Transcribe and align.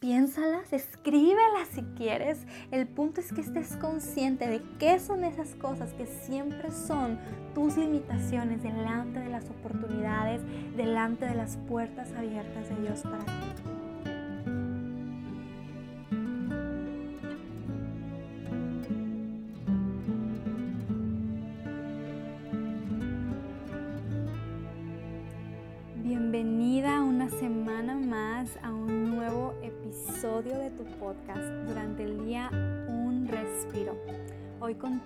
piénsalas, 0.00 0.72
escríbelas 0.72 1.68
si 1.72 1.82
quieres. 1.96 2.46
El 2.70 2.86
punto 2.86 3.20
es 3.20 3.32
que 3.32 3.40
estés 3.40 3.76
consciente 3.76 4.46
de 4.48 4.62
qué 4.78 4.98
son 4.98 5.24
esas 5.24 5.54
cosas 5.56 5.92
que 5.94 6.06
siempre 6.06 6.70
son 6.70 7.18
tus 7.54 7.76
limitaciones 7.76 8.62
delante 8.62 9.20
de 9.20 9.28
las 9.28 9.48
oportunidades, 9.50 10.42
delante 10.76 11.26
de 11.26 11.34
las 11.34 11.56
puertas 11.56 12.12
abiertas 12.12 12.68
de 12.68 12.82
Dios 12.82 13.02
para 13.02 13.24
ti. 13.24 13.77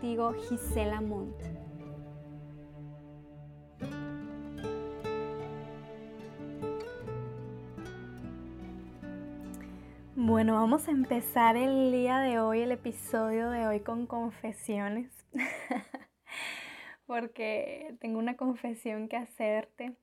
Gisela 0.02 1.00
Montt. 1.00 1.40
Bueno, 10.16 10.54
vamos 10.54 10.88
a 10.88 10.90
empezar 10.90 11.56
el 11.56 11.92
día 11.92 12.18
de 12.18 12.40
hoy, 12.40 12.62
el 12.62 12.72
episodio 12.72 13.48
de 13.50 13.68
hoy 13.68 13.80
con 13.80 14.06
confesiones. 14.06 15.10
Porque 17.06 17.94
tengo 18.00 18.18
una 18.18 18.36
confesión 18.36 19.08
que 19.08 19.16
hacerte 19.16 19.96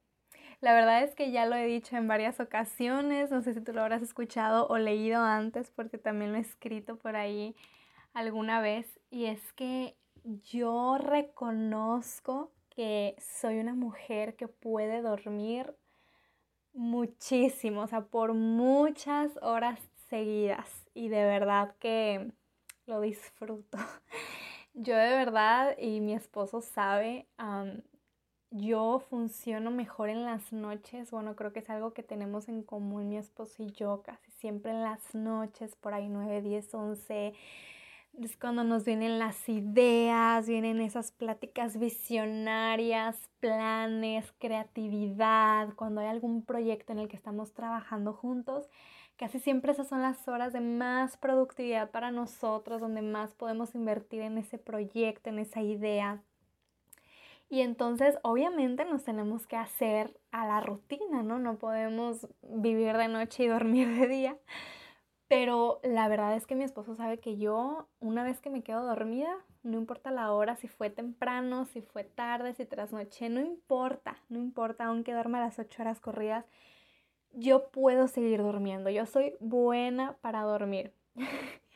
la 0.62 0.74
verdad 0.74 1.04
es 1.04 1.16
que 1.16 1.32
ya 1.32 1.46
lo 1.46 1.56
he 1.56 1.66
dicho 1.66 1.96
en 1.96 2.10
varias 2.10 2.42
ocasiones, 2.42 3.32
no 3.32 3.42
sé 3.42 3.54
si 3.54 3.62
tú 3.62 3.72
lo 3.72 3.82
habrás 3.82 4.02
escuchado 4.02 4.68
o 4.68 4.78
leído 4.78 5.22
antes 5.22 5.72
porque 5.72 5.98
también 5.98 6.34
lo 6.34 6.38
he 6.38 6.42
escrito 6.42 6.98
por 6.98 7.16
ahí 7.16 7.56
alguna 8.14 8.60
vez 8.60 8.99
y 9.10 9.26
es 9.26 9.54
que 9.54 9.96
yo 10.44 10.98
reconozco 10.98 12.52
que 12.70 13.16
soy 13.20 13.60
una 13.60 13.74
mujer 13.74 14.36
que 14.36 14.48
puede 14.48 15.02
dormir 15.02 15.76
muchísimo, 16.74 17.82
o 17.82 17.88
sea, 17.88 18.02
por 18.02 18.34
muchas 18.34 19.32
horas 19.42 19.80
seguidas 20.10 20.86
y 20.94 21.10
de 21.10 21.24
verdad 21.24 21.76
que 21.80 22.32
lo 22.86 23.02
disfruto. 23.02 23.78
Yo 24.74 24.96
de 24.96 25.10
verdad 25.10 25.76
y 25.78 26.00
mi 26.00 26.14
esposo 26.14 26.62
sabe, 26.62 27.28
yo 28.52 29.00
funciono 29.10 29.72
mejor 29.72 30.10
en 30.10 30.24
las 30.24 30.54
noches. 30.54 31.12
Bueno, 31.12 31.36
creo 31.36 31.52
que 31.52 31.60
es 31.60 31.70
algo 31.70 31.94
que 31.94 32.04
tenemos 32.04 32.48
en 32.48 32.64
común 32.64 33.10
mi 33.10 33.18
esposo 33.18 33.64
y 33.64 33.72
yo, 33.72 34.04
casi 34.04 34.32
siempre 34.32 34.72
en 34.72 34.84
las 34.84 35.14
noches, 35.14 35.76
por 35.76 35.94
ahí 35.94 36.08
9, 36.08 36.42
10, 36.42 36.74
11. 36.74 37.34
Es 38.18 38.36
cuando 38.36 38.64
nos 38.64 38.84
vienen 38.84 39.18
las 39.18 39.48
ideas, 39.48 40.48
vienen 40.48 40.82
esas 40.82 41.12
pláticas 41.12 41.80
visionarias, 41.80 43.30
planes, 43.40 44.34
creatividad, 44.40 45.74
cuando 45.76 46.02
hay 46.02 46.08
algún 46.08 46.44
proyecto 46.44 46.92
en 46.92 47.00
el 47.00 47.08
que 47.08 47.16
estamos 47.16 47.54
trabajando 47.54 48.12
juntos. 48.12 48.70
Casi 49.16 49.40
siempre 49.40 49.72
esas 49.72 49.88
son 49.88 50.02
las 50.02 50.28
horas 50.28 50.54
de 50.54 50.62
más 50.62 51.18
productividad 51.18 51.92
para 51.92 52.12
nosotros, 52.12 52.82
donde 52.82 53.02
más 53.02 53.34
podemos 53.36 53.76
invertir 53.76 54.22
en 54.22 54.38
ese 54.38 54.58
proyecto, 54.58 55.30
en 55.30 55.40
esa 55.40 55.62
idea. 55.62 56.22
Y 57.50 57.62
entonces 57.62 58.18
obviamente 58.22 58.86
nos 58.86 59.04
tenemos 59.04 59.48
que 59.48 59.56
hacer 59.56 60.20
a 60.32 60.46
la 60.46 60.62
rutina, 60.62 61.24
¿no? 61.24 61.40
No 61.40 61.58
podemos 61.58 62.28
vivir 62.44 62.96
de 62.96 63.08
noche 63.08 63.44
y 63.44 63.48
dormir 63.48 63.88
de 63.90 64.08
día. 64.08 64.38
Pero 65.30 65.80
la 65.84 66.08
verdad 66.08 66.36
es 66.36 66.48
que 66.48 66.56
mi 66.56 66.64
esposo 66.64 66.96
sabe 66.96 67.20
que 67.20 67.38
yo, 67.38 67.88
una 68.00 68.24
vez 68.24 68.42
que 68.42 68.50
me 68.50 68.64
quedo 68.64 68.84
dormida, 68.84 69.30
no 69.62 69.78
importa 69.78 70.10
la 70.10 70.34
hora, 70.34 70.56
si 70.56 70.68
fue 70.68 70.90
temprano, 70.90 71.66
si 71.66 71.82
fue 71.82 72.04
tarde, 72.04 72.56
si 72.56 72.66
trasnoché, 72.66 73.30
no 73.30 73.40
importa, 73.40 74.18
no 74.28 74.40
importa, 74.40 74.86
aunque 74.86 75.14
duerma 75.14 75.40
las 75.40 75.60
ocho 75.60 75.84
horas 75.84 76.02
corridas, 76.02 76.46
yo 77.32 77.70
puedo 77.70 78.08
seguir 78.08 78.42
durmiendo. 78.42 78.90
Yo 78.90 79.06
soy 79.06 79.36
buena 79.40 80.18
para 80.22 80.42
dormir. 80.42 80.94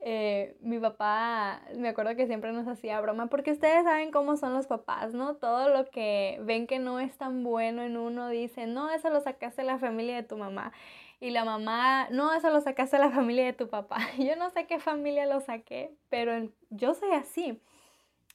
Eh, 0.00 0.56
mi 0.60 0.78
papá, 0.78 1.60
me 1.76 1.88
acuerdo 1.88 2.14
que 2.14 2.28
siempre 2.28 2.52
nos 2.52 2.68
hacía 2.68 3.00
broma, 3.00 3.26
porque 3.26 3.50
ustedes 3.50 3.82
saben 3.82 4.12
cómo 4.12 4.36
son 4.36 4.54
los 4.54 4.68
papás, 4.68 5.12
¿no? 5.12 5.34
Todo 5.34 5.68
lo 5.70 5.86
que 5.90 6.38
ven 6.44 6.68
que 6.68 6.78
no 6.78 7.00
es 7.00 7.18
tan 7.18 7.42
bueno 7.42 7.82
en 7.82 7.96
uno, 7.96 8.28
dicen, 8.28 8.74
no, 8.74 8.90
eso 8.90 9.10
lo 9.10 9.20
sacaste 9.20 9.62
de 9.62 9.66
la 9.66 9.78
familia 9.78 10.14
de 10.14 10.22
tu 10.22 10.36
mamá. 10.36 10.72
Y 11.20 11.30
la 11.30 11.44
mamá, 11.44 12.08
no, 12.10 12.32
eso 12.32 12.50
lo 12.50 12.60
sacaste 12.60 12.96
de 12.96 13.04
la 13.04 13.10
familia 13.10 13.44
de 13.44 13.52
tu 13.52 13.68
papá. 13.68 13.98
Yo 14.18 14.36
no 14.36 14.50
sé 14.50 14.66
qué 14.66 14.78
familia 14.78 15.26
lo 15.26 15.40
saqué, 15.40 15.94
pero 16.08 16.48
yo 16.70 16.94
soy 16.94 17.10
así. 17.12 17.60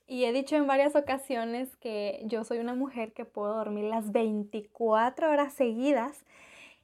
Y 0.05 0.25
he 0.25 0.33
dicho 0.33 0.55
en 0.57 0.67
varias 0.67 0.95
ocasiones 0.95 1.75
que 1.77 2.21
yo 2.25 2.43
soy 2.43 2.59
una 2.59 2.73
mujer 2.75 3.13
que 3.13 3.23
puedo 3.23 3.55
dormir 3.55 3.85
las 3.85 4.11
24 4.11 5.31
horas 5.31 5.53
seguidas. 5.53 6.25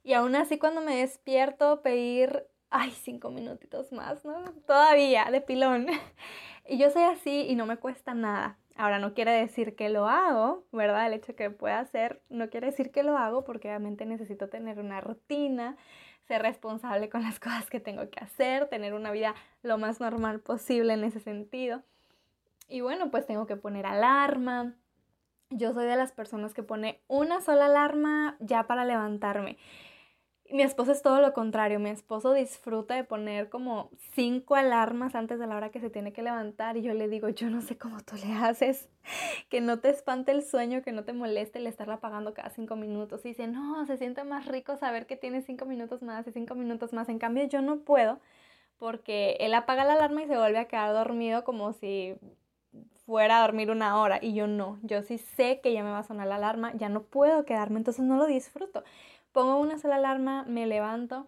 Y 0.04 0.14
aún 0.14 0.36
así 0.36 0.58
cuando 0.58 0.80
me 0.82 0.96
despierto 0.96 1.82
pedir 1.82 2.48
ay, 2.70 2.92
cinco 2.92 3.32
minutitos 3.32 3.92
más, 3.92 4.24
¿no? 4.26 4.44
Todavía, 4.66 5.26
de 5.32 5.42
pilón. 5.42 5.88
Y 6.72 6.78
yo 6.78 6.92
soy 6.92 7.02
así 7.02 7.48
y 7.50 7.56
no 7.56 7.66
me 7.66 7.78
cuesta 7.78 8.14
nada. 8.14 8.60
Ahora, 8.80 8.98
no 8.98 9.14
quiere 9.14 9.32
decir 9.32 9.76
que 9.76 9.90
lo 9.90 10.08
hago, 10.08 10.64
¿verdad? 10.72 11.06
El 11.06 11.12
hecho 11.12 11.36
que 11.36 11.50
pueda 11.50 11.80
hacer 11.80 12.22
no 12.30 12.50
quiere 12.50 12.68
decir 12.68 12.92
que 12.92 13.04
lo 13.04 13.18
hago 13.18 13.44
porque 13.44 13.68
obviamente 13.68 14.06
necesito 14.06 14.48
tener 14.48 14.80
una 14.80 15.02
rutina, 15.02 15.76
ser 16.30 16.42
responsable 16.44 17.10
con 17.10 17.22
las 17.22 17.40
cosas 17.42 17.70
que 17.70 17.82
tengo 17.82 18.10
que 18.10 18.24
hacer, 18.24 18.70
tener 18.70 18.94
una 18.94 19.12
vida 19.12 19.36
lo 19.64 19.78
más 19.78 20.00
normal 20.00 20.40
posible 20.40 20.94
en 20.94 21.04
ese 21.04 21.20
sentido. 21.20 21.84
Y 22.70 22.80
bueno, 22.80 23.12
pues 23.12 23.26
tengo 23.26 23.48
que 23.48 23.58
poner 23.58 23.86
alarma. 23.86 24.76
Yo 25.50 25.74
soy 25.74 25.86
de 25.86 25.98
las 25.98 26.14
personas 26.14 26.54
que 26.54 26.64
pone 26.64 27.02
una 27.10 27.42
sola 27.42 27.66
alarma 27.66 28.38
ya 28.40 28.64
para 28.64 28.86
levantarme. 28.86 29.58
Mi 30.52 30.64
esposo 30.64 30.92
es 30.92 31.04
todo 31.04 31.22
lo 31.22 31.32
contrario, 31.32 31.80
mi 31.80 31.92
esposo 31.92 32.34
disfruta 32.34 32.96
de 32.96 33.04
poner 33.04 33.50
como 33.50 33.92
cinco 34.14 34.56
alarmas 34.56 35.14
antes 35.14 35.38
de 35.38 35.46
la 35.46 35.56
hora 35.56 35.70
que 35.70 35.80
se 35.80 35.92
tiene 35.92 36.12
que 36.12 36.24
levantar 36.24 36.76
y 36.76 36.82
yo 36.82 36.96
le 36.96 37.08
digo, 37.08 37.30
yo 37.30 37.52
no 37.52 37.62
sé 37.62 37.78
cómo 37.78 38.00
tú 38.02 38.16
le 38.16 38.34
haces, 38.34 38.90
que 39.50 39.62
no 39.62 39.80
te 39.80 39.90
espante 39.90 40.32
el 40.32 40.44
sueño, 40.44 40.82
que 40.82 40.92
no 40.92 41.04
te 41.04 41.14
moleste 41.14 41.60
el 41.60 41.68
estarla 41.68 41.96
apagando 41.96 42.34
cada 42.34 42.50
cinco 42.50 42.76
minutos. 42.76 43.24
Y 43.26 43.30
dice, 43.30 43.48
no, 43.48 43.86
se 43.86 43.98
siente 43.98 44.24
más 44.24 44.48
rico 44.48 44.76
saber 44.76 45.06
que 45.06 45.18
tiene 45.18 45.44
cinco 45.44 45.66
minutos 45.66 46.02
más 46.02 46.26
y 46.28 46.32
cinco 46.32 46.56
minutos 46.56 46.94
más. 46.94 47.10
En 47.10 47.20
cambio, 47.20 47.44
yo 47.44 47.62
no 47.62 47.82
puedo 47.82 48.20
porque 48.80 49.38
él 49.42 49.54
apaga 49.54 49.86
la 49.86 49.94
alarma 49.94 50.24
y 50.24 50.28
se 50.28 50.38
vuelve 50.38 50.58
a 50.58 50.66
quedar 50.66 50.94
dormido 50.94 51.44
como 51.44 51.74
si 51.74 52.16
fuera 53.06 53.40
a 53.40 53.42
dormir 53.42 53.70
una 53.72 54.00
hora 54.00 54.20
y 54.22 54.34
yo 54.34 54.48
no, 54.48 54.80
yo 54.84 55.02
sí 55.02 55.18
sé 55.18 55.60
que 55.62 55.74
ya 55.74 55.84
me 55.84 55.90
va 55.90 56.00
a 56.00 56.04
sonar 56.04 56.28
la 56.28 56.36
alarma, 56.36 56.74
ya 56.76 56.90
no 56.90 57.02
puedo 57.04 57.44
quedarme, 57.44 57.80
entonces 57.80 58.06
no 58.06 58.18
lo 58.18 58.28
disfruto 58.28 58.84
pongo 59.40 59.58
una 59.58 59.78
sola 59.78 59.96
alarma, 59.96 60.44
me 60.50 60.68
levanto 60.68 61.28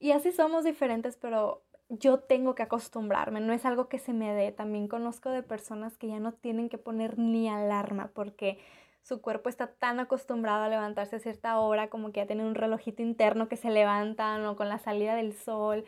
y 0.00 0.10
así 0.10 0.32
somos 0.32 0.64
diferentes, 0.64 1.16
pero 1.16 1.62
yo 1.88 2.18
tengo 2.18 2.56
que 2.56 2.64
acostumbrarme, 2.64 3.40
no 3.40 3.52
es 3.52 3.64
algo 3.64 3.88
que 3.88 4.00
se 4.00 4.12
me 4.12 4.34
dé. 4.34 4.50
También 4.50 4.88
conozco 4.88 5.30
de 5.30 5.44
personas 5.44 5.96
que 5.96 6.08
ya 6.08 6.18
no 6.18 6.32
tienen 6.32 6.68
que 6.68 6.78
poner 6.78 7.16
ni 7.16 7.48
alarma 7.48 8.10
porque 8.12 8.58
su 9.02 9.20
cuerpo 9.22 9.50
está 9.50 9.68
tan 9.68 10.00
acostumbrado 10.00 10.64
a 10.64 10.68
levantarse 10.68 11.14
a 11.14 11.20
cierta 11.20 11.60
hora 11.60 11.90
como 11.90 12.10
que 12.10 12.22
ya 12.22 12.26
tiene 12.26 12.44
un 12.44 12.56
relojito 12.56 13.02
interno 13.02 13.46
que 13.48 13.56
se 13.56 13.70
levantan 13.70 14.44
o 14.46 14.56
con 14.56 14.68
la 14.68 14.80
salida 14.80 15.14
del 15.14 15.32
sol. 15.32 15.84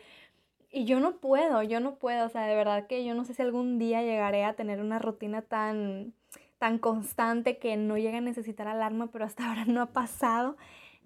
Y 0.71 0.85
yo 0.85 1.01
no 1.01 1.17
puedo, 1.17 1.63
yo 1.63 1.81
no 1.81 1.95
puedo, 1.95 2.27
o 2.27 2.29
sea, 2.29 2.45
de 2.45 2.55
verdad 2.55 2.87
que 2.87 3.03
yo 3.03 3.13
no 3.13 3.25
sé 3.25 3.33
si 3.33 3.41
algún 3.41 3.77
día 3.77 4.03
llegaré 4.03 4.45
a 4.45 4.53
tener 4.53 4.79
una 4.79 4.99
rutina 4.99 5.41
tan 5.41 6.13
tan 6.59 6.79
constante 6.79 7.57
que 7.57 7.75
no 7.75 7.97
llegue 7.97 8.17
a 8.17 8.21
necesitar 8.21 8.69
alarma, 8.69 9.07
pero 9.11 9.25
hasta 9.25 9.49
ahora 9.49 9.65
no 9.65 9.81
ha 9.81 9.87
pasado 9.87 10.55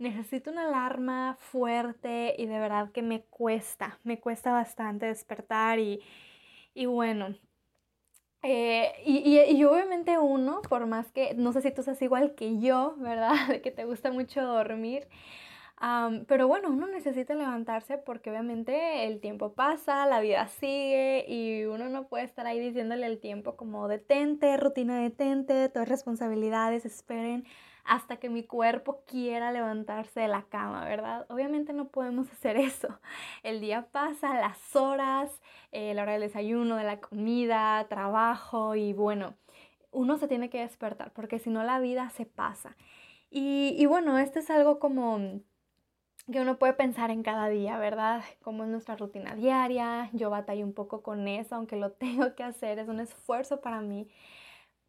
necesito 0.01 0.51
una 0.51 0.67
alarma 0.67 1.38
fuerte 1.39 2.35
y 2.38 2.47
de 2.47 2.59
verdad 2.59 2.91
que 2.91 3.01
me 3.01 3.23
cuesta, 3.23 4.00
me 4.03 4.19
cuesta 4.19 4.51
bastante 4.51 5.06
despertar 5.06 5.80
y, 5.80 6.01
bueno. 6.86 7.36
Eh, 8.44 8.92
y, 9.06 9.63
obviamente 9.63 10.18
uno, 10.18 10.62
por 10.63 10.88
más 10.88 11.12
que, 11.12 11.36
no 11.36 11.53
sé 11.53 11.62
si 11.62 11.71
tú 11.71 11.83
seas 11.83 12.01
igual 12.01 12.33
que 12.33 12.59
yo, 12.59 12.95
¿verdad? 12.98 13.48
De 13.48 13.62
que 13.62 13.71
te 13.71 13.86
gusta 13.86 14.12
mucho 14.12 14.42
dormir. 14.42 15.07
pero 16.27 16.48
bueno, 16.48 16.69
uno 16.69 16.88
necesita 16.88 17.36
levantarse 17.36 17.98
porque 18.00 18.31
obviamente 18.31 19.06
el 19.06 19.19
tiempo 19.19 19.53
pasa, 19.53 20.06
la 20.07 20.19
vida 20.21 20.48
sigue 20.48 21.25
y 21.27 21.65
uno 21.65 21.89
no 21.89 22.07
puede 22.07 22.24
estar 22.25 22.48
ahí 22.48 22.59
diciéndole 22.59 23.06
el 23.06 23.19
tiempo 23.19 23.56
como 23.56 23.88
detente, 23.88 24.57
rutina 24.57 25.00
detente, 25.00 25.69
todas 25.69 25.89
responsabilidades, 25.89 26.86
esperen 26.86 27.45
hasta 27.83 28.18
que 28.18 28.30
mi 28.30 28.44
cuerpo 28.44 29.04
quiera 29.06 29.51
levantarse 29.51 30.22
de 30.22 30.28
la 30.28 30.44
cama, 30.44 30.86
¿verdad? 30.86 31.25
Obviamente 31.30 31.74
no 31.74 31.89
podemos 31.89 32.31
hacer 32.31 32.57
eso. 32.57 33.00
El 33.44 33.62
día 33.62 33.88
pasa, 33.92 34.39
las 34.39 34.75
horas, 34.75 35.42
eh, 35.72 35.94
la 35.94 36.04
hora 36.04 36.13
del 36.13 36.22
desayuno, 36.22 36.75
de 36.78 36.83
la 36.83 37.00
comida, 37.00 37.88
trabajo 37.89 38.75
y 38.75 38.94
bueno, 38.94 39.36
uno 39.92 40.18
se 40.18 40.28
tiene 40.28 40.50
que 40.50 40.60
despertar 40.60 41.12
porque 41.13 41.39
si 41.39 41.50
no 41.50 41.63
la 41.63 41.80
vida 41.80 42.10
se 42.12 42.25
pasa. 42.25 42.75
Y, 43.30 43.75
y 43.78 43.86
bueno, 43.86 44.18
esto 44.18 44.39
es 44.39 44.50
algo 44.50 44.80
como 44.80 45.42
que 46.31 46.39
uno 46.39 46.57
puede 46.57 46.74
pensar 46.74 47.12
en 47.12 47.24
cada 47.24 47.48
día, 47.50 47.77
¿verdad? 47.77 48.24
Cómo 48.42 48.63
es 48.63 48.69
nuestra 48.69 48.95
rutina 48.95 49.36
diaria. 49.36 50.10
Yo 50.13 50.30
batallo 50.30 50.66
un 50.66 50.74
poco 50.74 51.01
con 51.01 51.27
eso, 51.27 51.56
aunque 51.56 51.75
lo 51.75 51.92
tengo 51.94 52.36
que 52.36 52.44
hacer, 52.44 52.80
es 52.80 52.88
un 52.88 53.00
esfuerzo 53.00 53.62
para 53.62 53.81
mí. 53.81 54.07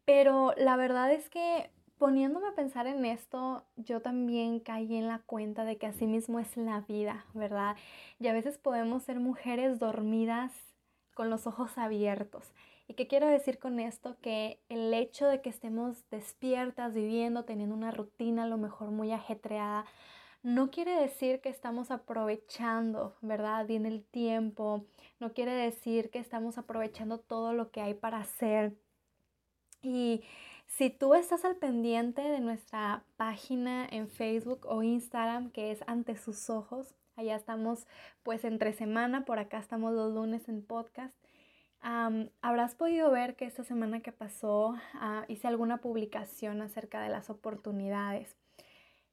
Pero 0.05 0.53
la 0.57 0.75
verdad 0.75 1.11
es 1.11 1.29
que 1.29 1.69
poniéndome 2.03 2.49
a 2.49 2.53
pensar 2.53 2.85
en 2.85 3.05
esto, 3.05 3.63
yo 3.77 4.01
también 4.01 4.59
caí 4.59 4.97
en 4.97 5.07
la 5.07 5.19
cuenta 5.19 5.63
de 5.63 5.77
que 5.77 5.85
así 5.85 6.05
mismo 6.05 6.37
es 6.37 6.57
la 6.57 6.81
vida, 6.81 7.25
¿verdad? 7.33 7.77
Y 8.19 8.27
a 8.27 8.33
veces 8.33 8.57
podemos 8.57 9.03
ser 9.03 9.21
mujeres 9.21 9.79
dormidas 9.79 10.51
con 11.13 11.29
los 11.29 11.47
ojos 11.47 11.77
abiertos. 11.77 12.51
¿Y 12.89 12.95
qué 12.95 13.07
quiero 13.07 13.27
decir 13.27 13.57
con 13.57 13.79
esto? 13.79 14.17
Que 14.19 14.59
el 14.67 14.93
hecho 14.93 15.27
de 15.27 15.39
que 15.39 15.49
estemos 15.49 16.03
despiertas, 16.11 16.93
viviendo, 16.93 17.45
teniendo 17.45 17.73
una 17.73 17.91
rutina 17.91 18.43
a 18.43 18.47
lo 18.47 18.57
mejor 18.57 18.91
muy 18.91 19.13
ajetreada, 19.13 19.85
no 20.41 20.71
quiere 20.71 20.91
decir 20.99 21.39
que 21.39 21.47
estamos 21.47 21.89
aprovechando, 21.89 23.15
¿verdad? 23.21 23.65
Bien 23.65 23.85
el 23.85 24.03
tiempo, 24.03 24.83
no 25.21 25.31
quiere 25.31 25.53
decir 25.53 26.09
que 26.09 26.19
estamos 26.19 26.57
aprovechando 26.57 27.17
todo 27.17 27.53
lo 27.53 27.71
que 27.71 27.79
hay 27.79 27.93
para 27.93 28.17
hacer. 28.17 28.73
Y 29.81 30.23
si 30.77 30.89
tú 30.89 31.13
estás 31.13 31.45
al 31.45 31.55
pendiente 31.55 32.21
de 32.23 32.39
nuestra 32.39 33.03
página 33.15 33.87
en 33.91 34.09
Facebook 34.09 34.65
o 34.67 34.81
Instagram, 34.81 35.51
que 35.51 35.71
es 35.71 35.83
Ante 35.85 36.17
sus 36.17 36.49
ojos, 36.49 36.95
allá 37.15 37.35
estamos 37.35 37.85
pues 38.23 38.43
entre 38.43 38.73
semana, 38.73 39.23
por 39.23 39.37
acá 39.37 39.59
estamos 39.59 39.93
los 39.93 40.11
lunes 40.11 40.49
en 40.49 40.65
podcast. 40.65 41.15
habrás 42.41 42.73
podido 42.73 43.11
ver 43.11 43.35
que 43.35 43.45
esta 43.45 43.63
semana 43.63 43.99
que 43.99 44.11
pasó 44.11 44.75
ah, 44.95 45.25
hice 45.27 45.47
alguna 45.47 45.77
publicación 45.77 46.61
acerca 46.63 47.01
de 47.03 47.09
las 47.09 47.29
oportunidades. 47.29 48.35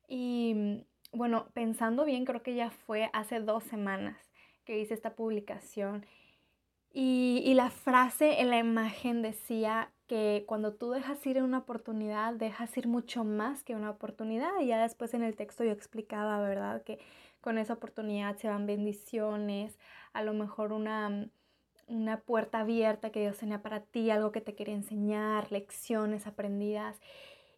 Y 0.08 0.86
bueno, 1.12 1.48
pensando 1.52 2.06
bien, 2.06 2.24
creo 2.24 2.42
que 2.42 2.54
ya 2.54 2.70
fue 2.70 3.10
hace 3.12 3.38
dos 3.38 3.64
semanas 3.64 4.16
que 4.64 4.80
hice 4.80 4.94
esta 4.94 5.14
publicación. 5.14 6.06
Y, 6.92 7.42
y, 7.44 7.54
la 7.54 7.70
frase 7.70 8.40
en 8.40 8.50
la 8.50 8.58
imagen 8.58 9.22
decía 9.22 9.92
que 10.10 10.42
cuando 10.48 10.74
tú 10.74 10.90
dejas 10.90 11.24
ir 11.24 11.40
una 11.40 11.58
oportunidad, 11.58 12.34
dejas 12.34 12.76
ir 12.76 12.88
mucho 12.88 13.22
más 13.22 13.62
que 13.62 13.76
una 13.76 13.90
oportunidad. 13.90 14.50
Y 14.60 14.66
ya 14.66 14.82
después 14.82 15.14
en 15.14 15.22
el 15.22 15.36
texto 15.36 15.62
yo 15.62 15.70
explicaba, 15.70 16.40
¿verdad? 16.40 16.82
Que 16.82 16.98
con 17.40 17.58
esa 17.58 17.74
oportunidad 17.74 18.36
se 18.36 18.48
van 18.48 18.66
bendiciones, 18.66 19.78
a 20.12 20.24
lo 20.24 20.34
mejor 20.34 20.72
una, 20.72 21.28
una 21.86 22.18
puerta 22.22 22.58
abierta 22.58 23.10
que 23.10 23.20
Dios 23.20 23.38
tenía 23.38 23.62
para 23.62 23.82
ti, 23.82 24.10
algo 24.10 24.32
que 24.32 24.40
te 24.40 24.56
quería 24.56 24.74
enseñar, 24.74 25.52
lecciones 25.52 26.26
aprendidas. 26.26 26.98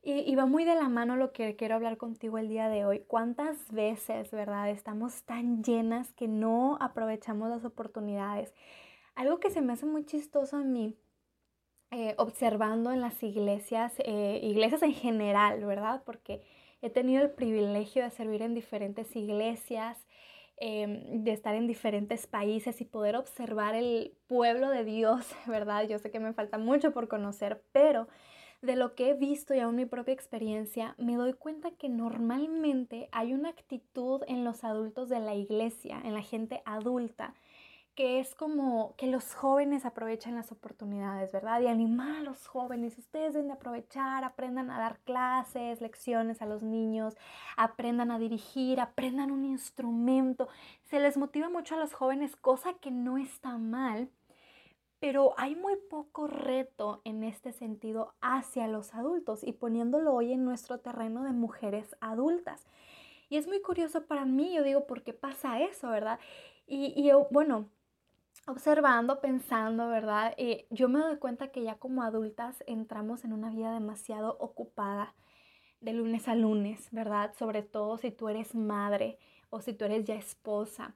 Y, 0.02 0.34
va 0.34 0.44
muy 0.44 0.64
de 0.64 0.74
la 0.74 0.90
mano 0.90 1.16
lo 1.16 1.32
que 1.32 1.56
quiero 1.56 1.76
hablar 1.76 1.96
contigo 1.96 2.36
el 2.36 2.50
día 2.50 2.68
de 2.68 2.84
hoy. 2.84 3.00
¿Cuántas 3.06 3.72
veces, 3.72 4.30
verdad, 4.30 4.68
estamos 4.68 5.22
tan 5.22 5.64
llenas 5.64 6.12
que 6.12 6.28
no 6.28 6.76
aprovechamos 6.82 7.48
las 7.48 7.64
oportunidades? 7.64 8.52
Algo 9.14 9.40
que 9.40 9.48
se 9.48 9.62
me 9.62 9.72
hace 9.72 9.86
muy 9.86 10.04
chistoso 10.04 10.58
a 10.58 10.64
mí, 10.64 10.98
eh, 11.92 12.14
observando 12.16 12.90
en 12.90 13.02
las 13.02 13.22
iglesias, 13.22 13.92
eh, 13.98 14.40
iglesias 14.42 14.82
en 14.82 14.94
general, 14.94 15.62
¿verdad? 15.66 16.02
Porque 16.06 16.42
he 16.80 16.88
tenido 16.88 17.22
el 17.22 17.30
privilegio 17.30 18.02
de 18.02 18.10
servir 18.10 18.40
en 18.40 18.54
diferentes 18.54 19.14
iglesias, 19.14 19.98
em, 20.56 21.22
de 21.22 21.32
estar 21.32 21.54
en 21.54 21.66
diferentes 21.66 22.26
países 22.26 22.80
y 22.80 22.86
poder 22.86 23.14
observar 23.16 23.74
el 23.74 24.14
pueblo 24.26 24.70
de 24.70 24.84
Dios, 24.84 25.26
¿verdad? 25.46 25.86
Yo 25.86 25.98
sé 25.98 26.10
que 26.10 26.18
me 26.18 26.32
falta 26.32 26.56
mucho 26.56 26.92
por 26.92 27.08
conocer, 27.08 27.62
pero 27.72 28.08
de 28.62 28.76
lo 28.76 28.94
que 28.94 29.10
he 29.10 29.14
visto 29.14 29.54
y 29.54 29.60
aún 29.60 29.76
mi 29.76 29.84
propia 29.84 30.14
experiencia, 30.14 30.94
me 30.96 31.16
doy 31.16 31.34
cuenta 31.34 31.72
que 31.72 31.90
normalmente 31.90 33.10
hay 33.12 33.34
una 33.34 33.50
actitud 33.50 34.22
en 34.28 34.44
los 34.44 34.64
adultos 34.64 35.10
de 35.10 35.20
la 35.20 35.34
iglesia, 35.34 36.00
en 36.04 36.14
la 36.14 36.22
gente 36.22 36.62
adulta, 36.64 37.34
que 37.94 38.20
es 38.20 38.34
como 38.34 38.94
que 38.96 39.06
los 39.06 39.34
jóvenes 39.34 39.84
aprovechan 39.84 40.34
las 40.34 40.50
oportunidades, 40.50 41.30
¿verdad? 41.30 41.60
Y 41.60 41.66
animar 41.66 42.16
a 42.16 42.22
los 42.22 42.46
jóvenes, 42.46 42.96
ustedes 42.96 43.34
deben 43.34 43.48
de 43.48 43.54
aprovechar, 43.54 44.24
aprendan 44.24 44.70
a 44.70 44.78
dar 44.78 44.98
clases, 45.00 45.80
lecciones 45.80 46.40
a 46.40 46.46
los 46.46 46.62
niños, 46.62 47.16
aprendan 47.56 48.10
a 48.10 48.18
dirigir, 48.18 48.80
aprendan 48.80 49.30
un 49.30 49.44
instrumento. 49.44 50.48
Se 50.84 51.00
les 51.00 51.16
motiva 51.16 51.50
mucho 51.50 51.74
a 51.74 51.78
los 51.78 51.92
jóvenes, 51.92 52.34
cosa 52.36 52.74
que 52.74 52.90
no 52.90 53.18
está 53.18 53.58
mal, 53.58 54.08
pero 54.98 55.34
hay 55.36 55.56
muy 55.56 55.76
poco 55.90 56.28
reto 56.28 57.02
en 57.04 57.24
este 57.24 57.52
sentido 57.52 58.14
hacia 58.20 58.68
los 58.68 58.94
adultos 58.94 59.42
y 59.42 59.52
poniéndolo 59.52 60.14
hoy 60.14 60.32
en 60.32 60.44
nuestro 60.44 60.78
terreno 60.78 61.24
de 61.24 61.32
mujeres 61.32 61.96
adultas. 62.00 62.66
Y 63.28 63.36
es 63.36 63.46
muy 63.46 63.60
curioso 63.60 64.04
para 64.04 64.24
mí, 64.24 64.54
yo 64.54 64.62
digo, 64.62 64.86
¿por 64.86 65.02
qué 65.02 65.12
pasa 65.12 65.60
eso, 65.60 65.88
verdad? 65.88 66.20
Y, 66.66 67.02
yo, 67.02 67.26
bueno, 67.30 67.66
observando, 68.46 69.20
pensando, 69.20 69.88
¿verdad? 69.88 70.34
Eh, 70.36 70.66
yo 70.70 70.88
me 70.88 71.00
doy 71.00 71.16
cuenta 71.18 71.48
que 71.48 71.62
ya 71.62 71.76
como 71.76 72.02
adultas 72.02 72.62
entramos 72.66 73.24
en 73.24 73.32
una 73.32 73.50
vida 73.50 73.72
demasiado 73.72 74.36
ocupada 74.40 75.14
de 75.80 75.92
lunes 75.92 76.28
a 76.28 76.34
lunes, 76.34 76.88
¿verdad? 76.92 77.34
Sobre 77.38 77.62
todo 77.62 77.98
si 77.98 78.10
tú 78.10 78.28
eres 78.28 78.54
madre 78.54 79.18
o 79.50 79.60
si 79.60 79.72
tú 79.72 79.84
eres 79.84 80.04
ya 80.04 80.14
esposa 80.14 80.94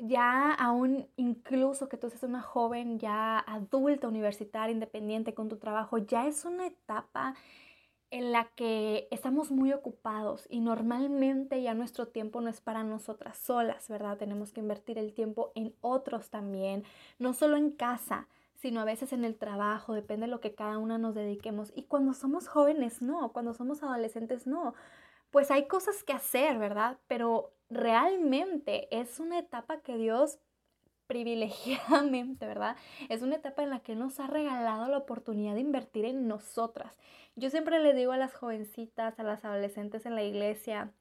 ya 0.00 0.52
aún 0.54 1.06
incluso 1.16 1.88
que 1.88 1.96
tú 1.96 2.08
seas 2.08 2.22
una 2.22 2.40
joven 2.42 2.98
ya 2.98 3.38
adulta, 3.38 4.08
universitaria, 4.08 4.72
independiente 4.72 5.34
con 5.34 5.48
tu 5.48 5.58
trabajo, 5.58 5.98
ya 5.98 6.26
es 6.26 6.44
una 6.44 6.66
etapa 6.66 7.34
en 8.10 8.32
la 8.32 8.50
que 8.56 9.06
estamos 9.10 9.50
muy 9.50 9.72
ocupados 9.72 10.46
y 10.50 10.60
normalmente 10.60 11.62
ya 11.62 11.74
nuestro 11.74 12.08
tiempo 12.08 12.40
no 12.40 12.50
es 12.50 12.60
para 12.60 12.82
nosotras 12.82 13.38
solas, 13.38 13.88
¿verdad? 13.88 14.18
Tenemos 14.18 14.52
que 14.52 14.60
invertir 14.60 14.98
el 14.98 15.14
tiempo 15.14 15.52
en 15.54 15.74
otros 15.80 16.30
también, 16.30 16.84
no 17.18 17.32
solo 17.34 17.56
en 17.56 17.70
casa, 17.70 18.26
sino 18.56 18.80
a 18.80 18.84
veces 18.84 19.12
en 19.12 19.24
el 19.24 19.36
trabajo, 19.36 19.94
depende 19.94 20.26
de 20.26 20.32
lo 20.32 20.40
que 20.40 20.54
cada 20.54 20.78
una 20.78 20.98
nos 20.98 21.14
dediquemos. 21.14 21.72
Y 21.74 21.84
cuando 21.84 22.12
somos 22.12 22.48
jóvenes, 22.48 23.00
no, 23.00 23.32
cuando 23.32 23.54
somos 23.54 23.82
adolescentes, 23.82 24.46
no. 24.46 24.74
Pues 25.30 25.50
hay 25.50 25.66
cosas 25.66 26.02
que 26.02 26.12
hacer, 26.12 26.58
¿verdad? 26.58 26.98
Pero 27.06 27.52
realmente 27.70 28.88
es 28.90 29.20
una 29.20 29.38
etapa 29.38 29.80
que 29.80 29.96
Dios 29.96 30.40
privilegiadamente, 31.10 32.46
¿verdad? 32.46 32.76
Es 33.08 33.22
una 33.22 33.34
etapa 33.34 33.64
en 33.64 33.70
la 33.70 33.80
que 33.80 33.96
nos 33.96 34.20
ha 34.20 34.28
regalado 34.28 34.86
la 34.86 34.98
oportunidad 34.98 35.54
de 35.54 35.60
invertir 35.60 36.04
en 36.04 36.28
nosotras. 36.28 36.92
Yo 37.34 37.50
siempre 37.50 37.80
le 37.80 37.94
digo 37.94 38.12
a 38.12 38.16
las 38.16 38.32
jovencitas, 38.32 39.18
a 39.18 39.24
las 39.24 39.44
adolescentes 39.44 40.06
en 40.06 40.14
la 40.14 40.22
iglesia, 40.22 40.92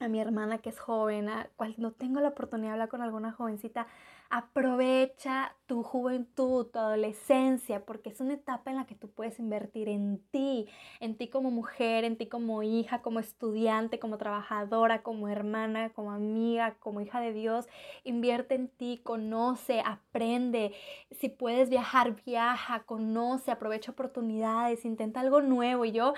a 0.00 0.08
mi 0.08 0.20
hermana 0.20 0.58
que 0.58 0.68
es 0.68 0.78
joven, 0.78 1.30
a 1.30 1.48
cuando 1.56 1.92
tengo 1.92 2.20
la 2.20 2.28
oportunidad 2.28 2.68
de 2.68 2.72
hablar 2.72 2.88
con 2.90 3.00
alguna 3.00 3.32
jovencita, 3.32 3.86
Aprovecha 4.36 5.54
tu 5.66 5.84
juventud, 5.84 6.66
tu 6.66 6.76
adolescencia, 6.80 7.86
porque 7.86 8.10
es 8.10 8.20
una 8.20 8.34
etapa 8.34 8.72
en 8.72 8.78
la 8.78 8.84
que 8.84 8.96
tú 8.96 9.08
puedes 9.08 9.38
invertir 9.38 9.88
en 9.88 10.18
ti, 10.32 10.66
en 10.98 11.16
ti 11.16 11.28
como 11.28 11.52
mujer, 11.52 12.02
en 12.02 12.16
ti 12.16 12.26
como 12.26 12.64
hija, 12.64 13.00
como 13.00 13.20
estudiante, 13.20 14.00
como 14.00 14.18
trabajadora, 14.18 15.04
como 15.04 15.28
hermana, 15.28 15.90
como 15.90 16.10
amiga, 16.10 16.74
como 16.80 17.00
hija 17.00 17.20
de 17.20 17.32
Dios. 17.32 17.68
Invierte 18.02 18.56
en 18.56 18.66
ti, 18.66 19.00
conoce, 19.04 19.80
aprende. 19.86 20.74
Si 21.12 21.28
puedes 21.28 21.70
viajar, 21.70 22.16
viaja, 22.26 22.82
conoce, 22.82 23.52
aprovecha 23.52 23.92
oportunidades, 23.92 24.84
intenta 24.84 25.20
algo 25.20 25.42
nuevo. 25.42 25.84
Y 25.84 25.92
yo 25.92 26.12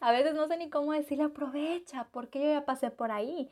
a 0.00 0.10
veces 0.10 0.34
no 0.34 0.48
sé 0.48 0.56
ni 0.56 0.70
cómo 0.70 0.92
decirle 0.92 1.22
aprovecha, 1.22 2.08
porque 2.10 2.40
yo 2.40 2.46
ya 2.46 2.64
pasé 2.64 2.90
por 2.90 3.12
ahí 3.12 3.48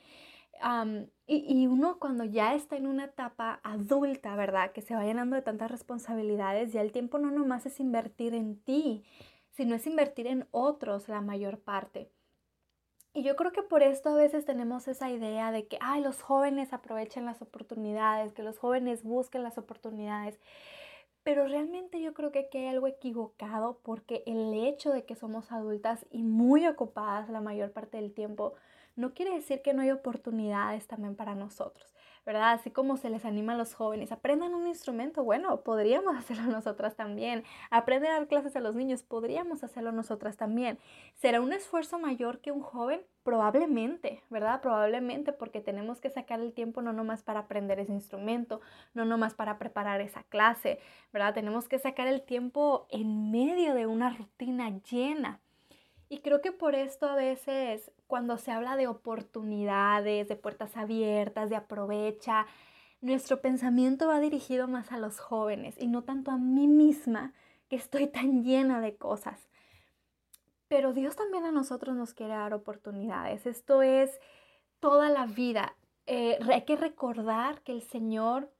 y, 1.28 1.66
uno 1.66 1.98
cuando 1.98 2.24
ya 2.24 2.54
está 2.54 2.76
en 2.76 2.86
una 2.86 3.04
etapa 3.04 3.60
adulta, 3.62 4.34
¿verdad? 4.34 4.72
Que 4.72 4.80
se 4.80 4.94
va 4.94 5.04
llenando 5.04 5.36
de 5.36 5.42
tantas 5.42 5.70
responsabilidades, 5.70 6.72
ya 6.72 6.80
el 6.80 6.90
tiempo 6.90 7.18
no 7.18 7.30
nomás 7.30 7.66
es 7.66 7.80
invertir 7.80 8.34
en 8.34 8.56
ti, 8.62 9.04
sino 9.50 9.74
es 9.74 9.86
invertir 9.86 10.26
en 10.26 10.48
otros 10.52 11.08
la 11.08 11.20
mayor 11.20 11.58
parte. 11.58 12.10
Y 13.12 13.22
yo 13.22 13.36
creo 13.36 13.52
que 13.52 13.62
por 13.62 13.82
esto 13.82 14.10
a 14.10 14.14
veces 14.14 14.44
tenemos 14.44 14.88
esa 14.88 15.10
idea 15.10 15.50
de 15.50 15.66
que, 15.66 15.76
ay, 15.80 16.02
los 16.02 16.22
jóvenes 16.22 16.72
aprovechen 16.72 17.26
las 17.26 17.42
oportunidades, 17.42 18.32
que 18.32 18.42
los 18.42 18.58
jóvenes 18.58 19.02
busquen 19.02 19.42
las 19.42 19.58
oportunidades. 19.58 20.38
Pero 21.24 21.46
realmente 21.46 22.00
yo 22.00 22.14
creo 22.14 22.32
que 22.32 22.38
aquí 22.38 22.58
hay 22.58 22.68
algo 22.68 22.86
equivocado 22.86 23.80
porque 23.82 24.22
el 24.26 24.54
hecho 24.54 24.92
de 24.92 25.04
que 25.04 25.14
somos 25.14 25.52
adultas 25.52 26.06
y 26.10 26.22
muy 26.22 26.66
ocupadas 26.66 27.28
la 27.28 27.40
mayor 27.40 27.72
parte 27.72 27.98
del 27.98 28.14
tiempo, 28.14 28.54
no 28.98 29.14
quiere 29.14 29.32
decir 29.32 29.62
que 29.62 29.72
no 29.74 29.82
hay 29.82 29.92
oportunidades 29.92 30.88
también 30.88 31.14
para 31.14 31.36
nosotros, 31.36 31.94
¿verdad? 32.26 32.50
Así 32.50 32.72
como 32.72 32.96
se 32.96 33.10
les 33.10 33.24
anima 33.24 33.52
a 33.52 33.56
los 33.56 33.72
jóvenes, 33.72 34.10
aprendan 34.10 34.54
un 34.54 34.66
instrumento, 34.66 35.22
bueno, 35.22 35.60
podríamos 35.62 36.16
hacerlo 36.18 36.50
nosotras 36.50 36.96
también. 36.96 37.44
Aprender 37.70 38.10
a 38.10 38.14
dar 38.14 38.26
clases 38.26 38.56
a 38.56 38.60
los 38.60 38.74
niños, 38.74 39.04
podríamos 39.04 39.62
hacerlo 39.62 39.92
nosotras 39.92 40.36
también. 40.36 40.80
¿Será 41.14 41.40
un 41.40 41.52
esfuerzo 41.52 42.00
mayor 42.00 42.40
que 42.40 42.50
un 42.50 42.60
joven? 42.60 43.00
Probablemente, 43.22 44.24
¿verdad? 44.30 44.60
Probablemente 44.60 45.32
porque 45.32 45.60
tenemos 45.60 46.00
que 46.00 46.10
sacar 46.10 46.40
el 46.40 46.52
tiempo 46.52 46.82
no 46.82 46.92
nomás 46.92 47.22
para 47.22 47.40
aprender 47.40 47.78
ese 47.78 47.92
instrumento, 47.92 48.60
no 48.94 49.04
nomás 49.04 49.34
para 49.34 49.58
preparar 49.58 50.00
esa 50.00 50.24
clase, 50.24 50.80
¿verdad? 51.12 51.34
Tenemos 51.34 51.68
que 51.68 51.78
sacar 51.78 52.08
el 52.08 52.22
tiempo 52.22 52.88
en 52.90 53.30
medio 53.30 53.74
de 53.74 53.86
una 53.86 54.10
rutina 54.10 54.76
llena. 54.90 55.40
Y 56.08 56.20
creo 56.20 56.40
que 56.40 56.52
por 56.52 56.74
esto 56.74 57.06
a 57.06 57.14
veces 57.14 57.90
cuando 58.06 58.38
se 58.38 58.50
habla 58.50 58.76
de 58.76 58.86
oportunidades, 58.86 60.28
de 60.28 60.36
puertas 60.36 60.76
abiertas, 60.76 61.50
de 61.50 61.56
aprovecha, 61.56 62.46
nuestro 63.00 63.40
pensamiento 63.40 64.08
va 64.08 64.18
dirigido 64.18 64.66
más 64.66 64.90
a 64.90 64.98
los 64.98 65.20
jóvenes 65.20 65.76
y 65.78 65.86
no 65.86 66.02
tanto 66.02 66.30
a 66.30 66.38
mí 66.38 66.66
misma, 66.66 67.34
que 67.68 67.76
estoy 67.76 68.06
tan 68.06 68.42
llena 68.42 68.80
de 68.80 68.96
cosas. 68.96 69.48
Pero 70.68 70.92
Dios 70.92 71.16
también 71.16 71.44
a 71.44 71.52
nosotros 71.52 71.94
nos 71.96 72.14
quiere 72.14 72.34
dar 72.34 72.54
oportunidades. 72.54 73.46
Esto 73.46 73.82
es 73.82 74.18
toda 74.80 75.10
la 75.10 75.26
vida. 75.26 75.76
Eh, 76.06 76.38
hay 76.50 76.62
que 76.62 76.76
recordar 76.76 77.62
que 77.62 77.72
el 77.72 77.82
Señor 77.82 78.50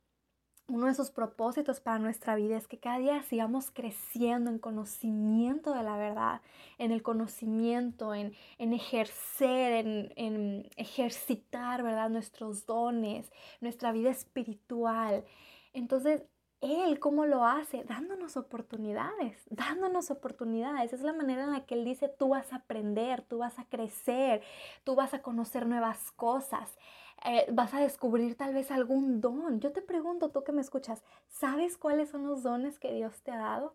uno 0.69 0.87
de 0.87 0.95
sus 0.95 1.11
propósitos 1.11 1.81
para 1.81 1.99
nuestra 1.99 2.37
vida 2.37 2.57
es 2.57 2.69
que 2.69 2.79
cada 2.79 2.99
día 2.99 3.23
sigamos 3.23 3.71
creciendo 3.71 4.51
en 4.51 4.59
conocimiento 4.59 5.73
de 5.73 5.83
la 5.83 5.97
verdad, 5.97 6.43
en 6.77 6.93
el 6.93 7.03
conocimiento, 7.03 8.15
en, 8.15 8.35
ejercer, 8.59 9.87
en, 9.87 10.13
en, 10.17 10.71
ejercitar, 10.77 11.83
¿verdad? 11.83 12.11
Nuestros 12.11 12.67
dones, 12.67 13.33
nuestra 13.61 13.93
vida 13.93 14.11
espiritual. 14.11 15.25
Entonces, 15.73 16.23
Él, 16.61 16.99
¿cómo 17.01 17.25
lo 17.25 17.47
hace? 17.47 17.85
Dándonos 17.85 18.37
oportunidades, 18.37 19.39
dándonos 19.49 20.11
oportunidades. 20.11 20.93
Es 20.93 21.01
la 21.01 21.15
manera 21.15 21.45
en 21.45 21.53
la 21.53 21.65
que 21.65 21.77
Él 21.77 21.87
dice, 21.87 22.09
tú 22.09 22.29
vas 22.29 22.53
a 22.53 22.57
aprender, 22.57 23.23
tú 23.23 23.39
vas 23.39 23.59
a 23.59 23.65
crecer, 23.65 24.43
tú 24.85 24.95
vas 24.95 25.15
a 25.15 25.23
conocer 25.23 25.67
nuevas 25.67 26.13
cosas. 26.13 26.77
Eh, 27.25 27.47
vas 27.53 27.75
a 27.75 27.81
descubrir 27.81 28.37
tal 28.37 28.55
vez 28.55 28.71
algún 28.71 29.21
don. 29.21 29.61
Yo 29.61 29.73
te 29.73 29.83
pregunto, 29.83 30.31
tú 30.31 30.45
que 30.45 30.53
me 30.53 30.61
escuchas, 30.61 31.03
¿sabes 31.29 31.77
cuáles 31.77 32.11
son 32.11 32.27
los 32.27 32.43
dones 32.43 32.79
que 32.79 32.93
Dios 32.93 33.23
te 33.23 33.33
ha 33.33 33.39
dado? 33.39 33.75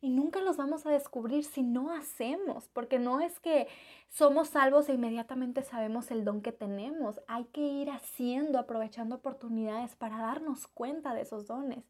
Y 0.00 0.10
nunca 0.10 0.40
los 0.40 0.56
vamos 0.56 0.86
a 0.86 0.90
descubrir 0.90 1.44
si 1.44 1.62
no 1.64 1.92
hacemos, 1.92 2.68
porque 2.68 3.00
no 3.00 3.20
es 3.20 3.40
que 3.40 3.66
somos 4.08 4.50
salvos 4.50 4.88
e 4.88 4.94
inmediatamente 4.94 5.62
sabemos 5.62 6.12
el 6.12 6.24
don 6.24 6.40
que 6.40 6.52
tenemos. 6.52 7.20
Hay 7.26 7.46
que 7.46 7.62
ir 7.62 7.90
haciendo, 7.90 8.60
aprovechando 8.60 9.16
oportunidades 9.16 9.96
para 9.96 10.18
darnos 10.18 10.68
cuenta 10.68 11.14
de 11.14 11.22
esos 11.22 11.48
dones. 11.48 11.84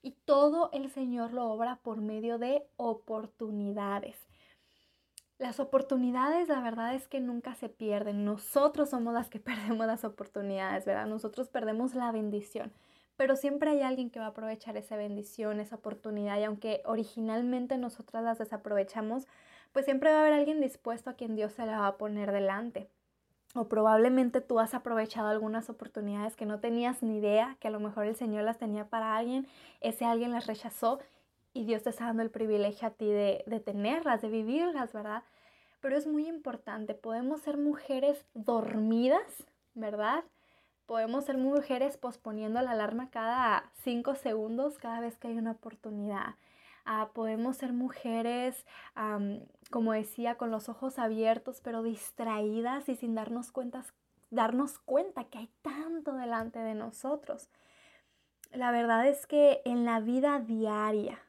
Y 0.00 0.12
todo 0.12 0.70
el 0.72 0.90
Señor 0.90 1.32
lo 1.32 1.50
obra 1.50 1.80
por 1.82 2.00
medio 2.00 2.38
de 2.38 2.64
oportunidades. 2.76 4.29
Las 5.40 5.58
oportunidades, 5.58 6.48
la 6.48 6.60
verdad 6.60 6.94
es 6.94 7.08
que 7.08 7.18
nunca 7.18 7.54
se 7.54 7.70
pierden. 7.70 8.26
Nosotros 8.26 8.90
somos 8.90 9.14
las 9.14 9.30
que 9.30 9.40
perdemos 9.40 9.86
las 9.86 10.04
oportunidades, 10.04 10.84
¿verdad? 10.84 11.06
Nosotros 11.06 11.48
perdemos 11.48 11.94
la 11.94 12.12
bendición. 12.12 12.70
Pero 13.16 13.36
siempre 13.36 13.70
hay 13.70 13.80
alguien 13.80 14.10
que 14.10 14.18
va 14.18 14.26
a 14.26 14.28
aprovechar 14.28 14.76
esa 14.76 14.96
bendición, 14.96 15.58
esa 15.58 15.76
oportunidad. 15.76 16.38
Y 16.38 16.44
aunque 16.44 16.82
originalmente 16.84 17.78
nosotras 17.78 18.22
las 18.22 18.36
desaprovechamos, 18.36 19.26
pues 19.72 19.86
siempre 19.86 20.10
va 20.10 20.18
a 20.18 20.20
haber 20.20 20.34
alguien 20.34 20.60
dispuesto 20.60 21.08
a 21.08 21.14
quien 21.14 21.36
Dios 21.36 21.54
se 21.54 21.64
la 21.64 21.78
va 21.78 21.86
a 21.86 21.96
poner 21.96 22.32
delante. 22.32 22.90
O 23.54 23.66
probablemente 23.66 24.42
tú 24.42 24.60
has 24.60 24.74
aprovechado 24.74 25.28
algunas 25.28 25.70
oportunidades 25.70 26.36
que 26.36 26.44
no 26.44 26.60
tenías 26.60 27.02
ni 27.02 27.16
idea, 27.16 27.56
que 27.60 27.68
a 27.68 27.70
lo 27.70 27.80
mejor 27.80 28.04
el 28.04 28.14
Señor 28.14 28.44
las 28.44 28.58
tenía 28.58 28.90
para 28.90 29.16
alguien, 29.16 29.48
ese 29.80 30.04
alguien 30.04 30.32
las 30.32 30.46
rechazó 30.46 30.98
y 31.52 31.64
Dios 31.64 31.82
te 31.82 31.90
está 31.90 32.06
dando 32.06 32.22
el 32.22 32.30
privilegio 32.30 32.88
a 32.88 32.92
ti 32.92 33.06
de, 33.06 33.44
de 33.46 33.60
tenerlas, 33.60 34.22
de 34.22 34.28
vivirlas, 34.28 34.92
¿verdad? 34.92 35.24
Pero 35.80 35.96
es 35.96 36.06
muy 36.06 36.28
importante, 36.28 36.94
podemos 36.94 37.40
ser 37.40 37.56
mujeres 37.56 38.26
dormidas, 38.34 39.44
¿verdad? 39.74 40.24
Podemos 40.86 41.24
ser 41.24 41.38
mujeres 41.38 41.96
posponiendo 41.96 42.60
la 42.60 42.72
alarma 42.72 43.10
cada 43.10 43.70
cinco 43.82 44.16
segundos 44.16 44.78
cada 44.78 45.00
vez 45.00 45.16
que 45.18 45.28
hay 45.28 45.38
una 45.38 45.52
oportunidad. 45.52 46.34
Ah, 46.84 47.10
podemos 47.14 47.56
ser 47.56 47.72
mujeres, 47.72 48.66
como 49.70 49.92
decía, 49.92 50.36
con 50.36 50.50
los 50.50 50.68
ojos 50.68 50.98
abiertos, 50.98 51.60
pero 51.62 51.82
distraídas 51.82 52.88
y 52.88 52.96
sin 52.96 53.14
darnos, 53.14 53.52
cuentas, 53.52 53.94
darnos 54.30 54.78
cuenta 54.80 55.24
que 55.24 55.38
hay 55.38 55.50
tanto 55.62 56.14
delante 56.14 56.58
de 56.58 56.74
nosotros. 56.74 57.48
La 58.52 58.72
verdad 58.72 59.06
es 59.06 59.26
que 59.28 59.62
en 59.64 59.84
la 59.84 60.00
vida 60.00 60.40
diaria, 60.40 61.20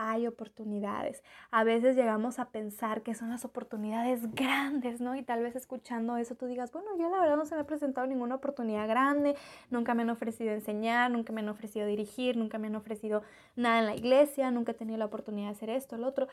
hay 0.00 0.26
oportunidades. 0.26 1.22
A 1.50 1.62
veces 1.62 1.94
llegamos 1.94 2.38
a 2.38 2.50
pensar 2.50 3.02
que 3.02 3.14
son 3.14 3.28
las 3.28 3.44
oportunidades 3.44 4.34
grandes, 4.34 5.00
¿no? 5.00 5.14
Y 5.14 5.22
tal 5.22 5.42
vez 5.42 5.56
escuchando 5.56 6.16
eso 6.16 6.34
tú 6.34 6.46
digas, 6.46 6.72
bueno, 6.72 6.88
yo 6.98 7.10
la 7.10 7.20
verdad 7.20 7.36
no 7.36 7.44
se 7.44 7.54
me 7.54 7.60
ha 7.60 7.66
presentado 7.66 8.06
ninguna 8.06 8.36
oportunidad 8.36 8.88
grande, 8.88 9.36
nunca 9.68 9.94
me 9.94 10.02
han 10.02 10.10
ofrecido 10.10 10.52
enseñar, 10.52 11.10
nunca 11.10 11.32
me 11.32 11.42
han 11.42 11.50
ofrecido 11.50 11.86
dirigir, 11.86 12.36
nunca 12.36 12.58
me 12.58 12.68
han 12.68 12.76
ofrecido 12.76 13.22
nada 13.56 13.80
en 13.80 13.86
la 13.86 13.94
iglesia, 13.94 14.50
nunca 14.50 14.72
he 14.72 14.74
tenido 14.74 14.98
la 14.98 15.04
oportunidad 15.04 15.48
de 15.48 15.52
hacer 15.52 15.70
esto, 15.70 15.96
el 15.96 16.04
otro. 16.04 16.28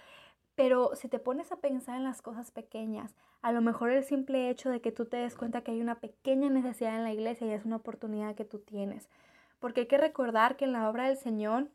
Pero 0.56 0.96
si 0.96 1.10
te 1.10 1.20
pones 1.20 1.52
a 1.52 1.58
pensar 1.58 1.98
en 1.98 2.04
las 2.04 2.22
cosas 2.22 2.52
pequeñas, 2.52 3.14
a 3.42 3.52
lo 3.52 3.62
mejor 3.62 3.92
el 3.92 4.04
simple 4.04 4.50
hecho 4.50 4.70
de 4.70 4.82
que 4.82 4.92
tú 4.92 5.06
te 5.06 5.18
des 5.18 5.36
cuenta 5.36 5.62
que 5.62 5.72
hay 5.72 5.82
una 5.82 6.00
pequeña 6.00 6.50
necesidad 6.50 6.96
en 6.96 7.04
la 7.04 7.14
iglesia 7.14 7.48
y 7.48 7.52
es 7.52 7.66
una 7.66 7.76
oportunidad 7.76 8.34
que 8.36 8.46
tú 8.46 8.60
tienes. 8.60 9.10
Porque 9.60 9.82
hay 9.82 9.88
que 9.88 9.98
recordar 9.98 10.56
que 10.56 10.66
en 10.66 10.72
la 10.72 10.90
obra 10.90 11.08
del 11.08 11.18
Señor 11.18 11.68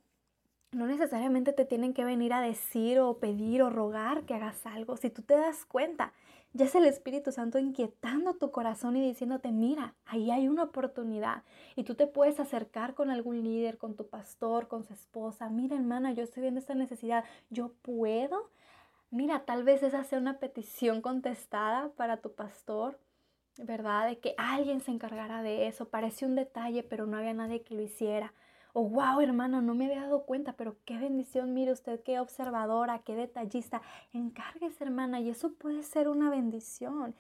no 0.73 0.87
necesariamente 0.87 1.53
te 1.53 1.67
tienen 1.67 1.93
que 1.93 2.05
venir 2.05 2.33
a 2.33 2.41
decir 2.41 2.99
o 2.99 3.19
pedir 3.19 3.63
o 3.63 3.71
rogar 3.71 4.25
que 4.25 4.35
hagas 4.35 4.65
algo. 4.67 4.97
Si 4.97 5.11
tú 5.11 5.23
te 5.23 5.35
das 5.37 5.67
cuenta, 5.67 6.13
ya 6.55 6.65
es 6.65 6.75
el 6.75 6.87
Espíritu 6.87 7.31
Santo 7.31 7.59
inquietando 7.59 8.35
tu 8.35 8.51
corazón 8.51 8.97
y 8.97 9.07
diciéndote, 9.07 9.53
mira, 9.53 9.95
ahí 10.07 10.31
hay 10.31 10.49
una 10.49 10.65
oportunidad. 10.65 11.45
Y 11.77 11.85
tú 11.85 11.95
te 11.95 12.07
puedes 12.07 12.41
acercar 12.41 12.95
con 12.95 13.11
algún 13.11 13.43
líder, 13.45 13.77
con 13.77 13.97
tu 13.97 14.09
pastor, 14.09 14.67
con 14.69 14.83
su 14.85 14.95
esposa. 14.95 15.51
Mira, 15.51 15.77
hermana, 15.77 16.13
yo 16.13 16.23
estoy 16.23 16.43
viendo 16.43 16.61
esta 16.61 16.75
necesidad. 16.75 17.25
Yo 17.51 17.73
puedo. 17.83 18.51
Mira, 19.11 19.45
tal 19.45 19.65
vez 19.65 19.83
esa 19.83 20.05
sea 20.05 20.19
una 20.19 20.39
petición 20.39 21.03
contestada 21.03 21.91
para 21.97 22.19
tu 22.19 22.33
pastor, 22.33 22.99
¿verdad? 23.59 24.09
De 24.09 24.19
que 24.19 24.35
alguien 24.39 24.81
se 24.81 24.91
encargara 24.91 25.43
de 25.43 25.69
eso. 25.69 25.89
Parece 25.89 26.25
un 26.25 26.35
detalle, 26.35 26.83
pero 26.83 27.07
no 27.07 27.19
había 27.19 27.35
nadie 27.35 27.63
que 27.63 27.75
lo 27.75 27.83
hiciera. 27.83 28.33
O 28.75 28.89
wow, 28.89 29.21
hermano, 29.21 29.61
no 29.61 29.75
me 29.75 29.87
había 29.87 30.03
dado 30.03 30.25
cuenta, 30.25 30.55
pero 30.55 30.77
qué 30.87 30.97
bendición, 30.97 31.53
mire 31.53 31.73
usted, 31.73 32.03
qué 32.03 32.19
observadora, 32.21 33.01
qué 33.01 33.15
detallista. 33.15 33.83
Encárguese, 34.15 34.85
hermana, 34.85 35.21
y 35.21 35.29
eso 35.29 35.53
puede 35.53 35.83
ser 35.83 36.09
una 36.09 36.31
bendición. 36.31 37.15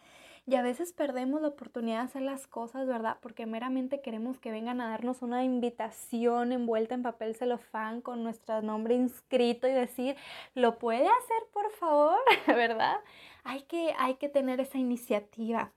Y 0.46 0.56
a 0.56 0.62
veces 0.62 0.92
perdemos 0.92 1.40
la 1.40 1.48
oportunidad 1.48 1.98
de 1.98 2.04
hacer 2.04 2.22
las 2.22 2.46
cosas, 2.48 2.86
¿verdad? 2.86 3.18
Porque 3.20 3.46
meramente 3.46 4.00
queremos 4.00 4.40
que 4.40 4.50
vengan 4.50 4.80
a 4.80 4.88
darnos 4.88 5.22
una 5.22 5.44
invitación 5.44 6.52
envuelta 6.52 6.94
en 6.94 7.02
papel 7.02 7.36
celofán 7.36 8.00
con 8.00 8.24
nuestro 8.24 8.60
nombre 8.60 8.94
inscrito 8.94 9.68
y 9.68 9.72
decir, 9.72 10.16
¿lo 10.54 10.78
puede 10.78 11.06
hacer, 11.06 11.42
por 11.52 11.70
favor? 11.72 12.18
¿Verdad? 12.48 12.96
Hay 13.44 13.62
que, 13.62 13.94
hay 13.98 14.14
que 14.14 14.28
tener 14.28 14.58
esa 14.60 14.78
iniciativa. 14.78 15.70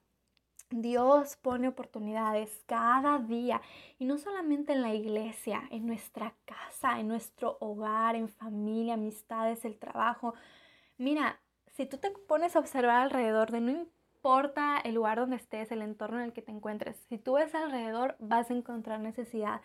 Dios 0.72 1.38
pone 1.38 1.68
oportunidades 1.68 2.64
cada 2.66 3.20
día 3.20 3.62
y 4.00 4.06
no 4.06 4.18
solamente 4.18 4.74
en 4.74 4.82
la 4.82 4.94
iglesia, 4.94 5.64
en 5.70 5.86
nuestra 5.86 6.34
casa, 6.46 7.00
en 7.00 7.08
nuestro 7.08 7.58
hogar, 7.60 8.16
en 8.16 8.30
familia, 8.30 8.96
amistades, 8.96 9.64
el 9.64 9.78
trabajo. 9.78 10.34
Mira, 10.98 11.40
si 11.76 11.86
tú 11.86 11.98
te 11.98 12.10
pones 12.12 12.56
a 12.56 12.60
observar 12.60 13.02
alrededor 13.02 13.52
de 13.52 13.62
no 13.62 13.72
importa 13.72 14.80
el 14.80 14.96
lugar 14.96 15.20
donde 15.20 15.36
estés, 15.36 15.72
el 15.72 15.82
entorno 15.84 16.18
en 16.18 16.26
el 16.26 16.34
que 16.34 16.42
te 16.42 16.52
encuentres, 16.52 16.98
si 17.10 17.18
tú 17.18 17.34
ves 17.34 17.54
alrededor 17.54 18.16
vas 18.20 18.50
a 18.50 18.56
encontrar 18.56 19.00
necesidad. 19.00 19.62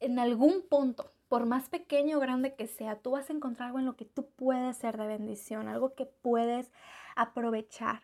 En 0.00 0.18
algún 0.18 0.62
punto, 0.68 1.12
por 1.28 1.46
más 1.46 1.70
pequeño 1.70 2.18
o 2.18 2.20
grande 2.20 2.54
que 2.54 2.66
sea, 2.66 2.96
tú 2.96 3.12
vas 3.12 3.30
a 3.30 3.32
encontrar 3.32 3.68
algo 3.68 3.78
en 3.78 3.86
lo 3.86 3.96
que 3.96 4.04
tú 4.04 4.28
puedes 4.36 4.76
ser 4.76 4.98
de 4.98 5.06
bendición, 5.06 5.68
algo 5.68 5.94
que 5.94 6.04
puedes 6.06 6.70
aprovechar. 7.16 8.02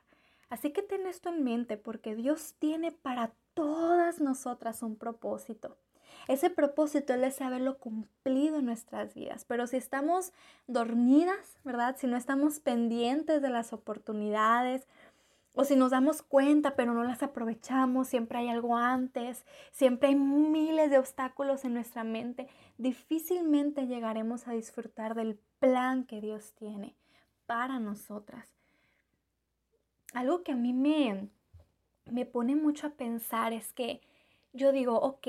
Así 0.49 0.73
que 0.73 0.83
ten 0.83 1.07
esto 1.07 1.29
en 1.29 1.45
mente 1.45 1.77
porque 1.77 2.15
Dios 2.15 2.55
tiene 2.59 2.93
para 2.93 3.33
todas 3.55 4.21
nosotras 4.21 4.83
un 4.83 4.97
propósito. 4.97 5.77
Ese 6.27 6.51
propósito 6.51 7.15
Él 7.15 7.25
es 7.25 7.41
haberlo 7.41 7.79
cumplido 7.79 8.59
en 8.59 8.67
nuestras 8.67 9.15
vidas. 9.15 9.45
Pero 9.45 9.67
si 9.67 9.77
estamos 9.77 10.33
dormidas, 10.67 11.59
¿verdad? 11.65 11.97
Si 11.99 12.07
no 12.07 12.17
estamos 12.17 12.61
pendientes 12.61 13.43
de 13.43 13.51
las 13.51 13.73
oportunidades, 13.73 14.87
o 15.55 15.65
si 15.65 15.75
nos 15.75 15.91
damos 15.91 16.23
cuenta 16.23 16.77
pero 16.77 16.95
no 16.95 17.03
las 17.03 17.23
aprovechamos, 17.23 18.09
siempre 18.09 18.39
hay 18.39 18.49
algo 18.49 18.77
antes, 18.77 19.45
siempre 19.73 20.11
hay 20.11 20.15
miles 20.15 20.91
de 20.91 20.99
obstáculos 20.99 21.65
en 21.65 21.75
nuestra 21.75 22.05
mente, 22.05 22.47
difícilmente 22.77 23.87
llegaremos 23.87 24.47
a 24.47 24.53
disfrutar 24.53 25.15
del 25.15 25.41
plan 25.59 26.05
que 26.05 26.21
Dios 26.21 26.53
tiene 26.55 26.95
para 27.47 27.81
nosotras 27.81 28.58
algo 30.15 30.43
que 30.43 30.53
a 30.53 30.57
mí 30.57 30.73
me, 30.73 31.29
me 32.07 32.27
pone 32.27 32.57
mucho 32.57 32.87
a 32.87 32.91
pensar 32.91 33.53
es 33.53 33.73
que 33.73 34.01
yo 34.53 34.73
digo, 34.73 34.99
ok, 34.99 35.29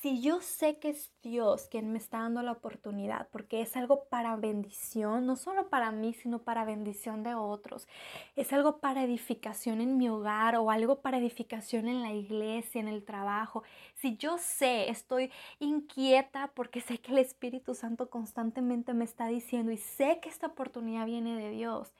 si 0.00 0.22
yo 0.22 0.40
sé 0.40 0.78
que 0.78 0.88
es 0.88 1.12
Dios 1.22 1.68
quien 1.70 1.92
me 1.92 1.98
está 1.98 2.20
dando 2.20 2.42
la 2.42 2.52
oportunidad, 2.52 3.28
porque 3.30 3.60
es 3.60 3.76
algo 3.76 4.04
para 4.04 4.34
bendición, 4.36 5.26
no 5.26 5.36
solo 5.36 5.68
para 5.68 5.90
mí, 5.92 6.14
sino 6.14 6.38
para 6.38 6.64
bendición 6.64 7.22
de 7.22 7.34
otros, 7.34 7.86
es 8.34 8.50
algo 8.54 8.78
para 8.78 9.04
edificación 9.04 9.82
en 9.82 9.98
mi 9.98 10.08
hogar 10.08 10.56
o 10.56 10.70
algo 10.70 11.02
para 11.02 11.18
edificación 11.18 11.86
en 11.86 12.00
la 12.00 12.14
iglesia, 12.14 12.80
en 12.80 12.88
el 12.88 13.04
trabajo, 13.04 13.62
si 13.94 14.16
yo 14.16 14.38
sé, 14.38 14.88
estoy 14.88 15.30
inquieta 15.58 16.50
porque 16.54 16.80
sé 16.80 16.98
que 16.98 17.12
el 17.12 17.18
Espíritu 17.18 17.74
Santo 17.74 18.08
constantemente 18.08 18.94
me 18.94 19.04
está 19.04 19.26
diciendo 19.26 19.70
y 19.70 19.76
sé 19.76 20.18
que 20.22 20.30
esta 20.30 20.46
oportunidad 20.46 21.04
viene 21.04 21.36
de 21.36 21.50
Dios, 21.50 21.92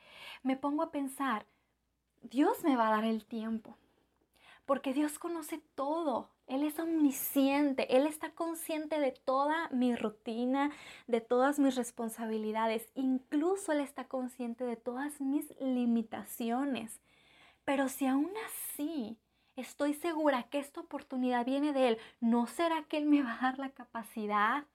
me 0.43 0.57
pongo 0.57 0.83
a 0.83 0.91
pensar, 0.91 1.45
Dios 2.23 2.65
me 2.65 2.77
va 2.77 2.89
a 2.89 2.93
dar 2.93 3.05
el 3.05 3.25
tiempo 3.25 3.77
porque 4.71 4.95
Dios 4.95 5.19
conoce 5.19 5.61
todo. 5.75 6.31
Él 6.47 6.63
es 6.63 6.79
omnisciente, 6.79 7.97
Él 7.97 8.07
está 8.07 8.31
consciente 8.31 9.01
de 9.01 9.11
toda 9.11 9.69
mi 9.71 9.97
rutina, 9.97 10.71
de 11.09 11.21
todas 11.21 11.59
mis 11.59 11.75
responsabilidades, 11.75 12.89
incluso 12.95 13.73
Él 13.73 13.81
está 13.81 14.05
consciente 14.05 14.63
de 14.63 14.77
todas 14.77 15.21
mis 15.21 15.53
limitaciones. 15.59 17.01
Pero 17.65 17.89
si 17.89 18.07
aún 18.07 18.31
así 18.47 19.19
estoy 19.57 19.93
segura 19.93 20.45
que 20.45 20.61
esta 20.61 20.83
oportunidad 20.83 21.45
viene 21.45 21.73
de 21.73 21.89
Él, 21.89 21.99
¿no 22.21 22.47
será 22.47 22.85
que 22.85 22.99
Él 22.99 23.07
me 23.07 23.25
va 23.25 23.39
a 23.41 23.43
dar 23.43 23.59
la 23.59 23.71
capacidad? 23.71 24.67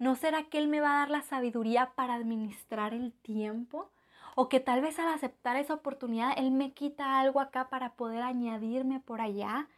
¿No 0.00 0.16
será 0.16 0.42
que 0.48 0.58
Él 0.58 0.66
me 0.66 0.80
va 0.80 0.96
a 0.96 0.98
dar 0.98 1.10
la 1.10 1.22
sabiduría 1.22 1.92
para 1.94 2.14
administrar 2.14 2.92
el 2.92 3.12
tiempo? 3.12 3.92
O 4.34 4.48
que 4.48 4.60
tal 4.60 4.80
vez 4.80 4.98
al 4.98 5.08
aceptar 5.08 5.56
esa 5.56 5.74
oportunidad 5.74 6.34
Él 6.36 6.50
me 6.50 6.72
quita 6.72 7.18
algo 7.18 7.40
acá 7.40 7.68
para 7.68 7.94
poder 7.94 8.22
añadirme 8.22 9.00
por 9.00 9.20
allá. 9.20 9.68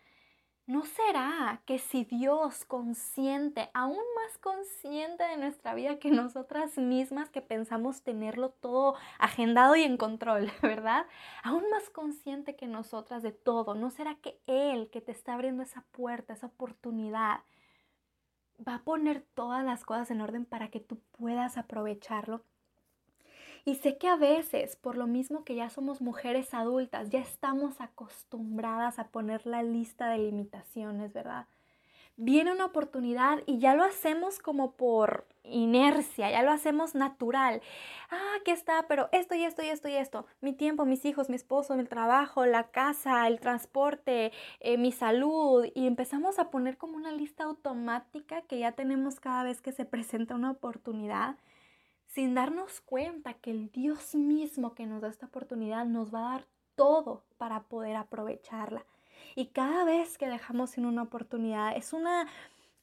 ¿No 0.66 0.84
será 0.84 1.62
que 1.64 1.78
si 1.78 2.04
Dios 2.04 2.64
consciente, 2.64 3.70
aún 3.72 4.02
más 4.16 4.36
consciente 4.38 5.22
de 5.22 5.36
nuestra 5.36 5.74
vida 5.74 6.00
que 6.00 6.10
nosotras 6.10 6.76
mismas 6.76 7.30
que 7.30 7.40
pensamos 7.40 8.02
tenerlo 8.02 8.50
todo 8.50 8.96
agendado 9.20 9.76
y 9.76 9.84
en 9.84 9.96
control, 9.96 10.50
¿verdad? 10.62 11.06
Aún 11.44 11.70
más 11.70 11.88
consciente 11.90 12.56
que 12.56 12.66
nosotras 12.66 13.22
de 13.22 13.30
todo, 13.30 13.76
¿no 13.76 13.90
será 13.90 14.16
que 14.16 14.40
Él 14.48 14.90
que 14.90 15.00
te 15.00 15.12
está 15.12 15.34
abriendo 15.34 15.62
esa 15.62 15.82
puerta, 15.92 16.32
esa 16.32 16.48
oportunidad, 16.48 17.42
va 18.66 18.76
a 18.76 18.82
poner 18.82 19.24
todas 19.34 19.64
las 19.64 19.84
cosas 19.84 20.10
en 20.10 20.20
orden 20.20 20.46
para 20.46 20.68
que 20.70 20.80
tú 20.80 20.98
puedas 21.12 21.58
aprovecharlo? 21.58 22.42
Y 23.68 23.74
sé 23.74 23.98
que 23.98 24.06
a 24.06 24.14
veces, 24.14 24.76
por 24.76 24.96
lo 24.96 25.08
mismo 25.08 25.42
que 25.42 25.56
ya 25.56 25.68
somos 25.70 26.00
mujeres 26.00 26.54
adultas, 26.54 27.10
ya 27.10 27.18
estamos 27.18 27.80
acostumbradas 27.80 29.00
a 29.00 29.08
poner 29.08 29.44
la 29.44 29.64
lista 29.64 30.08
de 30.08 30.18
limitaciones, 30.18 31.12
¿verdad? 31.12 31.48
Viene 32.16 32.52
una 32.52 32.66
oportunidad 32.66 33.42
y 33.44 33.58
ya 33.58 33.74
lo 33.74 33.82
hacemos 33.82 34.38
como 34.38 34.76
por 34.76 35.26
inercia, 35.42 36.30
ya 36.30 36.44
lo 36.44 36.52
hacemos 36.52 36.94
natural. 36.94 37.60
Ah, 38.08 38.36
aquí 38.40 38.52
está, 38.52 38.86
pero 38.86 39.08
esto 39.10 39.34
y 39.34 39.42
esto 39.42 39.64
y 39.64 39.66
esto 39.66 39.88
y 39.88 39.94
esto. 39.96 40.26
Mi 40.40 40.52
tiempo, 40.52 40.84
mis 40.84 41.04
hijos, 41.04 41.28
mi 41.28 41.34
esposo, 41.34 41.74
mi 41.74 41.84
trabajo, 41.86 42.46
la 42.46 42.70
casa, 42.70 43.26
el 43.26 43.40
transporte, 43.40 44.30
eh, 44.60 44.78
mi 44.78 44.92
salud. 44.92 45.66
Y 45.74 45.88
empezamos 45.88 46.38
a 46.38 46.50
poner 46.50 46.76
como 46.78 46.96
una 46.96 47.10
lista 47.10 47.42
automática 47.42 48.42
que 48.42 48.60
ya 48.60 48.72
tenemos 48.72 49.18
cada 49.18 49.42
vez 49.42 49.60
que 49.60 49.72
se 49.72 49.84
presenta 49.84 50.36
una 50.36 50.52
oportunidad 50.52 51.34
sin 52.06 52.34
darnos 52.34 52.80
cuenta 52.80 53.34
que 53.34 53.50
el 53.50 53.70
Dios 53.70 54.14
mismo 54.14 54.74
que 54.74 54.86
nos 54.86 55.02
da 55.02 55.08
esta 55.08 55.26
oportunidad 55.26 55.86
nos 55.86 56.14
va 56.14 56.20
a 56.20 56.32
dar 56.32 56.46
todo 56.74 57.24
para 57.38 57.64
poder 57.64 57.96
aprovecharla. 57.96 58.84
Y 59.34 59.46
cada 59.46 59.84
vez 59.84 60.18
que 60.18 60.28
dejamos 60.28 60.78
en 60.78 60.86
una 60.86 61.02
oportunidad 61.02 61.76
es 61.76 61.92
una 61.92 62.28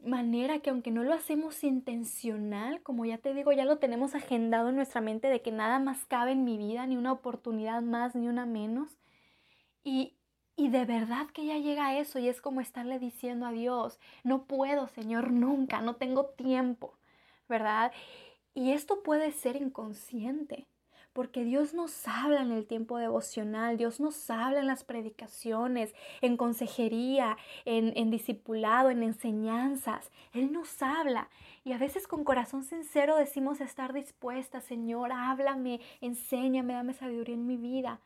manera 0.04 0.60
que 0.60 0.70
aunque 0.70 0.92
no 0.92 1.04
lo 1.04 1.14
hacemos 1.14 1.64
intencional, 1.64 2.82
como 2.82 3.06
ya 3.06 3.18
te 3.18 3.34
digo, 3.34 3.52
ya 3.52 3.66
lo 3.66 3.78
tenemos 3.78 4.16
agendado 4.16 4.70
en 4.70 4.76
nuestra 4.76 5.02
mente 5.02 5.30
de 5.30 5.42
que 5.42 5.52
nada 5.52 5.80
más 5.80 6.06
cabe 6.06 6.32
en 6.32 6.44
mi 6.44 6.58
vida, 6.58 6.86
ni 6.86 6.98
una 6.98 7.12
oportunidad 7.14 7.82
más, 7.82 8.16
ni 8.16 8.28
una 8.28 8.46
menos. 8.46 8.98
Y, 9.84 10.14
y 10.56 10.70
de 10.70 10.86
verdad 10.86 11.28
que 11.28 11.46
ya 11.46 11.58
llega 11.58 11.98
eso 11.98 12.20
y 12.20 12.28
es 12.28 12.42
como 12.42 12.62
estarle 12.62 13.00
diciendo 13.00 13.46
a 13.46 13.52
Dios, 13.52 14.00
no 14.24 14.44
puedo, 14.44 14.88
Señor, 14.88 15.32
nunca, 15.32 15.82
no 15.82 15.96
tengo 15.96 16.26
tiempo, 16.26 16.94
¿verdad? 17.48 17.92
Y 18.56 18.72
esto 18.72 19.02
puede 19.02 19.32
ser 19.32 19.56
inconsciente, 19.56 20.68
porque 21.12 21.44
Dios 21.44 21.74
nos 21.74 22.08
habla 22.08 22.42
en 22.42 22.52
el 22.52 22.68
tiempo 22.68 22.98
devocional, 22.98 23.78
Dios 23.78 24.00
nos 24.00 24.30
habla 24.30 24.60
en 24.60 24.68
las 24.68 24.84
predicaciones, 24.84 25.94
en 26.22 26.38
consejería, 26.38 27.38
en, 27.66 27.94
en 27.96 28.12
discipulado, 28.12 28.92
en 28.92 29.02
enseñanzas. 29.02 30.12
Él 30.34 30.52
nos 30.52 30.82
habla 30.82 31.30
y 31.64 31.72
a 31.72 31.78
veces 31.78 32.08
con 32.08 32.24
corazón 32.24 32.64
sincero 32.64 33.16
decimos 33.16 33.62
estar 33.62 33.94
dispuesta, 33.94 34.62
Señor, 34.62 35.12
háblame, 35.12 35.80
enséñame, 36.02 36.74
dame 36.74 36.94
sabiduría 36.94 37.36
en 37.36 37.48
mi 37.48 37.58
vida. 37.58 38.02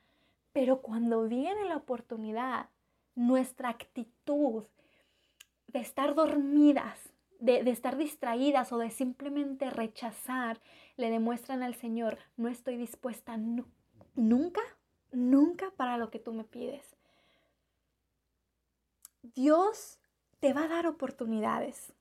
Pero 0.53 0.81
cuando 0.81 1.27
viene 1.27 1.65
la 1.65 1.77
oportunidad, 1.77 2.69
nuestra 3.15 3.69
actitud 3.69 4.63
de 5.67 5.79
estar 5.79 6.15
dormidas, 6.15 7.06
de, 7.39 7.69
estar 7.69 7.97
distraídas 7.97 8.71
o 8.71 8.77
de 8.77 8.89
simplemente 8.89 9.69
rechazar, 9.69 10.59
le 10.95 11.09
demuestran 11.09 11.63
al 11.63 11.75
Señor, 11.75 12.17
no 12.35 12.47
estoy 12.47 12.77
dispuesta 12.77 13.37
nunca, 14.15 14.61
nunca 15.11 15.71
para 15.77 15.97
lo 15.97 16.09
que 16.09 16.19
tú 16.19 16.33
me 16.33 16.43
pides. 16.43 16.95
Dios 19.21 19.99
te 20.39 20.53
va 20.53 20.63
a 20.63 20.67
dar 20.67 20.87
oportunidades, 20.87 21.93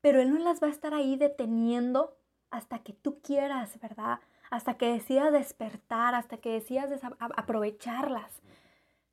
pero 0.00 0.20
Él 0.20 0.32
no 0.32 0.38
las 0.38 0.62
va 0.62 0.68
a 0.68 0.70
estar 0.70 0.94
ahí 0.94 1.16
deteniendo 1.16 2.16
hasta 2.50 2.78
que 2.80 2.92
tú 2.92 3.20
quieras, 3.20 3.78
¿verdad? 3.80 4.20
Hasta 4.50 4.78
que 4.78 4.86
decidas 4.86 5.32
despertar, 5.32 6.14
hasta 6.14 6.38
que 6.38 6.50
decidas 6.50 6.90
aprovecharlas. 7.18 8.32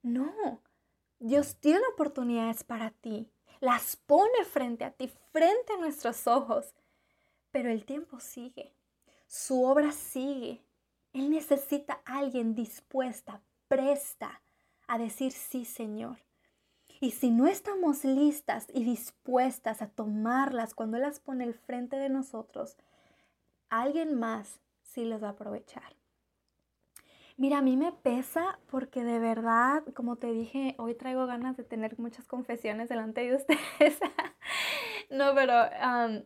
No, 0.02 0.62
Dios 1.20 1.58
tiene 1.60 1.82
oportunidades 1.94 2.64
para 2.64 2.92
ti 2.92 3.30
las 3.60 3.96
pone 3.96 4.46
frente 4.46 4.84
a 4.84 4.92
ti, 4.92 5.12
frente 5.32 5.74
a 5.74 5.78
nuestros 5.78 6.28
ojos. 6.28 6.74
Pero 7.52 7.70
el 7.70 7.86
tiempo 7.86 8.20
sigue, 8.20 8.74
su 9.28 9.64
obra 9.64 9.92
sigue. 9.92 10.62
Él 11.14 11.30
necesita 11.30 12.02
a 12.06 12.18
alguien 12.18 12.56
dispuesta, 12.56 13.42
presta 13.68 14.42
a 14.88 14.98
decir 14.98 15.32
sí, 15.32 15.64
Señor. 15.64 16.20
Y 17.00 17.12
si 17.12 17.30
no 17.30 17.48
estamos 17.48 18.04
listas 18.04 18.68
y 18.74 18.84
dispuestas 18.84 19.82
a 19.82 19.88
tomarlas 19.88 20.74
cuando 20.74 20.98
Él 20.98 21.04
las 21.04 21.20
pone 21.20 21.44
al 21.44 21.54
frente 21.54 21.98
de 21.98 22.10
nosotros, 22.10 22.78
alguien 23.70 24.18
más 24.18 24.60
sí 24.82 25.06
los 25.06 25.22
va 25.22 25.28
a 25.28 25.32
aprovechar. 25.32 25.96
Mira, 27.38 27.58
a 27.58 27.62
mí 27.62 27.76
me 27.76 27.92
pesa 27.92 28.60
porque 28.68 29.04
de 29.04 29.20
verdad, 29.20 29.84
como 29.94 30.16
te 30.16 30.32
dije, 30.32 30.74
hoy 30.78 30.96
traigo 30.96 31.26
ganas 31.28 31.58
de 31.58 31.66
tener 31.66 32.00
muchas 32.00 32.28
confesiones 32.28 32.88
delante 32.88 33.22
de 33.22 33.36
ustedes. 33.36 34.00
no, 35.10 35.36
pero 35.36 35.54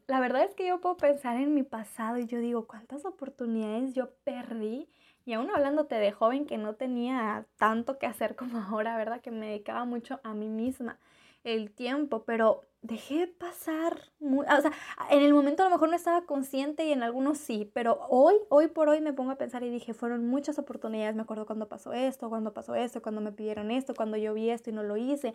la 0.07 0.19
verdad 0.19 0.43
es 0.43 0.53
que 0.55 0.67
yo 0.67 0.79
puedo 0.81 0.97
pensar 0.97 1.37
en 1.37 1.55
mi 1.55 1.63
pasado 1.63 2.17
y 2.19 2.27
yo 2.27 2.39
digo, 2.39 2.67
¿cuántas 2.67 3.05
oportunidades 3.05 3.93
yo 3.95 4.11
perdí? 4.23 4.87
Y 5.25 5.33
aún 5.33 5.49
hablándote 5.49 5.95
de 5.95 6.11
joven 6.11 6.45
que 6.45 6.57
no 6.59 6.75
tenía 6.75 7.45
tanto 7.57 7.97
que 7.97 8.05
hacer 8.05 8.35
como 8.35 8.59
ahora, 8.59 8.95
¿verdad? 8.95 9.21
Que 9.21 9.31
me 9.31 9.47
dedicaba 9.47 9.85
mucho 9.85 10.19
a 10.23 10.33
mí 10.35 10.47
misma 10.47 10.99
el 11.43 11.71
tiempo, 11.71 12.23
pero 12.23 12.61
dejé 12.81 13.27
pasar, 13.27 14.09
o 14.21 14.61
sea, 14.61 14.71
en 15.09 15.21
el 15.21 15.33
momento 15.33 15.63
a 15.63 15.65
lo 15.65 15.71
mejor 15.71 15.89
no 15.89 15.95
estaba 15.95 16.25
consciente 16.25 16.85
y 16.85 16.93
en 16.93 17.03
algunos 17.03 17.37
sí, 17.37 17.69
pero 17.73 17.99
hoy, 18.09 18.35
hoy 18.49 18.67
por 18.67 18.87
hoy 18.87 19.01
me 19.01 19.11
pongo 19.11 19.31
a 19.31 19.37
pensar 19.37 19.63
y 19.63 19.69
dije, 19.69 19.93
fueron 19.93 20.25
muchas 20.25 20.57
oportunidades, 20.59 21.15
me 21.15 21.23
acuerdo 21.23 21.45
cuando 21.45 21.67
pasó 21.67 21.91
esto, 21.91 22.29
cuando 22.29 22.53
pasó 22.53 22.75
esto, 22.75 23.01
cuando 23.01 23.19
me 23.21 23.33
pidieron 23.33 23.69
esto, 23.71 23.93
cuando 23.93 24.15
yo 24.17 24.33
vi 24.33 24.49
esto 24.49 24.69
y 24.69 24.73
no 24.73 24.83
lo 24.83 24.95
hice. 24.95 25.33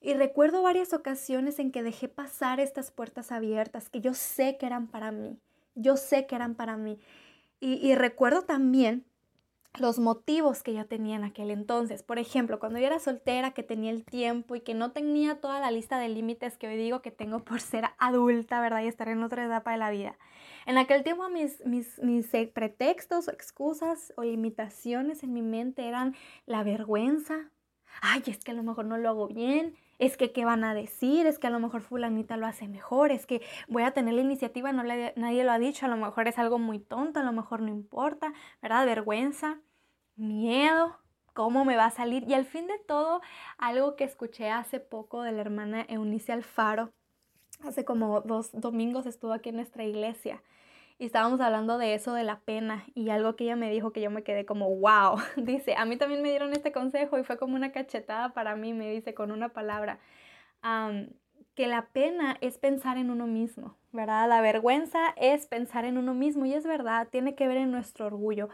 Y 0.00 0.14
recuerdo 0.14 0.62
varias 0.62 0.92
ocasiones 0.92 1.58
en 1.58 1.70
que 1.72 1.82
dejé 1.82 2.08
pasar 2.08 2.60
estas 2.60 2.90
puertas 2.90 3.32
abiertas 3.32 3.88
que 3.88 4.00
yo 4.00 4.14
sé 4.14 4.56
que 4.58 4.66
eran 4.66 4.88
para 4.88 5.12
mí, 5.12 5.38
yo 5.74 5.96
sé 5.96 6.26
que 6.26 6.34
eran 6.34 6.54
para 6.54 6.76
mí. 6.76 6.98
Y, 7.60 7.74
y 7.74 7.94
recuerdo 7.94 8.42
también 8.42 9.04
los 9.78 9.98
motivos 9.98 10.62
que 10.62 10.74
yo 10.74 10.86
tenía 10.86 11.16
en 11.16 11.24
aquel 11.24 11.50
entonces. 11.50 12.02
Por 12.02 12.18
ejemplo, 12.18 12.58
cuando 12.58 12.78
yo 12.78 12.86
era 12.86 12.98
soltera, 12.98 13.52
que 13.52 13.62
tenía 13.62 13.90
el 13.90 14.04
tiempo 14.04 14.56
y 14.56 14.60
que 14.60 14.74
no 14.74 14.92
tenía 14.92 15.40
toda 15.40 15.60
la 15.60 15.70
lista 15.70 15.98
de 15.98 16.08
límites 16.08 16.56
que 16.56 16.68
hoy 16.68 16.76
digo 16.76 17.02
que 17.02 17.10
tengo 17.10 17.40
por 17.44 17.60
ser 17.60 17.84
adulta, 17.98 18.60
¿verdad? 18.60 18.82
Y 18.82 18.88
estar 18.88 19.08
en 19.08 19.22
otra 19.22 19.44
etapa 19.44 19.72
de 19.72 19.78
la 19.78 19.90
vida. 19.90 20.18
En 20.66 20.78
aquel 20.78 21.02
tiempo 21.02 21.28
mis, 21.28 21.64
mis, 21.64 21.98
mis 22.00 22.32
eh, 22.34 22.50
pretextos, 22.52 23.28
excusas 23.28 24.12
o 24.16 24.22
limitaciones 24.22 25.22
en 25.22 25.32
mi 25.32 25.42
mente 25.42 25.86
eran 25.86 26.14
la 26.46 26.62
vergüenza. 26.62 27.50
Ay, 28.00 28.22
es 28.26 28.44
que 28.44 28.50
a 28.50 28.54
lo 28.54 28.62
mejor 28.62 28.84
no 28.84 28.98
lo 28.98 29.08
hago 29.08 29.28
bien. 29.28 29.74
Es 29.98 30.16
que 30.16 30.32
qué 30.32 30.44
van 30.44 30.64
a 30.64 30.74
decir, 30.74 31.26
es 31.26 31.38
que 31.38 31.48
a 31.48 31.50
lo 31.50 31.60
mejor 31.60 31.82
fulanita 31.82 32.36
lo 32.36 32.46
hace 32.46 32.68
mejor, 32.68 33.10
es 33.10 33.26
que 33.26 33.42
voy 33.66 33.82
a 33.82 33.92
tener 33.92 34.14
la 34.14 34.20
iniciativa, 34.20 34.72
no 34.72 34.82
nadie 34.82 35.44
lo 35.44 35.52
ha 35.52 35.58
dicho, 35.58 35.86
a 35.86 35.88
lo 35.88 35.96
mejor 35.96 36.28
es 36.28 36.38
algo 36.38 36.58
muy 36.58 36.78
tonto, 36.78 37.20
a 37.20 37.24
lo 37.24 37.32
mejor 37.32 37.62
no 37.62 37.68
importa, 37.68 38.32
¿verdad? 38.62 38.86
Vergüenza 38.86 39.60
miedo, 40.16 40.98
cómo 41.34 41.64
me 41.64 41.76
va 41.76 41.86
a 41.86 41.90
salir. 41.90 42.24
Y 42.28 42.34
al 42.34 42.44
fin 42.44 42.66
de 42.66 42.78
todo, 42.78 43.20
algo 43.58 43.96
que 43.96 44.04
escuché 44.04 44.50
hace 44.50 44.80
poco 44.80 45.22
de 45.22 45.32
la 45.32 45.40
hermana 45.40 45.86
Eunice 45.88 46.32
Alfaro, 46.32 46.92
hace 47.64 47.84
como 47.84 48.20
dos 48.20 48.50
domingos 48.52 49.06
estuvo 49.06 49.32
aquí 49.32 49.48
en 49.50 49.56
nuestra 49.56 49.84
iglesia 49.84 50.42
y 50.98 51.06
estábamos 51.06 51.40
hablando 51.40 51.78
de 51.78 51.94
eso, 51.94 52.12
de 52.12 52.24
la 52.24 52.40
pena, 52.40 52.84
y 52.94 53.10
algo 53.10 53.36
que 53.36 53.44
ella 53.44 53.56
me 53.56 53.70
dijo 53.70 53.92
que 53.92 54.00
yo 54.00 54.10
me 54.10 54.24
quedé 54.24 54.44
como, 54.44 54.68
wow, 54.76 55.18
dice, 55.36 55.76
a 55.76 55.84
mí 55.84 55.96
también 55.96 56.22
me 56.22 56.30
dieron 56.30 56.52
este 56.52 56.72
consejo 56.72 57.18
y 57.18 57.24
fue 57.24 57.38
como 57.38 57.54
una 57.54 57.72
cachetada 57.72 58.34
para 58.34 58.56
mí, 58.56 58.72
me 58.72 58.90
dice 58.90 59.14
con 59.14 59.30
una 59.30 59.50
palabra, 59.50 60.00
que 61.54 61.66
la 61.68 61.86
pena 61.86 62.36
es 62.40 62.58
pensar 62.58 62.98
en 62.98 63.10
uno 63.10 63.26
mismo, 63.26 63.76
¿verdad? 63.92 64.28
La 64.28 64.40
vergüenza 64.40 65.14
es 65.16 65.46
pensar 65.46 65.84
en 65.84 65.98
uno 65.98 66.14
mismo 66.14 66.46
y 66.46 66.54
es 66.54 66.64
verdad, 66.64 67.08
tiene 67.10 67.34
que 67.34 67.48
ver 67.48 67.58
en 67.58 67.70
nuestro 67.70 68.06
orgullo. 68.06 68.48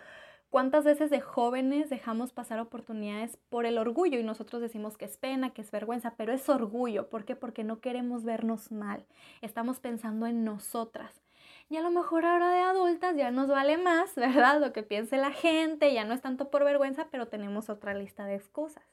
¿Cuántas 0.50 0.85
veces 0.85 1.11
de 1.11 1.20
jóvenes 1.20 1.90
dejamos 1.90 2.33
pasar 2.33 2.61
oportunidades 2.61 3.38
por 3.48 3.66
el 3.66 3.76
orgullo 3.76 4.20
y 4.20 4.22
nosotros 4.22 4.62
decimos 4.62 4.96
que 4.96 5.04
es 5.04 5.16
pena, 5.16 5.50
que 5.50 5.62
es 5.62 5.70
vergüenza, 5.72 6.14
pero 6.16 6.33
es 6.33 6.48
orgullo? 6.48 7.09
¿Por 7.09 7.24
qué? 7.24 7.35
Porque 7.35 7.64
no 7.64 7.80
queremos 7.80 8.22
vernos 8.24 8.70
mal. 8.70 9.04
Estamos 9.40 9.80
pensando 9.80 10.26
en 10.28 10.44
nosotras. 10.44 11.24
Y 11.68 11.77
a 11.77 11.81
lo 11.81 11.90
mejor 11.90 12.24
ahora 12.27 12.50
de 12.50 12.61
adultas 12.61 13.16
ya 13.16 13.31
nos 13.31 13.48
vale 13.48 13.79
más, 13.79 14.14
¿verdad? 14.16 14.61
Lo 14.61 14.72
que 14.72 14.83
piense 14.83 15.16
la 15.16 15.33
gente, 15.33 15.92
ya 15.92 16.05
no 16.05 16.14
es 16.14 16.20
tanto 16.20 16.50
por 16.50 16.64
vergüenza, 16.64 17.09
pero 17.11 17.29
tenemos 17.29 17.68
otra 17.70 17.94
lista 17.94 18.27
de 18.27 18.35
excusas. 18.37 18.85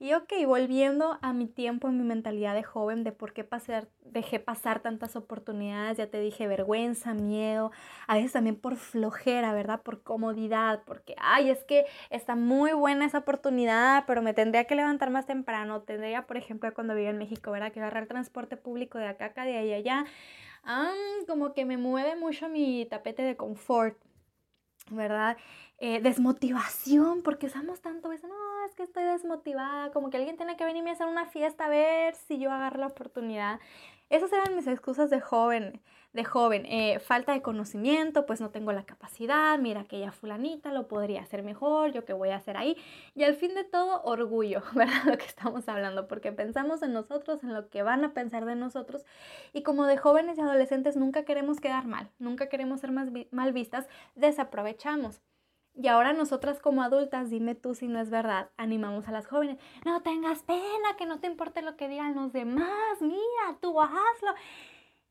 Y 0.00 0.12
ok, 0.12 0.32
volviendo 0.46 1.18
a 1.22 1.32
mi 1.32 1.46
tiempo, 1.46 1.88
en 1.88 1.96
mi 1.96 2.02
mentalidad 2.04 2.54
de 2.54 2.64
joven, 2.64 3.04
de 3.04 3.12
por 3.12 3.32
qué 3.32 3.44
pasar, 3.44 3.88
dejé 4.04 4.40
pasar 4.40 4.80
tantas 4.80 5.14
oportunidades, 5.14 5.98
ya 5.98 6.08
te 6.08 6.18
dije, 6.18 6.48
vergüenza, 6.48 7.14
miedo, 7.14 7.70
a 8.08 8.16
veces 8.16 8.32
también 8.32 8.56
por 8.56 8.76
flojera, 8.76 9.52
¿verdad? 9.52 9.82
Por 9.82 10.02
comodidad, 10.02 10.82
porque, 10.84 11.14
ay, 11.20 11.48
es 11.48 11.62
que 11.64 11.86
está 12.10 12.34
muy 12.34 12.72
buena 12.72 13.04
esa 13.06 13.18
oportunidad, 13.18 14.04
pero 14.06 14.20
me 14.20 14.34
tendría 14.34 14.64
que 14.64 14.74
levantar 14.74 15.10
más 15.10 15.26
temprano, 15.26 15.82
tendría, 15.82 16.26
por 16.26 16.38
ejemplo, 16.38 16.74
cuando 16.74 16.94
vivía 16.96 17.10
en 17.10 17.18
México, 17.18 17.52
¿verdad? 17.52 17.70
Que 17.72 17.78
agarrar 17.78 18.06
transporte 18.06 18.56
público 18.56 18.98
de 18.98 19.06
acá, 19.06 19.26
acá, 19.26 19.44
de 19.44 19.56
allá, 19.58 19.76
allá. 19.76 20.04
Ah, 20.64 20.94
como 21.26 21.52
que 21.52 21.64
me 21.64 21.76
mueve 21.76 22.16
mucho 22.16 22.48
mi 22.48 22.86
tapete 22.86 23.22
de 23.22 23.36
confort, 23.36 23.98
¿verdad? 24.90 25.36
Eh, 25.78 26.00
desmotivación, 26.00 27.22
porque 27.22 27.46
usamos 27.46 27.80
tanto 27.80 28.12
eso, 28.12 28.28
no, 28.28 28.34
es 28.66 28.74
que 28.74 28.82
estoy 28.84 29.04
desmotivada, 29.04 29.90
como 29.92 30.08
que 30.10 30.16
alguien 30.16 30.36
tiene 30.36 30.56
que 30.56 30.64
venirme 30.64 30.90
a 30.90 30.92
hacer 30.94 31.06
una 31.06 31.26
fiesta 31.26 31.66
a 31.66 31.68
ver 31.68 32.14
si 32.14 32.38
yo 32.38 32.50
agarro 32.50 32.78
la 32.80 32.86
oportunidad. 32.86 33.60
Esas 34.14 34.32
eran 34.32 34.54
mis 34.54 34.68
excusas 34.68 35.10
de 35.10 35.20
joven, 35.20 35.80
de 36.12 36.22
joven. 36.22 36.66
Eh, 36.66 37.00
falta 37.00 37.32
de 37.32 37.42
conocimiento, 37.42 38.26
pues 38.26 38.40
no 38.40 38.50
tengo 38.50 38.70
la 38.70 38.84
capacidad, 38.86 39.58
mira 39.58 39.80
aquella 39.80 40.12
fulanita 40.12 40.70
lo 40.70 40.86
podría 40.86 41.20
hacer 41.22 41.42
mejor, 41.42 41.90
yo 41.90 42.04
qué 42.04 42.12
voy 42.12 42.28
a 42.28 42.36
hacer 42.36 42.56
ahí. 42.56 42.76
Y 43.16 43.24
al 43.24 43.34
fin 43.34 43.56
de 43.56 43.64
todo, 43.64 44.04
orgullo, 44.04 44.62
¿verdad? 44.72 45.02
Lo 45.06 45.18
que 45.18 45.26
estamos 45.26 45.68
hablando, 45.68 46.06
porque 46.06 46.30
pensamos 46.30 46.80
en 46.82 46.92
nosotros, 46.92 47.42
en 47.42 47.54
lo 47.54 47.68
que 47.70 47.82
van 47.82 48.04
a 48.04 48.14
pensar 48.14 48.44
de 48.44 48.54
nosotros. 48.54 49.04
Y 49.52 49.64
como 49.64 49.84
de 49.84 49.96
jóvenes 49.96 50.38
y 50.38 50.42
adolescentes 50.42 50.96
nunca 50.96 51.24
queremos 51.24 51.58
quedar 51.58 51.84
mal, 51.84 52.08
nunca 52.20 52.48
queremos 52.48 52.82
ser 52.82 52.92
más 52.92 53.08
mal 53.32 53.52
vistas, 53.52 53.88
desaprovechamos. 54.14 55.22
Y 55.76 55.88
ahora 55.88 56.12
nosotras 56.12 56.60
como 56.60 56.82
adultas, 56.82 57.30
dime 57.30 57.56
tú 57.56 57.74
si 57.74 57.88
no 57.88 58.00
es 58.00 58.08
verdad, 58.08 58.50
animamos 58.56 59.08
a 59.08 59.12
las 59.12 59.26
jóvenes, 59.26 59.58
no 59.84 60.02
tengas 60.02 60.42
pena, 60.44 60.96
que 60.96 61.04
no 61.04 61.18
te 61.18 61.26
importe 61.26 61.62
lo 61.62 61.76
que 61.76 61.88
digan 61.88 62.14
los 62.14 62.32
demás, 62.32 63.00
mira, 63.00 63.58
tú 63.60 63.80
hazlo. 63.80 64.34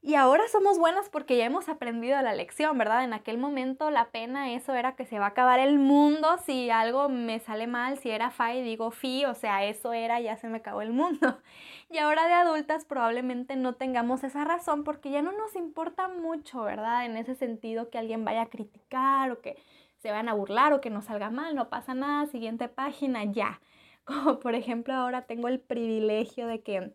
Y 0.05 0.15
ahora 0.15 0.43
somos 0.49 0.77
buenas 0.79 1.07
porque 1.07 1.37
ya 1.37 1.45
hemos 1.45 1.69
aprendido 1.69 2.21
la 2.21 2.33
lección, 2.33 2.77
¿verdad? 2.77 3.05
En 3.05 3.13
aquel 3.13 3.37
momento 3.37 3.89
la 3.89 4.09
pena, 4.11 4.51
eso 4.51 4.73
era 4.73 4.97
que 4.97 5.05
se 5.05 5.17
va 5.17 5.27
a 5.27 5.29
acabar 5.29 5.61
el 5.61 5.79
mundo 5.79 6.27
si 6.45 6.69
algo 6.69 7.07
me 7.07 7.39
sale 7.39 7.67
mal, 7.67 7.97
si 7.97 8.09
era 8.09 8.29
fa 8.29 8.53
y 8.53 8.61
digo 8.61 8.91
fi, 8.91 9.23
o 9.23 9.33
sea, 9.33 9.63
eso 9.63 9.93
era, 9.93 10.19
ya 10.19 10.35
se 10.35 10.49
me 10.49 10.57
acabó 10.57 10.81
el 10.81 10.91
mundo. 10.91 11.39
Y 11.89 11.99
ahora 11.99 12.27
de 12.27 12.33
adultas 12.33 12.85
probablemente 12.85 13.55
no 13.55 13.75
tengamos 13.75 14.23
esa 14.23 14.43
razón 14.43 14.83
porque 14.83 15.11
ya 15.11 15.21
no 15.21 15.31
nos 15.31 15.55
importa 15.55 16.07
mucho, 16.07 16.63
¿verdad? 16.63 17.05
En 17.05 17.15
ese 17.15 17.35
sentido 17.35 17.89
que 17.91 17.99
alguien 17.99 18.25
vaya 18.25 18.41
a 18.41 18.49
criticar 18.49 19.31
o 19.31 19.41
que 19.41 19.57
se 20.03 20.11
van 20.11 20.27
a 20.27 20.33
burlar 20.33 20.73
o 20.73 20.81
que 20.81 20.89
no 20.89 21.01
salga 21.01 21.29
mal, 21.29 21.55
no 21.55 21.69
pasa 21.69 21.93
nada, 21.93 22.27
siguiente 22.27 22.67
página, 22.67 23.23
ya. 23.23 23.61
Como 24.03 24.39
por 24.39 24.53
ejemplo 24.53 24.93
ahora 24.93 25.21
tengo 25.23 25.47
el 25.47 25.61
privilegio 25.61 26.45
de 26.45 26.61
que 26.61 26.93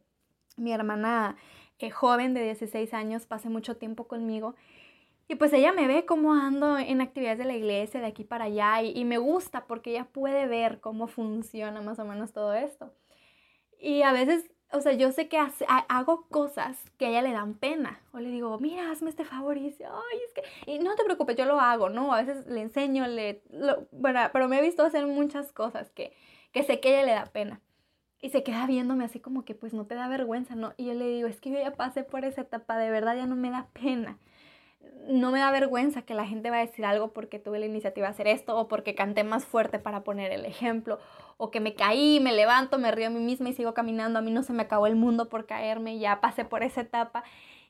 mi 0.58 0.72
hermana 0.72 1.36
eh, 1.78 1.90
joven 1.90 2.34
de 2.34 2.42
16 2.42 2.92
años 2.92 3.24
pase 3.24 3.48
mucho 3.48 3.78
tiempo 3.78 4.06
conmigo 4.06 4.56
y 5.26 5.36
pues 5.36 5.54
ella 5.54 5.72
me 5.72 5.86
ve 5.86 6.04
cómo 6.04 6.34
ando 6.34 6.76
en 6.78 7.00
actividades 7.00 7.38
de 7.38 7.46
la 7.46 7.54
iglesia, 7.54 8.00
de 8.00 8.06
aquí 8.06 8.24
para 8.24 8.44
allá, 8.44 8.82
y, 8.82 8.92
y, 8.98 9.04
me 9.04 9.18
gusta 9.18 9.66
porque 9.66 9.90
ella 9.90 10.04
puede 10.04 10.46
ver 10.46 10.80
cómo 10.80 11.06
funciona 11.06 11.80
más 11.82 11.98
o 11.98 12.04
menos 12.06 12.32
todo 12.32 12.54
esto. 12.54 12.94
Y 13.78 14.02
a 14.02 14.12
veces 14.12 14.50
o 14.70 14.80
sea, 14.80 14.92
yo 14.92 15.12
sé 15.12 15.28
que 15.28 15.38
hago 15.88 16.26
cosas 16.28 16.76
que 16.98 17.06
a 17.06 17.08
ella 17.08 17.22
le 17.22 17.32
dan 17.32 17.54
pena. 17.54 18.00
O 18.12 18.18
le 18.18 18.30
digo, 18.30 18.58
mira, 18.58 18.90
hazme 18.90 19.08
este 19.10 19.24
favor. 19.24 19.56
Y 19.56 19.62
dice, 19.62 19.84
ay, 19.86 20.18
es 20.26 20.34
que. 20.34 20.70
Y 20.70 20.78
no 20.78 20.94
te 20.94 21.04
preocupes, 21.04 21.36
yo 21.36 21.46
lo 21.46 21.58
hago, 21.60 21.88
¿no? 21.88 22.12
A 22.12 22.22
veces 22.22 22.46
le 22.46 22.60
enseño, 22.60 23.06
le. 23.06 23.42
bueno, 23.92 24.20
pero 24.32 24.48
me 24.48 24.58
he 24.58 24.62
visto 24.62 24.82
hacer 24.84 25.06
muchas 25.06 25.52
cosas 25.52 25.90
que, 25.90 26.12
que 26.52 26.62
sé 26.64 26.80
que 26.80 26.88
a 26.88 26.92
ella 26.98 27.06
le 27.06 27.12
da 27.12 27.26
pena. 27.26 27.60
Y 28.20 28.30
se 28.30 28.42
queda 28.42 28.66
viéndome 28.66 29.04
así 29.04 29.20
como 29.20 29.44
que, 29.44 29.54
pues 29.54 29.72
no 29.72 29.86
te 29.86 29.94
da 29.94 30.08
vergüenza, 30.08 30.54
¿no? 30.54 30.74
Y 30.76 30.86
yo 30.86 30.94
le 30.94 31.08
digo, 31.08 31.28
es 31.28 31.40
que 31.40 31.50
yo 31.50 31.58
ya 31.58 31.72
pasé 31.72 32.02
por 32.02 32.24
esa 32.24 32.42
etapa, 32.42 32.76
de 32.76 32.90
verdad 32.90 33.16
ya 33.16 33.26
no 33.26 33.36
me 33.36 33.50
da 33.50 33.68
pena 33.72 34.18
no 35.08 35.30
me 35.30 35.38
da 35.40 35.50
vergüenza 35.50 36.02
que 36.02 36.14
la 36.14 36.26
gente 36.26 36.50
va 36.50 36.56
a 36.58 36.66
decir 36.66 36.84
algo 36.84 37.12
porque 37.12 37.38
tuve 37.38 37.58
la 37.58 37.66
iniciativa 37.66 38.06
de 38.06 38.12
hacer 38.12 38.26
esto 38.26 38.56
o 38.56 38.68
porque 38.68 38.94
canté 38.94 39.24
más 39.24 39.44
fuerte 39.44 39.78
para 39.78 40.04
poner 40.04 40.32
el 40.32 40.44
ejemplo 40.44 40.98
o 41.38 41.50
que 41.50 41.60
me 41.60 41.74
caí, 41.74 42.20
me 42.20 42.34
levanto, 42.34 42.78
me 42.78 42.90
río 42.90 43.06
a 43.06 43.10
mí 43.10 43.20
misma 43.20 43.48
y 43.48 43.54
sigo 43.54 43.72
caminando, 43.72 44.18
a 44.18 44.22
mí 44.22 44.30
no 44.30 44.42
se 44.42 44.52
me 44.52 44.64
acabó 44.64 44.86
el 44.86 44.96
mundo 44.96 45.30
por 45.30 45.46
caerme, 45.46 45.98
ya 45.98 46.20
pasé 46.20 46.44
por 46.44 46.62
esa 46.62 46.82
etapa 46.82 47.24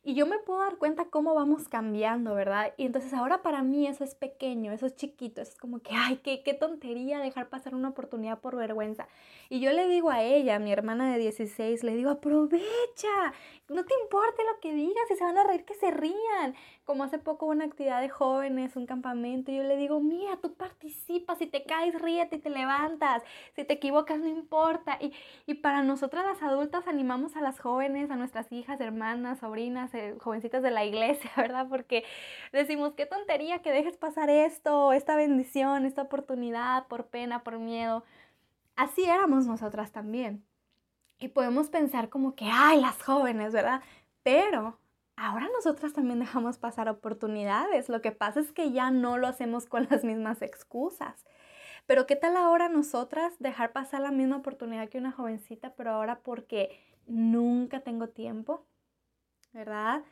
y 0.08 0.14
yo 0.14 0.26
me 0.26 0.38
puedo 0.38 0.60
dar 0.60 0.78
cuenta 0.78 1.06
cómo 1.10 1.34
vamos 1.34 1.68
cambiando, 1.68 2.34
¿verdad? 2.34 2.72
Y 2.76 2.86
entonces 2.86 3.12
ahora 3.12 3.42
para 3.42 3.62
mí 3.62 3.86
eso 3.86 4.04
es 4.04 4.14
pequeño, 4.14 4.72
eso 4.72 4.86
es 4.86 4.96
chiquito, 4.96 5.42
es 5.42 5.54
como 5.56 5.80
que, 5.80 5.90
ay, 5.94 6.20
qué, 6.24 6.42
qué 6.42 6.54
tontería 6.54 7.18
dejar 7.18 7.50
pasar 7.50 7.74
una 7.74 7.90
oportunidad 7.90 8.40
por 8.40 8.56
vergüenza. 8.56 9.06
Y 9.50 9.60
yo 9.60 9.70
le 9.72 9.86
digo 9.86 10.10
a 10.10 10.22
ella, 10.22 10.58
mi 10.60 10.72
hermana 10.72 11.12
de 11.12 11.18
16, 11.18 11.84
le 11.84 11.94
digo, 11.94 12.10
aprovecha, 12.10 13.34
no 13.68 13.84
te 13.84 13.94
importe 14.02 14.42
lo 14.44 14.60
que 14.60 14.72
digas, 14.72 15.04
si 15.08 15.16
se 15.16 15.24
van 15.24 15.36
a 15.36 15.44
reír, 15.44 15.64
que 15.64 15.74
se 15.74 15.90
rían. 15.90 16.54
Como 16.88 17.04
hace 17.04 17.18
poco 17.18 17.44
una 17.44 17.66
actividad 17.66 18.00
de 18.00 18.08
jóvenes, 18.08 18.74
un 18.74 18.86
campamento, 18.86 19.52
y 19.52 19.58
yo 19.58 19.62
le 19.62 19.76
digo, 19.76 20.00
mira, 20.00 20.38
tú 20.38 20.54
participas, 20.54 21.36
si 21.36 21.46
te 21.46 21.64
caes, 21.64 22.00
ríete 22.00 22.36
y 22.36 22.38
te 22.38 22.48
levantas, 22.48 23.22
si 23.54 23.62
te 23.64 23.74
equivocas, 23.74 24.18
no 24.20 24.26
importa. 24.26 24.96
Y, 24.98 25.12
y 25.44 25.52
para 25.56 25.82
nosotras 25.82 26.24
las 26.24 26.42
adultas 26.42 26.88
animamos 26.88 27.36
a 27.36 27.42
las 27.42 27.60
jóvenes, 27.60 28.10
a 28.10 28.16
nuestras 28.16 28.50
hijas, 28.52 28.80
hermanas, 28.80 29.40
sobrinas, 29.40 29.92
eh, 29.92 30.16
jovencitas 30.18 30.62
de 30.62 30.70
la 30.70 30.86
iglesia, 30.86 31.30
¿verdad? 31.36 31.66
Porque 31.68 32.04
decimos, 32.52 32.94
qué 32.94 33.04
tontería 33.04 33.60
que 33.60 33.70
dejes 33.70 33.98
pasar 33.98 34.30
esto, 34.30 34.94
esta 34.94 35.14
bendición, 35.14 35.84
esta 35.84 36.00
oportunidad 36.00 36.86
por 36.86 37.08
pena, 37.08 37.44
por 37.44 37.58
miedo. 37.58 38.02
Así 38.76 39.04
éramos 39.04 39.46
nosotras 39.46 39.92
también. 39.92 40.42
Y 41.18 41.28
podemos 41.28 41.68
pensar 41.68 42.08
como 42.08 42.34
que, 42.34 42.46
ay, 42.50 42.80
las 42.80 43.02
jóvenes, 43.02 43.52
¿verdad? 43.52 43.82
Pero 44.22 44.78
ahora 45.18 45.48
nosotras 45.52 45.92
también 45.92 46.20
dejamos 46.20 46.58
pasar 46.58 46.88
oportunidades. 46.88 47.88
Lo 47.88 48.00
que 48.00 48.12
pasa 48.12 48.40
es 48.40 48.52
que 48.52 48.72
ya 48.72 48.90
no 48.90 49.18
lo 49.18 49.26
hacemos 49.26 49.66
con 49.66 49.86
las 49.90 50.04
mismas 50.04 50.42
excusas. 50.42 51.26
Pero 51.86 52.06
¿qué 52.06 52.16
tal 52.16 52.36
ahora 52.36 52.68
nosotras 52.68 53.34
dejar 53.38 53.72
pasar 53.72 54.02
la 54.02 54.10
misma 54.10 54.36
oportunidad 54.36 54.88
que 54.88 54.98
una 54.98 55.12
jovencita, 55.12 55.74
pero 55.74 55.90
ahora 55.92 56.20
porque 56.20 56.80
nunca 57.06 57.80
tengo 57.80 58.08
tiempo? 58.08 58.66
¿Verdad? 59.52 60.04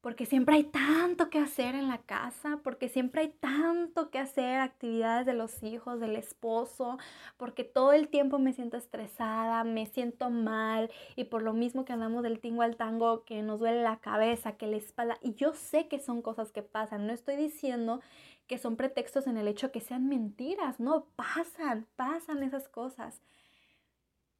Porque 0.00 0.26
siempre 0.26 0.54
hay 0.54 0.64
tanto 0.64 1.30
que 1.30 1.38
hacer 1.38 1.74
en 1.74 1.88
la 1.88 1.98
casa, 1.98 2.60
porque 2.62 2.88
siempre 2.88 3.22
hay 3.22 3.28
tanto 3.28 4.10
que 4.10 4.18
hacer, 4.18 4.60
actividades 4.60 5.26
de 5.26 5.34
los 5.34 5.62
hijos, 5.62 5.98
del 6.00 6.16
esposo, 6.16 6.98
porque 7.36 7.64
todo 7.64 7.92
el 7.92 8.08
tiempo 8.08 8.38
me 8.38 8.52
siento 8.52 8.76
estresada, 8.76 9.64
me 9.64 9.86
siento 9.86 10.30
mal 10.30 10.90
y 11.16 11.24
por 11.24 11.42
lo 11.42 11.52
mismo 11.52 11.84
que 11.84 11.92
andamos 11.92 12.22
del 12.22 12.40
tingo 12.40 12.62
al 12.62 12.76
tango, 12.76 13.24
que 13.24 13.42
nos 13.42 13.60
duele 13.60 13.82
la 13.82 13.98
cabeza, 13.98 14.56
que 14.56 14.66
la 14.66 14.76
espalda, 14.76 15.18
y 15.22 15.34
yo 15.34 15.54
sé 15.54 15.88
que 15.88 15.98
son 15.98 16.22
cosas 16.22 16.52
que 16.52 16.62
pasan, 16.62 17.06
no 17.06 17.12
estoy 17.12 17.36
diciendo 17.36 18.00
que 18.46 18.58
son 18.58 18.76
pretextos 18.76 19.26
en 19.26 19.36
el 19.36 19.48
hecho 19.48 19.72
que 19.72 19.80
sean 19.80 20.08
mentiras, 20.08 20.78
no, 20.78 21.06
pasan, 21.16 21.86
pasan 21.96 22.44
esas 22.44 22.68
cosas. 22.68 23.20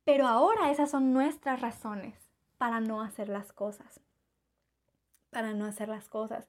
Pero 0.04 0.28
ahora 0.28 0.70
esas 0.70 0.90
son 0.90 1.12
nuestras 1.12 1.60
razones 1.60 2.14
para 2.56 2.78
no 2.78 3.02
hacer 3.02 3.28
las 3.28 3.52
cosas 3.52 4.05
para 5.30 5.54
no 5.54 5.64
hacer 5.64 5.88
las 5.88 6.08
cosas. 6.08 6.48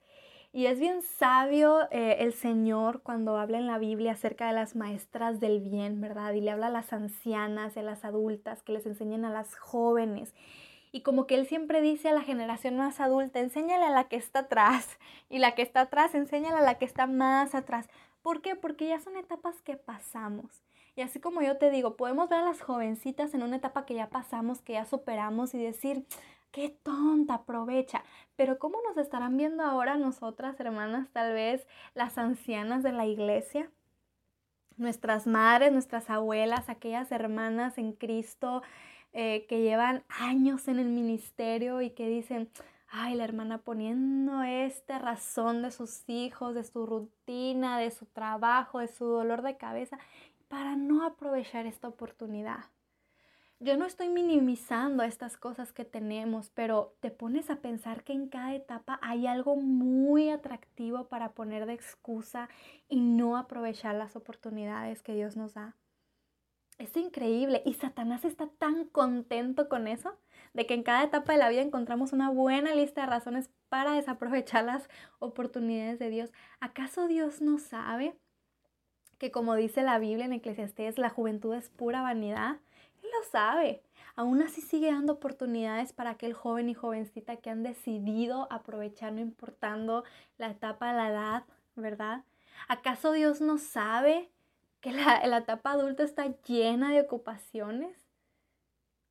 Y 0.53 0.65
es 0.65 0.79
bien 0.79 1.01
sabio 1.01 1.87
eh, 1.91 2.17
el 2.19 2.33
Señor 2.33 3.01
cuando 3.03 3.37
habla 3.37 3.57
en 3.57 3.67
la 3.67 3.77
Biblia 3.77 4.13
acerca 4.13 4.47
de 4.47 4.53
las 4.53 4.75
maestras 4.75 5.39
del 5.39 5.59
bien, 5.59 6.01
¿verdad? 6.01 6.33
Y 6.33 6.41
le 6.41 6.51
habla 6.51 6.67
a 6.67 6.71
las 6.71 6.93
ancianas 6.93 7.75
y 7.75 7.79
a 7.79 7.83
las 7.83 8.05
adultas 8.05 8.63
que 8.63 8.71
les 8.71 8.85
enseñen 8.85 9.25
a 9.25 9.29
las 9.29 9.55
jóvenes. 9.55 10.33
Y 10.91 11.01
como 11.01 11.27
que 11.27 11.35
Él 11.35 11.45
siempre 11.45 11.81
dice 11.81 12.09
a 12.09 12.13
la 12.13 12.21
generación 12.21 12.77
más 12.77 12.99
adulta, 12.99 13.39
enséñale 13.39 13.85
a 13.85 13.91
la 13.91 14.05
que 14.05 14.15
está 14.15 14.39
atrás. 14.39 14.97
Y 15.29 15.39
la 15.39 15.55
que 15.55 15.61
está 15.61 15.81
atrás, 15.81 16.15
enséñale 16.15 16.57
a 16.57 16.61
la 16.61 16.75
que 16.75 16.85
está 16.85 17.05
más 17.05 17.53
atrás. 17.53 17.89
¿Por 18.21 18.41
qué? 18.41 18.55
Porque 18.55 18.87
ya 18.87 18.99
son 18.99 19.17
etapas 19.17 19.61
que 19.61 19.75
pasamos. 19.75 20.63
Y 20.95 21.01
así 21.01 21.19
como 21.19 21.41
yo 21.41 21.57
te 21.57 21.69
digo, 21.69 21.97
podemos 21.97 22.29
ver 22.29 22.39
a 22.39 22.45
las 22.45 22.61
jovencitas 22.61 23.33
en 23.33 23.43
una 23.43 23.57
etapa 23.57 23.85
que 23.85 23.93
ya 23.93 24.09
pasamos, 24.09 24.61
que 24.61 24.73
ya 24.73 24.85
superamos 24.85 25.53
y 25.53 25.59
decir, 25.59 26.05
qué 26.57 26.69
tonta, 26.69 27.35
aprovecha. 27.35 28.03
Pero 28.35 28.57
¿cómo 28.57 28.79
nos 28.81 28.97
estarán 28.97 29.37
viendo 29.37 29.61
ahora 29.61 29.95
nosotras, 29.95 30.59
hermanas, 30.59 31.07
tal 31.13 31.33
vez 31.33 31.67
las 31.93 32.17
ancianas 32.17 32.81
de 32.81 32.91
la 32.93 33.05
iglesia? 33.05 33.69
Nuestras 34.75 35.27
madres, 35.27 35.71
nuestras 35.71 36.09
abuelas, 36.09 36.67
aquellas 36.67 37.11
hermanas 37.11 37.77
en 37.77 37.93
Cristo 37.93 38.63
eh, 39.13 39.45
que 39.47 39.61
llevan 39.61 40.03
años 40.09 40.67
en 40.67 40.79
el 40.79 40.87
ministerio 40.87 41.83
y 41.83 41.91
que 41.91 42.09
dicen, 42.09 42.49
ay, 42.87 43.13
la 43.13 43.25
hermana 43.25 43.59
poniendo 43.59 44.41
esta 44.41 44.97
razón 44.97 45.61
de 45.61 45.69
sus 45.69 46.09
hijos, 46.09 46.55
de 46.55 46.63
su 46.63 46.87
rutina, 46.87 47.77
de 47.77 47.91
su 47.91 48.07
trabajo, 48.07 48.79
de 48.79 48.87
su 48.87 49.05
dolor 49.05 49.43
de 49.43 49.57
cabeza, 49.57 49.99
para 50.47 50.75
no 50.75 51.05
aprovechar 51.05 51.67
esta 51.67 51.87
oportunidad 51.87 52.65
yo 53.59 53.75
no 53.75 53.85
estoy 53.85 54.09
minimizando 54.09 55.01
estas 55.03 55.35
cosas 55.35 55.73
que 55.73 55.83
tenemos, 55.83 56.51
pero 56.51 56.95
te 56.99 57.09
pones 57.09 57.49
a 57.49 57.55
pensar 57.55 58.03
que 58.03 58.13
en 58.13 58.27
cada 58.27 58.53
etapa 58.53 58.99
hay 59.01 59.25
algo 59.25 59.55
muy 59.55 60.29
atractivo 60.29 61.07
para 61.07 61.31
poner 61.31 61.65
de 61.65 61.73
excusa 61.73 62.49
y 62.87 62.99
no 62.99 63.35
aprovechar 63.35 63.95
las 63.95 64.15
oportunidades 64.15 65.01
que 65.01 65.15
Dios 65.15 65.35
nos 65.35 65.55
da. 65.55 65.75
Es 66.77 66.95
increíble 66.95 67.63
y 67.65 67.73
Satanás 67.73 68.23
está 68.23 68.47
tan 68.47 68.85
contento 68.85 69.67
con 69.67 69.87
eso, 69.87 70.15
de 70.53 70.67
que 70.67 70.75
en 70.75 70.83
cada 70.83 71.03
etapa 71.03 71.33
de 71.33 71.39
la 71.39 71.49
vida 71.49 71.61
encontramos 71.61 72.13
una 72.13 72.29
buena 72.29 72.75
lista 72.75 73.01
de 73.01 73.07
razones 73.07 73.49
para 73.69 73.93
desaprovechar 73.93 74.65
las 74.65 74.87
oportunidades 75.17 75.97
de 75.97 76.11
Dios. 76.11 76.31
¿Acaso 76.59 77.07
Dios 77.07 77.41
no 77.41 77.57
sabe 77.57 78.15
que 79.17 79.31
como 79.31 79.55
dice 79.55 79.81
la 79.81 79.97
Biblia 79.97 80.25
en 80.25 80.33
Eclesiastés, 80.33 80.99
la 80.99 81.09
juventud 81.09 81.55
es 81.55 81.69
pura 81.71 82.03
vanidad? 82.03 82.57
Lo 83.03 83.29
sabe. 83.29 83.81
Aún 84.15 84.41
así 84.41 84.61
sigue 84.61 84.91
dando 84.91 85.13
oportunidades 85.13 85.93
para 85.93 86.11
aquel 86.11 86.33
joven 86.33 86.69
y 86.69 86.73
jovencita 86.73 87.37
que 87.37 87.49
han 87.49 87.63
decidido 87.63 88.47
aprovechar 88.51 89.13
no 89.13 89.21
importando 89.21 90.03
la 90.37 90.49
etapa 90.49 90.87
de 90.87 90.97
la 90.97 91.09
edad, 91.09 91.43
¿verdad? 91.75 92.23
¿Acaso 92.67 93.11
Dios 93.11 93.41
no 93.41 93.57
sabe 93.59 94.29
que 94.81 94.91
la, 94.91 95.25
la 95.27 95.37
etapa 95.37 95.71
adulta 95.71 96.03
está 96.03 96.33
llena 96.47 96.91
de 96.91 97.01
ocupaciones? 97.01 97.95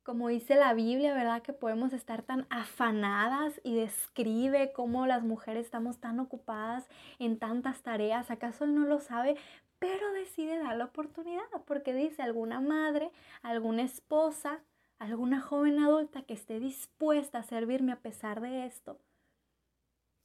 Como 0.03 0.29
dice 0.29 0.55
la 0.55 0.73
Biblia, 0.73 1.13
¿verdad? 1.13 1.41
Que 1.41 1.51
podemos 1.51 1.91
estar 1.91 2.21
tan 2.21 2.47
afanadas 2.49 3.59
y 3.63 3.75
describe 3.75 4.71
cómo 4.71 5.05
las 5.05 5.23
mujeres 5.23 5.65
estamos 5.65 5.99
tan 5.99 6.19
ocupadas 6.19 6.87
en 7.19 7.39
tantas 7.39 7.81
tareas. 7.81 8.31
¿Acaso 8.31 8.63
Él 8.63 8.73
no 8.73 8.85
lo 8.85 8.99
sabe? 8.99 9.35
Pero 9.79 10.11
decide 10.13 10.57
dar 10.59 10.75
la 10.75 10.85
oportunidad 10.85 11.43
porque 11.65 11.93
dice 11.93 12.21
alguna 12.21 12.61
madre, 12.61 13.11
alguna 13.41 13.83
esposa, 13.83 14.61
alguna 14.99 15.41
joven 15.41 15.79
adulta 15.79 16.23
que 16.23 16.33
esté 16.33 16.59
dispuesta 16.59 17.39
a 17.39 17.43
servirme 17.43 17.91
a 17.91 17.99
pesar 17.99 18.41
de 18.41 18.65
esto. 18.65 18.99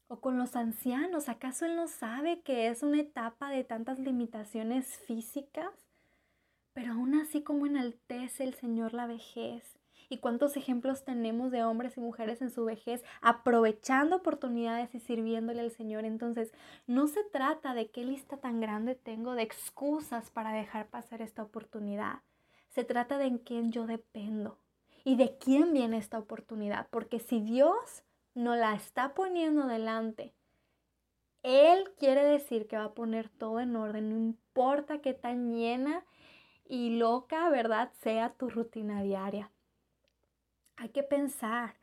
O 0.09 0.21
con 0.21 0.39
los 0.39 0.57
ancianos, 0.57 1.29
¿acaso 1.29 1.65
él 1.65 1.77
no 1.77 1.89
sabe 1.89 2.41
que 2.43 2.69
es 2.69 2.83
una 2.83 3.01
etapa 3.01 3.51
de 3.51 3.65
tantas 3.65 3.99
limitaciones 3.99 4.99
físicas? 4.99 5.73
Pero 6.75 6.93
aún 6.93 7.15
así 7.15 7.43
como 7.43 7.67
enaltece 7.67 8.45
el 8.45 8.55
Señor 8.55 8.95
la 8.95 9.07
vejez 9.07 9.82
y 10.13 10.19
cuántos 10.19 10.59
ejemplos 10.59 11.05
tenemos 11.05 11.51
de 11.51 11.65
hombres 11.65 11.97
y 11.97 12.01
mujeres 12.01 12.43
en 12.43 12.51
su 12.51 12.67
vejez 12.67 13.03
aprovechando 13.23 14.17
oportunidades 14.17 14.95
y 14.95 15.01
sirviéndole 15.01 15.63
al 15.63 15.71
Señor. 15.71 16.05
Entonces, 16.05 16.53
no 16.87 17.09
se 17.09 17.25
trata 17.25 17.73
de 17.73 17.91
qué 17.91 18.05
lista 18.05 18.37
tan 18.37 18.61
grande 18.61 18.95
tengo 18.95 19.35
de 19.35 19.43
excusas 19.43 20.31
para 20.31 20.53
dejar 20.53 20.89
pasar 20.89 21.23
esta 21.23 21.43
oportunidad. 21.43 22.21
Se 22.69 22.85
trata 22.85 23.17
de 23.17 23.25
en 23.25 23.39
quién 23.39 23.73
yo 23.73 23.87
dependo 23.87 24.59
y 25.03 25.17
de 25.17 25.39
quién 25.39 25.73
viene 25.73 25.97
esta 25.97 26.19
oportunidad. 26.19 26.89
Porque 26.91 27.19
si 27.19 27.41
Dios 27.41 28.03
no 28.35 28.55
la 28.55 28.75
está 28.75 29.15
poniendo 29.15 29.67
delante, 29.67 30.35
Él 31.43 31.91
quiere 31.99 32.23
decir 32.23 32.67
que 32.69 32.77
va 32.77 32.85
a 32.85 32.95
poner 32.95 33.31
todo 33.31 33.61
en 33.61 33.77
orden, 33.77 34.11
no 34.11 34.19
importa 34.19 35.01
qué 35.01 35.15
tan 35.15 35.55
llena 35.55 36.05
y 36.69 36.99
loca, 36.99 37.49
¿verdad?, 37.49 37.91
sea 38.03 38.35
tu 38.35 38.51
rutina 38.51 39.03
diaria. 39.03 39.51
Hay 40.83 40.89
que 40.89 41.05
pensar 41.05 41.77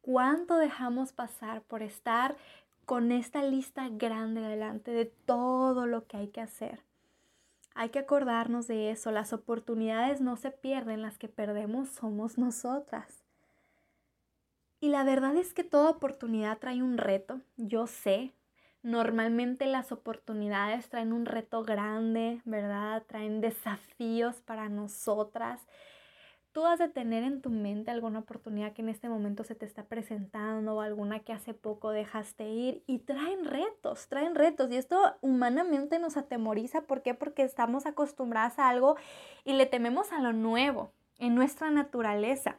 cuánto 0.00 0.56
dejamos 0.56 1.12
pasar 1.12 1.60
por 1.60 1.82
estar 1.82 2.38
con 2.86 3.12
esta 3.12 3.42
lista 3.42 3.90
grande 3.90 4.40
delante 4.40 4.92
de 4.92 5.04
todo 5.04 5.84
lo 5.84 6.06
que 6.06 6.16
hay 6.16 6.28
que 6.28 6.40
hacer. 6.40 6.80
Hay 7.74 7.90
que 7.90 7.98
acordarnos 7.98 8.66
de 8.66 8.90
eso. 8.90 9.10
Las 9.10 9.34
oportunidades 9.34 10.22
no 10.22 10.38
se 10.38 10.52
pierden, 10.52 11.02
las 11.02 11.18
que 11.18 11.28
perdemos 11.28 11.90
somos 11.90 12.38
nosotras. 12.38 13.24
Y 14.80 14.88
la 14.88 15.04
verdad 15.04 15.36
es 15.36 15.52
que 15.52 15.62
toda 15.62 15.90
oportunidad 15.90 16.56
trae 16.56 16.82
un 16.82 16.96
reto. 16.96 17.42
Yo 17.58 17.86
sé, 17.86 18.32
normalmente 18.82 19.66
las 19.66 19.92
oportunidades 19.92 20.88
traen 20.88 21.12
un 21.12 21.26
reto 21.26 21.62
grande, 21.62 22.40
¿verdad? 22.46 23.02
Traen 23.06 23.42
desafíos 23.42 24.36
para 24.36 24.70
nosotras 24.70 25.60
tú 26.56 26.64
has 26.64 26.78
de 26.78 26.88
tener 26.88 27.22
en 27.22 27.42
tu 27.42 27.50
mente 27.50 27.90
alguna 27.90 28.20
oportunidad 28.20 28.72
que 28.72 28.80
en 28.80 28.88
este 28.88 29.10
momento 29.10 29.44
se 29.44 29.54
te 29.54 29.66
está 29.66 29.84
presentando 29.84 30.76
o 30.76 30.80
alguna 30.80 31.20
que 31.20 31.34
hace 31.34 31.52
poco 31.52 31.90
dejaste 31.90 32.48
ir 32.48 32.82
y 32.86 33.00
traen 33.00 33.44
retos, 33.44 34.08
traen 34.08 34.34
retos 34.34 34.70
y 34.70 34.76
esto 34.76 34.98
humanamente 35.20 35.98
nos 35.98 36.16
atemoriza. 36.16 36.80
¿Por 36.86 37.02
qué? 37.02 37.12
Porque 37.12 37.42
estamos 37.42 37.84
acostumbradas 37.84 38.58
a 38.58 38.70
algo 38.70 38.96
y 39.44 39.52
le 39.52 39.66
tememos 39.66 40.12
a 40.12 40.22
lo 40.22 40.32
nuevo 40.32 40.94
en 41.18 41.34
nuestra 41.34 41.68
naturaleza. 41.70 42.58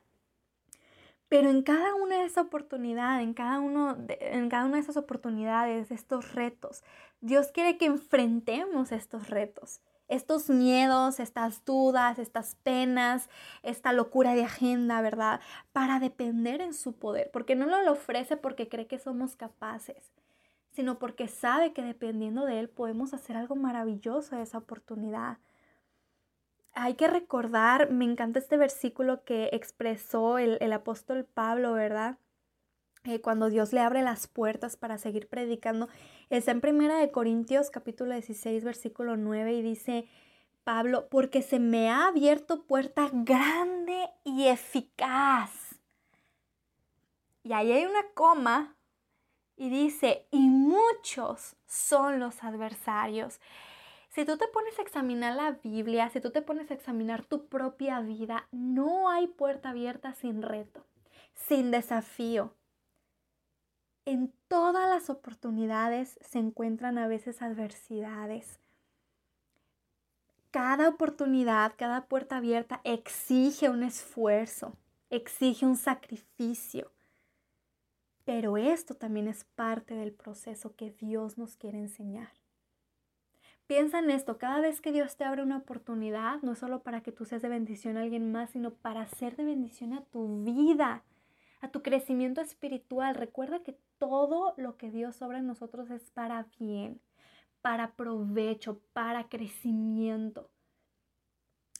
Pero 1.27 1.49
en 1.49 1.63
cada 1.63 1.95
una 1.95 2.19
de 2.19 2.25
esas 2.25 2.45
oportunidades, 2.45 3.23
en 3.23 3.33
cada, 3.33 3.57
uno 3.57 3.95
de, 3.95 4.19
en 4.21 4.47
cada 4.47 4.65
una 4.65 4.75
de 4.75 4.81
esas 4.81 4.97
oportunidades, 4.97 5.89
estos 5.89 6.35
retos, 6.35 6.83
Dios 7.19 7.47
quiere 7.47 7.79
que 7.79 7.87
enfrentemos 7.87 8.91
estos 8.91 9.31
retos 9.31 9.81
estos 10.07 10.49
miedos, 10.49 11.19
estas 11.19 11.63
dudas, 11.65 12.19
estas 12.19 12.55
penas, 12.55 13.29
esta 13.63 13.93
locura 13.93 14.33
de 14.33 14.45
agenda, 14.45 15.01
¿verdad? 15.01 15.41
Para 15.73 15.99
depender 15.99 16.61
en 16.61 16.73
su 16.73 16.93
poder, 16.93 17.29
porque 17.31 17.55
no 17.55 17.65
lo 17.65 17.91
ofrece 17.91 18.37
porque 18.37 18.69
cree 18.69 18.87
que 18.87 18.99
somos 18.99 19.35
capaces, 19.35 20.13
sino 20.71 20.99
porque 20.99 21.27
sabe 21.27 21.73
que 21.73 21.81
dependiendo 21.81 22.45
de 22.45 22.59
Él 22.59 22.69
podemos 22.69 23.13
hacer 23.13 23.35
algo 23.35 23.55
maravilloso 23.55 24.35
de 24.35 24.43
esa 24.43 24.59
oportunidad. 24.59 25.39
Hay 26.73 26.93
que 26.93 27.07
recordar, 27.07 27.91
me 27.91 28.05
encanta 28.05 28.39
este 28.39 28.55
versículo 28.55 29.23
que 29.23 29.49
expresó 29.51 30.37
el, 30.37 30.57
el 30.61 30.71
apóstol 30.73 31.25
Pablo, 31.25 31.73
¿verdad? 31.73 32.17
Eh, 33.07 33.21
cuando 33.21 33.49
Dios 33.49 33.71
le 33.71 33.79
abre 33.79 34.01
las 34.01 34.27
puertas 34.27 34.75
para 34.75 34.97
seguir 34.97 35.29
predicando. 35.29 35.87
Está 36.29 36.51
en 36.51 36.59
Primera 36.59 36.97
de 36.97 37.09
Corintios 37.09 37.69
capítulo 37.69 38.11
16 38.11 38.65
versículo 38.65 39.15
9 39.15 39.53
y 39.53 39.61
dice 39.61 40.09
Pablo, 40.65 41.07
porque 41.07 41.41
se 41.41 41.57
me 41.57 41.89
ha 41.89 42.07
abierto 42.07 42.65
puerta 42.65 43.09
grande 43.13 44.09
y 44.25 44.47
eficaz. 44.47 45.79
Y 47.43 47.53
ahí 47.53 47.71
hay 47.71 47.85
una 47.85 48.03
coma 48.13 48.75
y 49.55 49.69
dice, 49.69 50.27
y 50.29 50.49
muchos 50.49 51.55
son 51.65 52.19
los 52.19 52.43
adversarios. 52.43 53.39
Si 54.09 54.25
tú 54.25 54.37
te 54.37 54.49
pones 54.49 54.77
a 54.79 54.81
examinar 54.81 55.37
la 55.37 55.51
Biblia, 55.63 56.09
si 56.09 56.19
tú 56.19 56.31
te 56.31 56.41
pones 56.41 56.71
a 56.71 56.73
examinar 56.73 57.23
tu 57.23 57.47
propia 57.47 58.01
vida, 58.01 58.49
no 58.51 59.09
hay 59.09 59.27
puerta 59.27 59.69
abierta 59.69 60.13
sin 60.13 60.41
reto, 60.41 60.85
sin 61.33 61.71
desafío, 61.71 62.56
en 64.07 64.31
todas 64.47 64.89
las 64.89 65.09
oportunidades 65.09 66.17
se 66.21 66.39
encuentran 66.39 66.97
a 66.97 67.09
veces 67.09 67.41
adversidades. 67.41 68.57
Cada 70.49 70.87
oportunidad, 70.87 71.73
cada 71.77 72.05
puerta 72.05 72.37
abierta 72.37 72.79
exige 72.85 73.69
un 73.69 73.83
esfuerzo, 73.83 74.77
exige 75.09 75.65
un 75.65 75.75
sacrificio. 75.75 76.89
Pero 78.23 78.55
esto 78.55 78.93
también 78.95 79.27
es 79.27 79.43
parte 79.43 79.93
del 79.93 80.13
proceso 80.13 80.73
que 80.77 80.91
Dios 80.91 81.37
nos 81.37 81.57
quiere 81.57 81.77
enseñar. 81.77 82.29
Piensa 83.67 83.99
en 83.99 84.09
esto, 84.09 84.37
cada 84.37 84.61
vez 84.61 84.79
que 84.79 84.93
Dios 84.93 85.17
te 85.17 85.25
abre 85.25 85.43
una 85.43 85.57
oportunidad, 85.57 86.41
no 86.43 86.53
es 86.53 86.59
solo 86.59 86.81
para 86.81 87.01
que 87.01 87.11
tú 87.11 87.25
seas 87.25 87.41
de 87.41 87.49
bendición 87.49 87.97
a 87.97 88.03
alguien 88.03 88.31
más, 88.31 88.51
sino 88.51 88.71
para 88.71 89.05
ser 89.05 89.35
de 89.35 89.43
bendición 89.43 89.91
a 89.91 90.05
tu 90.05 90.45
vida 90.45 91.03
a 91.61 91.69
tu 91.69 91.81
crecimiento 91.81 92.41
espiritual. 92.41 93.15
Recuerda 93.15 93.63
que 93.63 93.77
todo 93.97 94.53
lo 94.57 94.77
que 94.77 94.91
Dios 94.91 95.21
obra 95.21 95.41
nosotros 95.41 95.89
es 95.89 96.11
para 96.11 96.47
bien, 96.59 97.01
para 97.61 97.93
provecho, 97.95 98.79
para 98.93 99.29
crecimiento. 99.29 100.49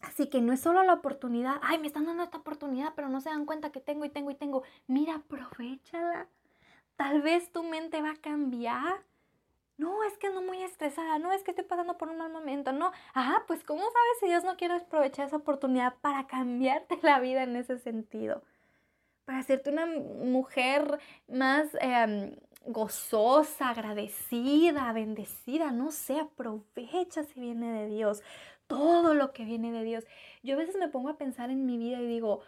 Así 0.01 0.27
que 0.29 0.41
no 0.41 0.53
es 0.53 0.59
solo 0.59 0.83
la 0.83 0.93
oportunidad, 0.93 1.59
ay, 1.63 1.79
me 1.79 1.87
están 1.87 2.05
dando 2.05 2.23
esta 2.23 2.37
oportunidad, 2.37 2.93
pero 2.95 3.09
no 3.09 3.19
se 3.19 3.29
dan 3.29 3.45
cuenta 3.45 3.71
que 3.71 3.81
tengo 3.81 4.05
y 4.05 4.09
tengo 4.09 4.29
y 4.31 4.35
tengo. 4.35 4.63
Mira, 4.85 5.15
aprovechala. 5.15 6.27
Tal 6.95 7.21
vez 7.21 7.51
tu 7.51 7.63
mente 7.63 8.01
va 8.01 8.11
a 8.11 8.21
cambiar. 8.21 9.03
No, 9.77 10.03
es 10.03 10.17
que 10.17 10.27
ando 10.27 10.41
muy 10.41 10.63
estresada. 10.63 11.19
No, 11.19 11.31
es 11.31 11.43
que 11.43 11.51
estoy 11.51 11.65
pasando 11.65 11.97
por 11.97 12.09
un 12.09 12.17
mal 12.17 12.31
momento. 12.31 12.73
No, 12.73 12.91
ah, 13.13 13.43
pues 13.47 13.63
¿cómo 13.63 13.81
sabes 13.81 14.19
si 14.19 14.27
Dios 14.27 14.43
no 14.43 14.57
quiere 14.57 14.75
aprovechar 14.75 15.27
esa 15.27 15.37
oportunidad 15.37 15.95
para 16.01 16.27
cambiarte 16.27 16.99
la 17.03 17.19
vida 17.19 17.43
en 17.43 17.55
ese 17.55 17.77
sentido? 17.79 18.43
Para 19.27 19.39
hacerte 19.39 19.69
una 19.69 19.85
mujer 19.85 20.99
más 21.27 21.67
em, 21.81 22.31
gozosa, 22.65 23.71
agradecida, 23.71 24.93
bendecida. 24.93 25.71
No 25.71 25.91
sé, 25.91 26.21
aprovecha 26.21 27.25
si 27.25 27.41
viene 27.41 27.73
de 27.73 27.87
Dios. 27.89 28.23
Todo 28.67 29.13
lo 29.13 29.33
que 29.33 29.43
viene 29.43 29.73
de 29.73 29.83
Dios. 29.83 30.05
Yo 30.43 30.55
a 30.55 30.57
veces 30.57 30.77
me 30.77 30.87
pongo 30.87 31.09
a 31.09 31.17
pensar 31.17 31.49
en 31.51 31.65
mi 31.65 31.77
vida 31.77 31.99
y 31.99 32.07
digo, 32.07 32.41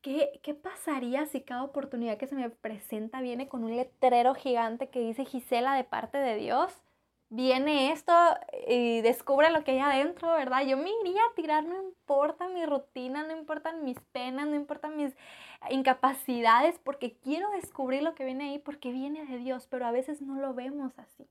¿Qué, 0.00 0.40
¿Qué, 0.44 0.54
pasaría 0.54 1.26
si 1.26 1.40
cada 1.40 1.64
oportunidad 1.64 2.18
que 2.18 2.28
se 2.28 2.36
me 2.36 2.50
presenta 2.50 3.20
viene 3.20 3.48
con 3.48 3.64
un 3.64 3.76
letrero 3.76 4.34
gigante 4.34 4.90
que 4.90 5.00
dice 5.00 5.24
Gisela 5.24 5.74
de 5.74 5.84
parte 5.84 6.18
de 6.18 6.36
Dios? 6.36 6.72
Viene 7.34 7.92
esto 7.92 8.12
y 8.68 9.00
descubre 9.00 9.50
lo 9.50 9.64
que 9.64 9.70
hay 9.70 9.78
adentro, 9.78 10.30
¿verdad? 10.32 10.66
Yo 10.66 10.76
me 10.76 10.90
iría 11.00 11.22
a 11.24 11.34
tirar, 11.34 11.64
no 11.64 11.82
importa 11.82 12.46
mi 12.48 12.66
rutina, 12.66 13.22
no 13.22 13.34
importan 13.34 13.84
mis 13.84 13.98
penas, 14.12 14.46
no 14.46 14.54
importan 14.54 14.98
mis 14.98 15.14
incapacidades, 15.70 16.78
porque 16.78 17.16
quiero 17.16 17.50
descubrir 17.52 18.02
lo 18.02 18.14
que 18.14 18.26
viene 18.26 18.50
ahí, 18.50 18.58
porque 18.58 18.92
viene 18.92 19.24
de 19.24 19.38
Dios, 19.38 19.66
pero 19.66 19.86
a 19.86 19.92
veces 19.92 20.20
no 20.20 20.34
lo 20.34 20.52
vemos 20.52 20.98
así. 20.98 21.26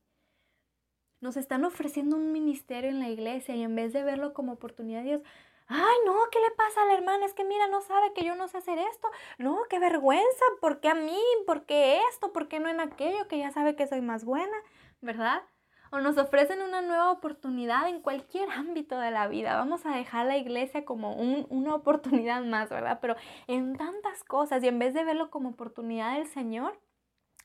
Nos 1.19 1.37
están 1.37 1.65
ofreciendo 1.65 2.15
un 2.15 2.31
ministerio 2.31 2.89
en 2.89 2.97
la 2.97 3.09
iglesia 3.09 3.55
y 3.55 3.61
en 3.61 3.75
vez 3.75 3.93
de 3.93 4.01
verlo 4.01 4.33
como 4.33 4.53
oportunidad 4.53 5.01
de 5.03 5.07
Dios, 5.07 5.21
Ay, 5.67 5.97
no, 6.03 6.15
¿qué 6.31 6.39
le 6.39 6.51
pasa 6.55 6.81
a 6.81 6.85
la 6.87 6.95
hermana? 6.95 7.25
Es 7.25 7.33
que 7.35 7.45
mira, 7.45 7.67
no 7.67 7.79
sabe 7.79 8.11
que 8.13 8.25
yo 8.25 8.35
no 8.35 8.47
sé 8.47 8.57
hacer 8.57 8.79
esto. 8.79 9.07
No, 9.37 9.59
qué 9.69 9.79
vergüenza. 9.79 10.45
¿Por 10.59 10.81
qué 10.81 10.89
a 10.89 10.95
mí? 10.95 11.21
¿Por 11.45 11.65
qué 11.65 12.01
esto? 12.09 12.33
¿Por 12.33 12.47
qué 12.49 12.59
no 12.59 12.69
en 12.69 12.81
aquello? 12.81 13.27
Que 13.29 13.37
ya 13.37 13.51
sabe 13.51 13.77
que 13.77 13.87
soy 13.87 14.01
más 14.01 14.25
buena, 14.25 14.57
¿verdad? 14.99 15.43
O 15.91 15.99
nos 15.99 16.17
ofrecen 16.17 16.61
una 16.61 16.81
nueva 16.81 17.11
oportunidad 17.11 17.89
en 17.89 18.01
cualquier 18.01 18.49
ámbito 18.49 18.97
de 18.97 19.11
la 19.11 19.27
vida. 19.27 19.57
Vamos 19.57 19.85
a 19.85 19.95
dejar 19.95 20.25
la 20.25 20.37
iglesia 20.37 20.85
como 20.85 21.13
una 21.15 21.75
oportunidad 21.75 22.43
más, 22.43 22.69
¿verdad? 22.69 22.99
Pero 23.01 23.15
en 23.47 23.75
tantas 23.75 24.23
cosas 24.23 24.63
y 24.63 24.67
en 24.67 24.79
vez 24.79 24.93
de 24.93 25.03
verlo 25.03 25.29
como 25.29 25.49
oportunidad 25.49 26.15
del 26.15 26.27
Señor, 26.27 26.79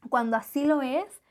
cuando 0.09 0.37
así 0.37 0.64
lo 0.64 0.82
es, 0.82 1.22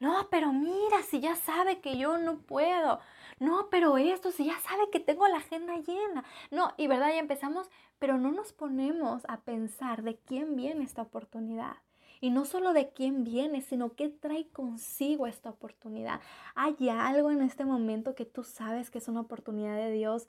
no, 0.00 0.28
pero 0.30 0.52
mira, 0.52 1.02
si 1.02 1.20
ya 1.20 1.34
sabe 1.34 1.80
que 1.80 1.98
yo 1.98 2.18
no 2.18 2.38
puedo. 2.38 3.00
No, 3.40 3.68
pero 3.70 3.98
esto, 3.98 4.30
si 4.30 4.44
ya 4.46 4.58
sabe 4.60 4.90
que 4.90 5.00
tengo 5.00 5.26
la 5.28 5.38
agenda 5.38 5.76
llena. 5.76 6.24
No, 6.50 6.72
y 6.76 6.86
verdad, 6.86 7.08
ya 7.08 7.18
empezamos, 7.18 7.68
pero 7.98 8.16
no 8.16 8.30
nos 8.30 8.52
ponemos 8.52 9.22
a 9.28 9.40
pensar 9.40 10.02
de 10.02 10.16
quién 10.18 10.54
viene 10.56 10.84
esta 10.84 11.02
oportunidad. 11.02 11.76
Y 12.20 12.30
no 12.30 12.44
solo 12.44 12.72
de 12.72 12.90
quién 12.90 13.24
viene, 13.24 13.60
sino 13.62 13.94
qué 13.94 14.08
trae 14.08 14.48
consigo 14.48 15.26
esta 15.26 15.50
oportunidad. 15.50 16.20
Hay 16.54 16.88
algo 16.88 17.30
en 17.30 17.42
este 17.42 17.64
momento 17.64 18.14
que 18.14 18.24
tú 18.24 18.42
sabes 18.42 18.90
que 18.90 18.98
es 18.98 19.08
una 19.08 19.20
oportunidad 19.20 19.76
de 19.76 19.92
Dios. 19.92 20.28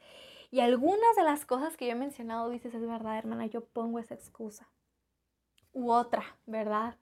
Y 0.51 0.59
algunas 0.61 1.15
de 1.15 1.23
las 1.23 1.45
cosas 1.45 1.77
que 1.77 1.85
yo 1.85 1.93
he 1.93 1.95
mencionado 1.95 2.49
dices, 2.49 2.73
es 2.73 2.81
verdad, 2.81 3.17
hermana, 3.17 3.45
yo 3.45 3.65
pongo 3.65 3.99
esa 3.99 4.15
excusa. 4.15 4.69
U 5.73 5.91
otra, 5.91 6.23
¿verdad? 6.45 6.97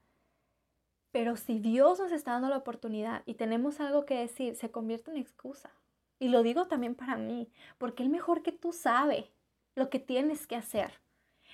Pero 1.11 1.37
si 1.37 1.59
Dios 1.59 1.99
nos 1.99 2.11
está 2.11 2.33
dando 2.33 2.49
la 2.49 2.57
oportunidad 2.57 3.23
y 3.25 3.35
tenemos 3.35 3.79
algo 3.79 4.05
que 4.05 4.15
decir, 4.15 4.55
se 4.55 4.71
convierte 4.71 5.11
en 5.11 5.17
excusa. 5.17 5.71
Y 6.19 6.29
lo 6.29 6.43
digo 6.43 6.67
también 6.67 6.95
para 6.95 7.15
mí, 7.15 7.51
porque 7.77 8.03
el 8.03 8.09
mejor 8.09 8.41
que 8.41 8.51
tú 8.51 8.73
sabe 8.73 9.31
lo 9.75 9.89
que 9.89 9.99
tienes 9.99 10.47
que 10.47 10.55
hacer. 10.55 10.99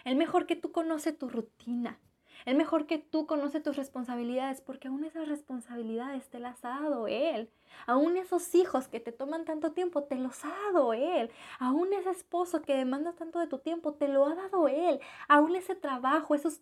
El 0.05 0.15
mejor 0.15 0.47
que 0.47 0.55
tú 0.55 0.71
conoce 0.71 1.13
tu 1.13 1.29
rutina. 1.29 1.99
El 2.45 2.57
mejor 2.57 2.85
que 2.85 2.97
tú 2.97 3.25
conoce 3.25 3.61
tus 3.61 3.75
responsabilidades, 3.75 4.61
porque 4.61 4.87
aún 4.87 5.03
esas 5.03 5.27
responsabilidades 5.27 6.29
te 6.29 6.39
las 6.39 6.63
ha 6.65 6.81
dado 6.81 7.07
Él. 7.07 7.49
Aún 7.87 8.17
esos 8.17 8.53
hijos 8.55 8.87
que 8.87 8.99
te 8.99 9.11
toman 9.11 9.45
tanto 9.45 9.71
tiempo, 9.71 10.03
te 10.03 10.15
los 10.15 10.43
ha 10.43 10.49
dado 10.65 10.93
Él. 10.93 11.31
Aún 11.59 11.93
ese 11.93 12.09
esposo 12.09 12.61
que 12.61 12.75
demanda 12.75 13.13
tanto 13.13 13.39
de 13.39 13.47
tu 13.47 13.59
tiempo, 13.59 13.93
te 13.93 14.07
lo 14.07 14.25
ha 14.25 14.35
dado 14.35 14.67
Él. 14.67 14.99
Aún 15.27 15.55
ese 15.55 15.75
trabajo, 15.75 16.35
esos 16.35 16.59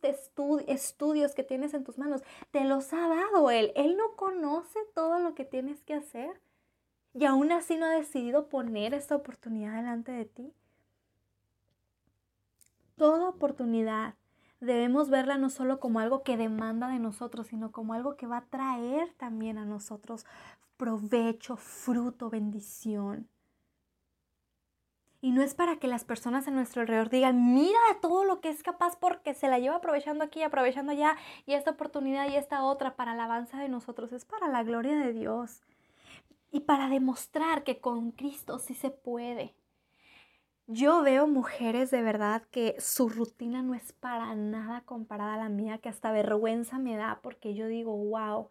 estudios 0.68 1.34
que 1.34 1.44
tienes 1.44 1.74
en 1.74 1.84
tus 1.84 1.98
manos, 1.98 2.22
te 2.52 2.64
los 2.64 2.94
ha 2.94 3.08
dado 3.08 3.50
Él. 3.52 3.72
Él 3.76 3.98
no 3.98 4.16
conoce 4.16 4.80
todo 4.94 5.20
lo 5.20 5.36
que 5.36 5.46
tienes 5.46 5.82
que 5.84 5.96
hacer. 5.96 6.40
Y 7.14 7.26
aún 7.26 7.52
así 7.52 7.76
no 7.76 7.86
ha 7.86 7.90
decidido 7.90 8.48
poner 8.48 8.94
esta 8.94 9.16
oportunidad 9.16 9.76
delante 9.76 10.12
de 10.12 10.26
ti. 10.26 10.54
Toda 12.96 13.28
oportunidad 13.28 14.16
debemos 14.62 15.10
verla 15.10 15.38
no 15.38 15.50
solo 15.50 15.80
como 15.80 16.00
algo 16.00 16.24
que 16.24 16.38
demanda 16.38 16.88
de 16.88 17.00
nosotros, 17.00 17.48
sino 17.48 17.72
como 17.72 17.94
algo 17.94 18.16
que 18.16 18.28
va 18.28 18.38
a 18.38 18.46
traer 18.46 19.12
también 19.18 19.58
a 19.58 19.66
nosotros 19.66 20.26
provecho, 20.78 21.58
fruto, 21.58 22.30
bendición. 22.30 23.28
Y 25.24 25.32
no 25.32 25.44
es 25.44 25.54
para 25.54 25.78
que 25.78 25.88
las 25.88 26.04
personas 26.04 26.48
a 26.48 26.52
nuestro 26.52 26.82
alrededor 26.82 27.10
digan, 27.10 27.54
mira 27.54 27.80
todo 28.02 28.24
lo 28.26 28.42
que 28.42 28.50
es 28.50 28.64
capaz 28.64 28.96
porque 28.98 29.36
se 29.36 29.48
la 29.48 29.60
lleva 29.60 29.76
aprovechando 29.76 30.24
aquí, 30.24 30.42
aprovechando 30.42 30.92
allá, 30.94 31.16
y 31.46 31.54
esta 31.54 31.72
oportunidad 31.72 32.28
y 32.30 32.36
esta 32.36 32.64
otra 32.64 32.96
para 32.96 33.14
la 33.14 33.26
alabanza 33.26 33.60
de 33.60 33.70
nosotros, 33.70 34.12
es 34.14 34.26
para 34.26 34.48
la 34.48 34.64
gloria 34.64 34.96
de 34.98 35.14
Dios. 35.14 35.62
Y 36.52 36.62
para 36.62 36.90
demostrar 36.90 37.64
que 37.64 37.80
con 37.80 38.12
Cristo 38.12 38.58
sí 38.58 38.74
se 38.74 38.90
puede. 38.90 39.54
Yo 40.74 41.02
veo 41.04 41.28
mujeres 41.28 41.92
de 41.92 42.02
verdad 42.02 42.44
que 42.50 42.80
su 42.80 43.10
rutina 43.10 43.62
no 43.62 43.74
es 43.74 43.92
para 43.92 44.34
nada 44.36 44.80
comparada 44.86 45.34
a 45.34 45.38
la 45.38 45.50
mía, 45.50 45.80
que 45.80 45.90
hasta 45.90 46.14
vergüenza 46.14 46.80
me 46.80 46.96
da 46.96 47.20
porque 47.22 47.54
yo 47.54 47.68
digo, 47.68 47.94
wow, 47.94 48.48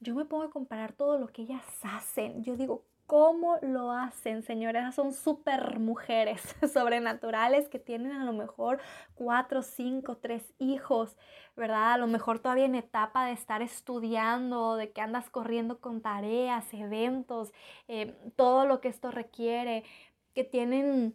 yo 0.00 0.14
me 0.14 0.24
pongo 0.24 0.44
a 0.44 0.50
comparar 0.50 0.94
todo 0.94 1.18
lo 1.18 1.28
que 1.28 1.42
ellas 1.42 1.66
hacen. 1.82 2.42
Yo 2.42 2.56
digo, 2.56 2.84
¿cómo 3.04 3.58
lo 3.60 3.92
hacen, 3.92 4.42
señores? 4.42 4.94
Son 4.94 5.12
súper 5.12 5.78
mujeres 5.78 6.40
sobrenaturales 6.72 7.68
que 7.68 7.78
tienen 7.78 8.12
a 8.12 8.24
lo 8.24 8.32
mejor 8.32 8.80
cuatro, 9.14 9.60
cinco, 9.60 10.16
tres 10.16 10.54
hijos, 10.58 11.18
¿verdad? 11.54 11.92
A 11.92 11.98
lo 11.98 12.06
mejor 12.06 12.38
todavía 12.38 12.64
en 12.64 12.76
etapa 12.76 13.26
de 13.26 13.32
estar 13.32 13.60
estudiando, 13.60 14.76
de 14.76 14.90
que 14.92 15.02
andas 15.02 15.28
corriendo 15.28 15.82
con 15.82 16.00
tareas, 16.00 16.72
eventos, 16.72 17.52
eh, 17.88 18.16
todo 18.36 18.64
lo 18.64 18.80
que 18.80 18.88
esto 18.88 19.10
requiere, 19.10 19.84
que 20.32 20.44
tienen 20.44 21.14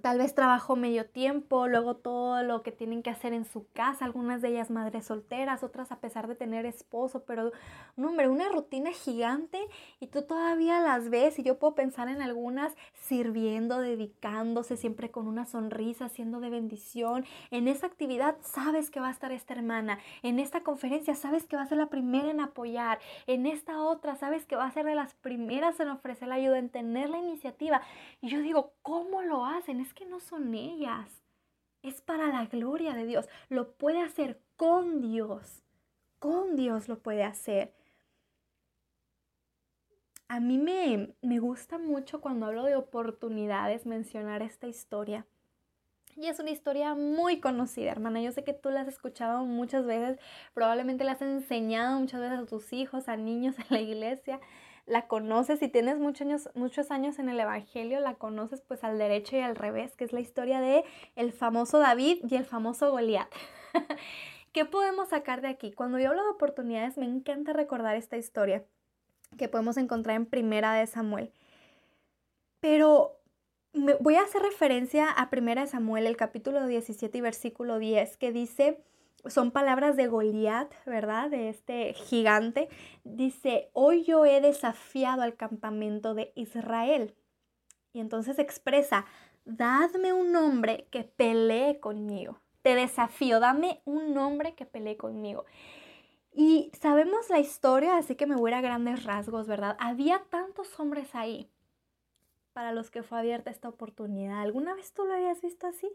tal 0.00 0.18
vez 0.18 0.34
trabajo 0.34 0.76
medio 0.76 1.06
tiempo, 1.06 1.68
luego 1.68 1.96
todo 1.96 2.42
lo 2.42 2.62
que 2.62 2.72
tienen 2.72 3.02
que 3.02 3.10
hacer 3.10 3.32
en 3.32 3.44
su 3.44 3.66
casa, 3.72 4.04
algunas 4.04 4.42
de 4.42 4.48
ellas 4.48 4.70
madres 4.70 5.06
solteras, 5.06 5.62
otras 5.62 5.92
a 5.92 6.00
pesar 6.00 6.26
de 6.26 6.34
tener 6.34 6.66
esposo, 6.66 7.24
pero 7.24 7.52
un 7.96 8.04
hombre, 8.04 8.28
una 8.28 8.48
rutina 8.48 8.90
gigante 8.90 9.58
y 10.00 10.08
tú 10.08 10.22
todavía 10.22 10.80
las 10.80 11.10
ves 11.10 11.38
y 11.38 11.42
yo 11.42 11.58
puedo 11.58 11.74
pensar 11.74 12.08
en 12.08 12.22
algunas 12.22 12.74
sirviendo, 12.94 13.80
dedicándose 13.80 14.76
siempre 14.76 15.10
con 15.10 15.28
una 15.28 15.46
sonrisa, 15.46 16.08
siendo 16.08 16.40
de 16.40 16.50
bendición. 16.50 17.24
En 17.50 17.68
esa 17.68 17.86
actividad 17.86 18.36
sabes 18.42 18.90
que 18.90 19.00
va 19.00 19.08
a 19.08 19.12
estar 19.12 19.32
esta 19.32 19.54
hermana, 19.54 19.98
en 20.22 20.38
esta 20.38 20.62
conferencia 20.62 21.14
sabes 21.14 21.46
que 21.46 21.56
va 21.56 21.62
a 21.62 21.66
ser 21.66 21.78
la 21.78 21.88
primera 21.88 22.30
en 22.30 22.40
apoyar, 22.40 22.98
en 23.26 23.46
esta 23.46 23.80
otra 23.80 24.16
sabes 24.16 24.44
que 24.44 24.56
va 24.56 24.66
a 24.66 24.72
ser 24.72 24.86
de 24.86 24.94
las 24.94 25.14
primeras 25.14 25.78
en 25.80 25.88
ofrecer 25.88 26.28
la 26.28 26.36
ayuda, 26.36 26.58
en 26.58 26.68
tener 26.68 27.10
la 27.10 27.18
iniciativa. 27.18 27.80
Y 28.20 28.28
yo 28.28 28.40
digo, 28.40 28.72
¿cómo 28.82 29.22
lo 29.22 29.44
hacen? 29.44 29.83
Es 29.84 29.94
que 29.94 30.06
no 30.06 30.20
son 30.20 30.54
ellas. 30.54 31.22
Es 31.82 32.00
para 32.00 32.28
la 32.28 32.46
gloria 32.46 32.94
de 32.94 33.06
Dios. 33.06 33.28
Lo 33.48 33.72
puede 33.76 34.00
hacer 34.00 34.40
con 34.56 35.00
Dios. 35.00 35.62
Con 36.18 36.56
Dios 36.56 36.88
lo 36.88 36.98
puede 36.98 37.22
hacer. 37.22 37.74
A 40.26 40.40
mí 40.40 40.58
me, 40.58 41.14
me 41.20 41.38
gusta 41.38 41.78
mucho 41.78 42.20
cuando 42.20 42.46
hablo 42.46 42.64
de 42.64 42.76
oportunidades 42.76 43.84
mencionar 43.84 44.42
esta 44.42 44.66
historia. 44.66 45.26
Y 46.16 46.28
es 46.28 46.38
una 46.38 46.50
historia 46.50 46.94
muy 46.94 47.40
conocida, 47.40 47.90
hermana. 47.90 48.22
Yo 48.22 48.32
sé 48.32 48.44
que 48.44 48.54
tú 48.54 48.70
la 48.70 48.80
has 48.80 48.88
escuchado 48.88 49.44
muchas 49.44 49.84
veces, 49.84 50.18
probablemente 50.54 51.04
la 51.04 51.12
has 51.12 51.22
enseñado 51.22 51.98
muchas 51.98 52.20
veces 52.20 52.38
a 52.38 52.46
tus 52.46 52.72
hijos, 52.72 53.08
a 53.08 53.16
niños 53.16 53.56
en 53.58 53.66
la 53.68 53.80
iglesia 53.80 54.40
la 54.86 55.06
conoces, 55.06 55.60
si 55.60 55.68
tienes 55.68 55.98
muchos 55.98 56.22
años, 56.22 56.50
muchos 56.54 56.90
años 56.90 57.18
en 57.18 57.28
el 57.28 57.40
Evangelio, 57.40 58.00
la 58.00 58.14
conoces 58.14 58.60
pues 58.60 58.84
al 58.84 58.98
derecho 58.98 59.36
y 59.36 59.40
al 59.40 59.56
revés, 59.56 59.96
que 59.96 60.04
es 60.04 60.12
la 60.12 60.20
historia 60.20 60.60
de 60.60 60.84
el 61.16 61.32
famoso 61.32 61.78
David 61.78 62.18
y 62.28 62.36
el 62.36 62.44
famoso 62.44 62.90
Goliat. 62.90 63.32
¿Qué 64.52 64.64
podemos 64.64 65.08
sacar 65.08 65.40
de 65.40 65.48
aquí? 65.48 65.72
Cuando 65.72 65.98
yo 65.98 66.10
hablo 66.10 66.22
de 66.22 66.30
oportunidades, 66.30 66.98
me 66.98 67.06
encanta 67.06 67.52
recordar 67.52 67.96
esta 67.96 68.16
historia 68.16 68.64
que 69.36 69.48
podemos 69.48 69.76
encontrar 69.78 70.16
en 70.16 70.26
Primera 70.26 70.74
de 70.74 70.86
Samuel. 70.86 71.32
Pero 72.60 73.18
voy 74.00 74.14
a 74.14 74.22
hacer 74.22 74.42
referencia 74.42 75.10
a 75.10 75.30
Primera 75.30 75.62
de 75.62 75.66
Samuel, 75.66 76.06
el 76.06 76.16
capítulo 76.16 76.66
17 76.66 77.18
y 77.18 77.20
versículo 77.20 77.78
10, 77.78 78.16
que 78.16 78.32
dice 78.32 78.78
son 79.28 79.50
palabras 79.50 79.96
de 79.96 80.06
Goliat, 80.06 80.72
¿verdad? 80.86 81.30
De 81.30 81.48
este 81.48 81.92
gigante. 81.94 82.68
Dice, 83.04 83.70
hoy 83.72 84.04
yo 84.04 84.24
he 84.26 84.40
desafiado 84.40 85.22
al 85.22 85.36
campamento 85.36 86.14
de 86.14 86.32
Israel. 86.34 87.14
Y 87.92 88.00
entonces 88.00 88.38
expresa, 88.38 89.06
dadme 89.44 90.12
un 90.12 90.34
hombre 90.36 90.88
que 90.90 91.04
pelee 91.04 91.80
conmigo. 91.80 92.40
Te 92.62 92.74
desafío, 92.74 93.40
dame 93.40 93.82
un 93.84 94.16
hombre 94.16 94.54
que 94.54 94.66
pelee 94.66 94.96
conmigo. 94.96 95.44
Y 96.32 96.72
sabemos 96.80 97.30
la 97.30 97.38
historia, 97.38 97.96
así 97.96 98.16
que 98.16 98.26
me 98.26 98.34
voy 98.34 98.52
a 98.52 98.60
grandes 98.60 99.04
rasgos, 99.04 99.46
¿verdad? 99.46 99.76
Había 99.78 100.24
tantos 100.30 100.80
hombres 100.80 101.14
ahí 101.14 101.48
para 102.52 102.72
los 102.72 102.90
que 102.90 103.02
fue 103.02 103.18
abierta 103.18 103.50
esta 103.50 103.68
oportunidad. 103.68 104.40
¿Alguna 104.40 104.74
vez 104.74 104.92
tú 104.92 105.04
lo 105.04 105.14
habías 105.14 105.42
visto 105.42 105.66
así? 105.66 105.88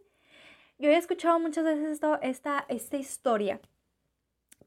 Yo 0.82 0.90
he 0.90 0.96
escuchado 0.96 1.38
muchas 1.42 1.66
veces 1.66 1.90
esto, 1.90 2.22
esta, 2.22 2.66
esta 2.70 2.96
historia, 2.96 3.60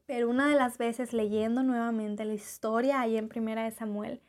pero 0.05 0.29
una 0.29 0.47
de 0.47 0.55
las 0.55 0.77
veces 0.77 1.11
leyendo 1.11 1.63
nuevamente 1.63 2.23
la 2.23 2.35
historia 2.35 3.01
ahí 3.01 3.17
en 3.17 3.29
Primera 3.29 3.63
de 3.63 3.71
Samuel, 3.71 4.21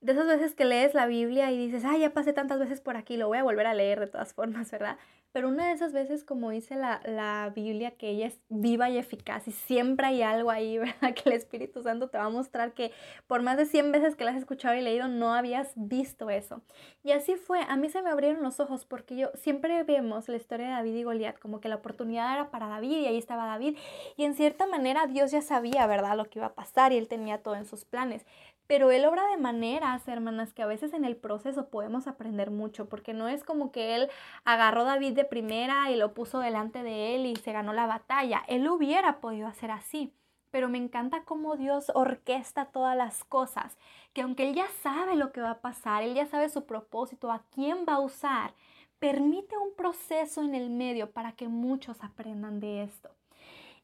de 0.00 0.12
esas 0.12 0.26
veces 0.26 0.56
que 0.56 0.64
lees 0.64 0.92
la 0.92 1.06
Biblia 1.06 1.52
y 1.52 1.56
dices, 1.56 1.84
ah, 1.84 1.96
ya 1.96 2.12
pasé 2.12 2.32
tantas 2.32 2.58
veces 2.58 2.80
por 2.80 2.96
aquí, 2.96 3.16
lo 3.16 3.28
voy 3.28 3.38
a 3.38 3.44
volver 3.44 3.66
a 3.68 3.74
leer 3.74 4.00
de 4.00 4.08
todas 4.08 4.34
formas, 4.34 4.72
¿verdad? 4.72 4.98
Pero 5.34 5.48
una 5.48 5.66
de 5.66 5.72
esas 5.72 5.92
veces, 5.92 6.22
como 6.22 6.50
dice 6.50 6.76
la, 6.76 7.00
la, 7.04 7.50
Biblia, 7.56 7.90
que 7.90 8.08
ella 8.08 8.28
es 8.28 8.38
viva 8.50 8.88
y 8.88 8.98
eficaz 8.98 9.48
y 9.48 9.50
siempre 9.50 10.06
hay 10.06 10.22
algo 10.22 10.48
ahí, 10.48 10.78
¿verdad? 10.78 11.12
Que 11.12 11.28
el 11.28 11.32
Espíritu 11.32 11.82
Santo 11.82 12.08
te 12.08 12.18
va 12.18 12.26
a 12.26 12.30
mostrar 12.30 12.72
que 12.72 12.92
por 13.26 13.42
más 13.42 13.56
de 13.56 13.66
100 13.66 13.90
veces 13.90 14.14
que 14.14 14.22
la 14.22 14.30
has 14.30 14.36
escuchado 14.36 14.76
y 14.76 14.80
leído, 14.80 15.08
no 15.08 15.34
habías 15.34 15.72
visto 15.74 16.30
eso. 16.30 16.62
Y 17.02 17.10
así 17.10 17.34
fue, 17.34 17.58
a 17.68 17.74
mí 17.76 17.90
se 17.90 18.00
me 18.00 18.10
abrieron 18.10 18.44
los 18.44 18.60
ojos 18.60 18.84
porque 18.84 19.16
yo 19.16 19.32
siempre 19.34 19.82
vemos 19.82 20.28
la 20.28 20.36
historia 20.36 20.66
de 20.66 20.72
David 20.72 20.94
y 20.94 21.02
Goliat 21.02 21.40
como 21.40 21.60
que 21.60 21.68
la 21.68 21.74
oportunidad 21.74 22.32
era 22.32 22.52
para 22.52 22.68
David 22.68 22.98
y 22.98 23.06
ahí 23.06 23.18
estaba 23.18 23.44
David. 23.46 23.76
Y 24.16 24.26
en 24.26 24.34
cierta 24.34 24.68
manera 24.68 25.08
Dios 25.08 25.32
ya 25.32 25.42
sabía, 25.42 25.88
¿verdad? 25.88 26.16
Lo 26.16 26.26
que 26.26 26.38
iba 26.38 26.46
a 26.46 26.54
pasar 26.54 26.92
y 26.92 26.96
él 26.96 27.08
tenía 27.08 27.42
todo 27.42 27.56
en 27.56 27.66
sus 27.66 27.84
planes. 27.84 28.24
Pero 28.66 28.90
él 28.90 29.04
obra 29.04 29.26
de 29.28 29.36
maneras, 29.36 30.06
hermanas, 30.08 30.54
que 30.54 30.62
a 30.62 30.66
veces 30.66 30.94
en 30.94 31.04
el 31.04 31.16
proceso 31.16 31.68
podemos 31.68 32.06
aprender 32.06 32.50
mucho, 32.50 32.88
porque 32.88 33.12
no 33.12 33.28
es 33.28 33.44
como 33.44 33.72
que 33.72 33.94
él 33.94 34.08
agarró 34.44 34.82
a 34.82 34.84
David 34.84 35.12
de 35.12 35.24
primera 35.24 35.90
y 35.90 35.96
lo 35.96 36.14
puso 36.14 36.38
delante 36.40 36.82
de 36.82 37.14
él 37.14 37.26
y 37.26 37.36
se 37.36 37.52
ganó 37.52 37.72
la 37.72 37.86
batalla. 37.86 38.42
Él 38.48 38.66
hubiera 38.68 39.20
podido 39.20 39.46
hacer 39.48 39.70
así. 39.70 40.12
Pero 40.50 40.68
me 40.68 40.78
encanta 40.78 41.24
cómo 41.24 41.56
Dios 41.56 41.90
orquesta 41.96 42.66
todas 42.66 42.96
las 42.96 43.24
cosas, 43.24 43.76
que 44.12 44.22
aunque 44.22 44.48
Él 44.48 44.54
ya 44.54 44.68
sabe 44.84 45.16
lo 45.16 45.32
que 45.32 45.40
va 45.40 45.50
a 45.50 45.60
pasar, 45.60 46.04
Él 46.04 46.14
ya 46.14 46.26
sabe 46.26 46.48
su 46.48 46.64
propósito, 46.64 47.32
a 47.32 47.42
quién 47.52 47.84
va 47.88 47.94
a 47.94 48.00
usar, 48.00 48.54
permite 49.00 49.56
un 49.58 49.74
proceso 49.74 50.42
en 50.42 50.54
el 50.54 50.70
medio 50.70 51.10
para 51.10 51.32
que 51.32 51.48
muchos 51.48 52.04
aprendan 52.04 52.60
de 52.60 52.84
esto. 52.84 53.10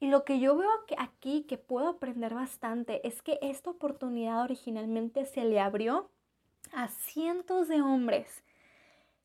Y 0.01 0.09
lo 0.09 0.25
que 0.25 0.41
yo 0.41 0.57
veo 0.57 0.71
aquí 0.97 1.43
que 1.43 1.59
puedo 1.59 1.89
aprender 1.89 2.35
bastante 2.35 3.07
es 3.07 3.21
que 3.21 3.39
esta 3.43 3.69
oportunidad 3.69 4.43
originalmente 4.43 5.27
se 5.27 5.45
le 5.45 5.61
abrió 5.61 6.11
a 6.73 6.89
cientos 6.89 7.69
de 7.69 7.83
hombres 7.83 8.43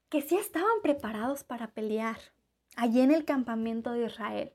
que 0.09 0.21
sí 0.21 0.35
estaban 0.35 0.81
preparados 0.83 1.45
para 1.45 1.67
pelear 1.67 2.17
allí 2.75 2.99
en 2.99 3.11
el 3.11 3.23
campamento 3.23 3.91
de 3.91 4.05
Israel. 4.05 4.53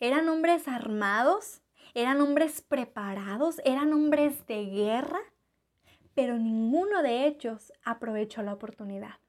Eran 0.00 0.28
hombres 0.28 0.66
armados, 0.66 1.62
eran 1.94 2.20
hombres 2.20 2.60
preparados, 2.60 3.60
eran 3.64 3.92
hombres 3.92 4.46
de 4.48 4.66
guerra, 4.66 5.20
pero 6.14 6.36
ninguno 6.36 7.02
de 7.02 7.26
ellos 7.26 7.72
aprovechó 7.84 8.42
la 8.42 8.54
oportunidad. 8.54 9.23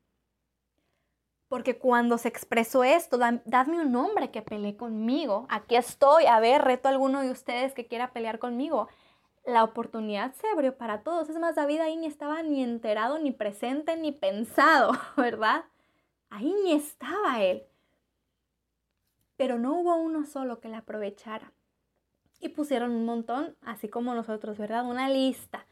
Porque 1.47 1.77
cuando 1.77 2.17
se 2.17 2.27
expresó 2.27 2.83
esto, 2.83 3.17
dadme 3.17 3.79
un 3.79 3.95
hombre 3.95 4.31
que 4.31 4.41
pelee 4.41 4.75
conmigo. 4.75 5.45
Aquí 5.49 5.75
estoy, 5.75 6.25
a 6.25 6.39
ver, 6.39 6.63
reto 6.63 6.87
a 6.87 6.91
alguno 6.91 7.21
de 7.21 7.29
ustedes 7.29 7.73
que 7.73 7.85
quiera 7.85 8.11
pelear 8.11 8.39
conmigo. 8.39 8.87
La 9.45 9.63
oportunidad 9.63 10.33
se 10.33 10.47
abrió 10.47 10.75
para 10.75 11.03
todos. 11.03 11.29
Es 11.29 11.37
más, 11.37 11.55
David 11.55 11.81
ahí 11.81 11.97
ni 11.97 12.07
estaba 12.07 12.41
ni 12.41 12.63
enterado, 12.63 13.19
ni 13.19 13.31
presente, 13.31 13.95
ni 13.95 14.11
pensado, 14.11 14.93
¿verdad? 15.17 15.65
Ahí 16.31 16.51
ni 16.63 16.73
estaba 16.73 17.43
él. 17.43 17.63
Pero 19.37 19.59
no 19.59 19.75
hubo 19.79 19.95
uno 19.97 20.25
solo 20.25 20.59
que 20.59 20.69
la 20.69 20.79
aprovechara. 20.79 21.51
Y 22.39 22.49
pusieron 22.49 22.91
un 22.91 23.05
montón, 23.05 23.55
así 23.61 23.87
como 23.87 24.15
nosotros, 24.15 24.57
¿verdad? 24.57 24.85
Una 24.85 25.09
lista. 25.09 25.67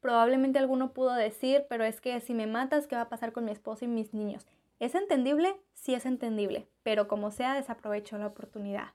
Probablemente 0.00 0.58
alguno 0.58 0.92
pudo 0.92 1.12
decir, 1.12 1.66
pero 1.68 1.84
es 1.84 2.00
que 2.00 2.20
si 2.20 2.32
me 2.32 2.46
matas, 2.46 2.86
¿qué 2.86 2.96
va 2.96 3.02
a 3.02 3.08
pasar 3.08 3.32
con 3.32 3.44
mi 3.44 3.50
esposo 3.50 3.84
y 3.84 3.88
mis 3.88 4.14
niños? 4.14 4.46
¿Es 4.78 4.94
entendible? 4.94 5.56
Sí 5.74 5.94
es 5.94 6.06
entendible, 6.06 6.68
pero 6.82 7.08
como 7.08 7.30
sea, 7.30 7.54
desaprovecho 7.54 8.16
la 8.18 8.28
oportunidad. 8.28 8.94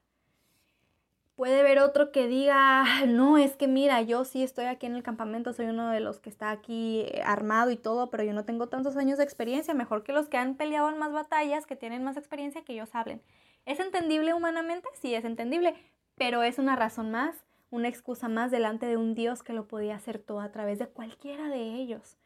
Puede 1.35 1.61
haber 1.61 1.79
otro 1.79 2.11
que 2.11 2.27
diga, 2.27 2.85
no, 3.07 3.37
es 3.37 3.55
que 3.57 3.67
mira, 3.67 4.01
yo 4.01 4.23
sí 4.23 4.43
estoy 4.43 4.65
aquí 4.65 4.85
en 4.85 4.95
el 4.95 5.03
campamento, 5.03 5.51
soy 5.51 5.65
uno 5.65 5.89
de 5.89 5.99
los 5.99 6.19
que 6.19 6.29
está 6.29 6.51
aquí 6.51 7.01
eh, 7.01 7.21
armado 7.25 7.71
y 7.71 7.75
todo, 7.75 8.09
pero 8.09 8.23
yo 8.23 8.33
no 8.33 8.45
tengo 8.45 8.67
tantos 8.67 8.95
años 8.97 9.17
de 9.17 9.23
experiencia, 9.23 9.73
mejor 9.73 10.03
que 10.03 10.13
los 10.13 10.29
que 10.29 10.37
han 10.37 10.55
peleado 10.55 10.89
en 10.89 10.99
más 10.99 11.11
batallas, 11.11 11.65
que 11.65 11.75
tienen 11.75 12.03
más 12.03 12.17
experiencia, 12.17 12.63
que 12.63 12.73
ellos 12.73 12.93
hablen. 12.93 13.21
¿Es 13.65 13.79
entendible 13.79 14.33
humanamente? 14.33 14.87
Sí, 14.93 15.15
es 15.15 15.25
entendible, 15.25 15.73
pero 16.15 16.43
es 16.43 16.59
una 16.59 16.75
razón 16.75 17.11
más, 17.11 17.35
una 17.71 17.87
excusa 17.87 18.29
más 18.29 18.51
delante 18.51 18.85
de 18.85 18.97
un 18.97 19.15
Dios 19.15 19.41
que 19.41 19.53
lo 19.53 19.67
podía 19.67 19.95
hacer 19.95 20.19
todo 20.19 20.39
a 20.39 20.51
través 20.51 20.79
de 20.79 20.87
cualquiera 20.87 21.49
de 21.49 21.75
ellos. 21.75 22.17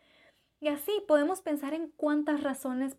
Y 0.59 0.67
así 0.67 0.91
podemos 1.07 1.41
pensar 1.41 1.73
en 1.73 1.89
cuántas 1.95 2.43
razones 2.43 2.97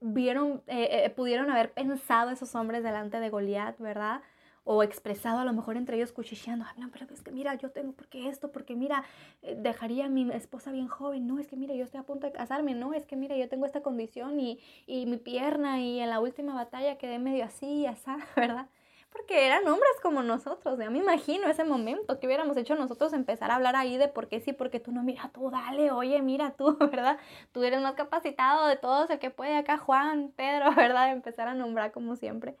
vieron, 0.00 0.62
eh, 0.66 1.04
eh, 1.04 1.10
pudieron 1.10 1.50
haber 1.50 1.72
pensado 1.72 2.30
esos 2.30 2.54
hombres 2.54 2.82
delante 2.82 3.20
de 3.20 3.30
Goliat, 3.30 3.78
¿verdad? 3.78 4.22
O 4.64 4.82
expresado 4.82 5.38
a 5.38 5.44
lo 5.44 5.52
mejor 5.52 5.76
entre 5.76 5.96
ellos 5.96 6.12
cuchicheando, 6.12 6.64
Ay, 6.68 6.80
no, 6.80 6.90
pero 6.90 7.06
es 7.12 7.22
que 7.22 7.30
mira, 7.30 7.54
yo 7.54 7.70
tengo, 7.70 7.92
¿por 7.92 8.08
qué 8.08 8.28
esto? 8.28 8.50
Porque 8.50 8.74
mira, 8.74 9.04
eh, 9.42 9.54
dejaría 9.56 10.06
a 10.06 10.08
mi 10.08 10.30
esposa 10.32 10.72
bien 10.72 10.88
joven, 10.88 11.26
no, 11.26 11.38
es 11.38 11.46
que 11.46 11.56
mira, 11.56 11.74
yo 11.74 11.84
estoy 11.84 12.00
a 12.00 12.04
punto 12.04 12.26
de 12.26 12.32
casarme, 12.32 12.74
no, 12.74 12.92
es 12.94 13.06
que 13.06 13.16
mira, 13.16 13.36
yo 13.36 13.48
tengo 13.48 13.64
esta 13.66 13.82
condición 13.82 14.40
y, 14.40 14.58
y 14.86 15.06
mi 15.06 15.18
pierna 15.18 15.80
y 15.80 16.00
en 16.00 16.10
la 16.10 16.20
última 16.20 16.54
batalla 16.54 16.98
quedé 16.98 17.18
medio 17.18 17.44
así 17.44 17.66
y 17.66 17.86
así, 17.86 18.10
¿verdad? 18.36 18.68
Porque 19.16 19.46
eran 19.46 19.66
hombres 19.66 19.92
como 20.02 20.22
nosotros. 20.22 20.78
Ya 20.78 20.90
me 20.90 20.98
imagino 20.98 21.48
ese 21.48 21.64
momento 21.64 22.18
que 22.18 22.26
hubiéramos 22.26 22.56
hecho 22.56 22.74
nosotros 22.74 23.12
empezar 23.12 23.50
a 23.50 23.56
hablar 23.56 23.76
ahí 23.76 23.96
de 23.96 24.08
por 24.08 24.28
qué 24.28 24.40
sí, 24.40 24.52
porque 24.52 24.80
tú 24.80 24.92
no, 24.92 25.02
mira 25.02 25.30
tú, 25.32 25.50
dale, 25.50 25.90
oye, 25.90 26.20
mira 26.22 26.52
tú, 26.52 26.76
¿verdad? 26.78 27.18
Tú 27.52 27.62
eres 27.62 27.80
más 27.80 27.94
capacitado 27.94 28.66
de 28.66 28.76
todos, 28.76 29.08
el 29.10 29.18
que 29.18 29.30
puede 29.30 29.56
acá, 29.56 29.78
Juan, 29.78 30.32
Pedro, 30.36 30.70
¿verdad? 30.76 31.12
Empezar 31.12 31.48
a 31.48 31.54
nombrar 31.54 31.92
como 31.92 32.16
siempre. 32.16 32.56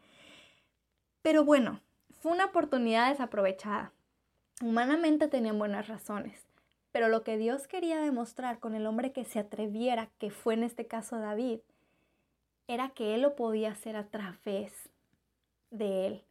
Pero 1.22 1.44
bueno, 1.44 1.80
fue 2.20 2.32
una 2.32 2.46
oportunidad 2.46 3.10
desaprovechada. 3.10 3.92
Humanamente 4.62 5.28
tenían 5.28 5.58
buenas 5.58 5.88
razones, 5.88 6.46
pero 6.90 7.08
lo 7.08 7.22
que 7.22 7.36
Dios 7.36 7.68
quería 7.68 8.00
demostrar 8.00 8.58
con 8.58 8.74
el 8.74 8.86
hombre 8.86 9.12
que 9.12 9.24
se 9.24 9.38
atreviera, 9.38 10.08
que 10.18 10.30
fue 10.30 10.54
en 10.54 10.62
este 10.62 10.86
caso 10.86 11.18
David, 11.18 11.60
era 12.68 12.88
que 12.90 13.14
él 13.14 13.22
lo 13.22 13.36
podía 13.36 13.72
hacer 13.72 13.96
a 13.96 14.08
través 14.08 14.72
de 15.70 16.06
él 16.06 16.26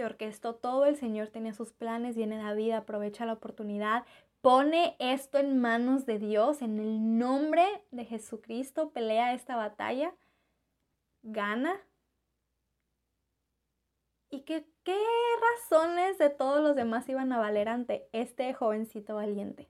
se 0.00 0.06
orquestó 0.06 0.54
todo, 0.54 0.86
el 0.86 0.96
Señor 0.96 1.28
tenía 1.28 1.52
sus 1.52 1.74
planes, 1.74 2.16
viene 2.16 2.38
David, 2.38 2.72
aprovecha 2.72 3.26
la 3.26 3.34
oportunidad, 3.34 4.06
pone 4.40 4.96
esto 4.98 5.36
en 5.36 5.60
manos 5.60 6.06
de 6.06 6.18
Dios, 6.18 6.62
en 6.62 6.78
el 6.78 7.18
nombre 7.18 7.66
de 7.90 8.06
Jesucristo, 8.06 8.92
pelea 8.92 9.34
esta 9.34 9.56
batalla, 9.56 10.14
gana. 11.22 11.78
¿Y 14.30 14.40
qué, 14.40 14.66
qué 14.84 14.96
razones 15.68 16.16
de 16.16 16.30
todos 16.30 16.62
los 16.62 16.74
demás 16.74 17.06
iban 17.10 17.30
a 17.34 17.38
valer 17.38 17.68
ante 17.68 18.08
este 18.12 18.54
jovencito 18.54 19.16
valiente? 19.16 19.68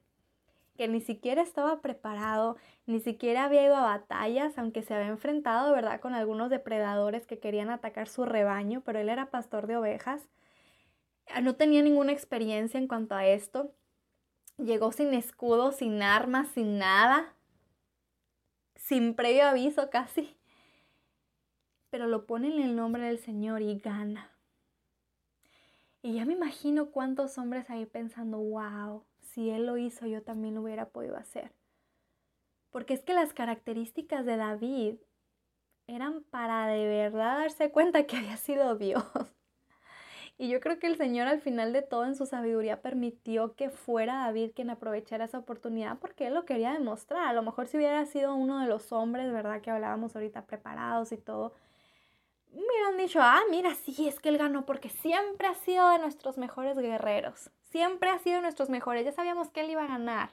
Que 0.77 0.87
ni 0.87 1.01
siquiera 1.01 1.41
estaba 1.41 1.81
preparado, 1.81 2.57
ni 2.85 2.99
siquiera 2.99 3.45
había 3.45 3.65
ido 3.65 3.75
a 3.75 3.81
batallas, 3.81 4.57
aunque 4.57 4.83
se 4.83 4.93
había 4.93 5.07
enfrentado, 5.07 5.73
¿verdad?, 5.73 5.99
con 5.99 6.13
algunos 6.13 6.49
depredadores 6.49 7.27
que 7.27 7.39
querían 7.39 7.69
atacar 7.69 8.07
su 8.07 8.25
rebaño, 8.25 8.81
pero 8.85 8.99
él 8.99 9.09
era 9.09 9.29
pastor 9.29 9.67
de 9.67 9.77
ovejas. 9.77 10.27
Ah, 11.27 11.41
no 11.41 11.55
tenía 11.55 11.81
ninguna 11.81 12.11
experiencia 12.11 12.79
en 12.79 12.87
cuanto 12.87 13.15
a 13.15 13.25
esto. 13.25 13.73
Llegó 14.57 14.91
sin 14.91 15.13
escudo, 15.13 15.71
sin 15.71 16.01
armas, 16.01 16.49
sin 16.49 16.77
nada, 16.77 17.33
sin 18.75 19.15
previo 19.15 19.45
aviso 19.45 19.89
casi. 19.89 20.35
Pero 21.89 22.07
lo 22.07 22.25
pone 22.25 22.47
en 22.47 22.61
el 22.61 22.75
nombre 22.75 23.03
del 23.03 23.17
Señor 23.17 23.61
y 23.61 23.79
gana. 23.79 24.31
Y 26.01 26.15
ya 26.15 26.25
me 26.25 26.33
imagino 26.33 26.91
cuántos 26.91 27.37
hombres 27.37 27.69
ahí 27.69 27.85
pensando, 27.85 28.39
wow, 28.39 29.03
si 29.33 29.49
él 29.49 29.65
lo 29.65 29.77
hizo, 29.77 30.05
yo 30.05 30.21
también 30.23 30.55
lo 30.55 30.61
hubiera 30.61 30.89
podido 30.89 31.17
hacer. 31.17 31.51
Porque 32.69 32.93
es 32.93 33.03
que 33.03 33.13
las 33.13 33.33
características 33.33 34.25
de 34.25 34.37
David 34.37 34.95
eran 35.87 36.23
para 36.23 36.67
de 36.67 36.87
verdad 36.87 37.39
darse 37.39 37.71
cuenta 37.71 38.05
que 38.05 38.17
había 38.17 38.37
sido 38.37 38.75
Dios. 38.75 39.03
Y 40.37 40.49
yo 40.49 40.59
creo 40.59 40.79
que 40.79 40.87
el 40.87 40.97
Señor 40.97 41.27
al 41.27 41.39
final 41.39 41.71
de 41.71 41.83
todo 41.83 42.05
en 42.05 42.15
su 42.15 42.25
sabiduría 42.25 42.81
permitió 42.81 43.55
que 43.55 43.69
fuera 43.69 44.25
David 44.25 44.53
quien 44.55 44.71
aprovechara 44.71 45.25
esa 45.25 45.37
oportunidad 45.37 45.99
porque 45.99 46.25
él 46.25 46.33
lo 46.33 46.45
quería 46.45 46.73
demostrar. 46.73 47.27
A 47.27 47.33
lo 47.33 47.43
mejor 47.43 47.67
si 47.67 47.77
hubiera 47.77 48.03
sido 48.07 48.33
uno 48.33 48.57
de 48.59 48.65
los 48.65 48.91
hombres, 48.91 49.31
¿verdad? 49.31 49.61
Que 49.61 49.69
hablábamos 49.69 50.15
ahorita 50.15 50.47
preparados 50.47 51.11
y 51.11 51.17
todo, 51.17 51.53
hubieran 52.51 52.97
dicho, 52.97 53.19
ah, 53.21 53.41
mira, 53.51 53.75
sí, 53.75 54.07
es 54.07 54.19
que 54.19 54.29
él 54.29 54.39
ganó 54.39 54.65
porque 54.65 54.89
siempre 54.89 55.47
ha 55.47 55.53
sido 55.53 55.87
de 55.89 55.99
nuestros 55.99 56.39
mejores 56.39 56.75
guerreros. 56.75 57.51
Siempre 57.71 58.09
ha 58.09 58.19
sido 58.19 58.41
nuestros 58.41 58.69
mejores. 58.69 59.05
Ya 59.05 59.11
sabíamos 59.11 59.49
que 59.49 59.61
él 59.61 59.71
iba 59.71 59.83
a 59.83 59.87
ganar. 59.87 60.29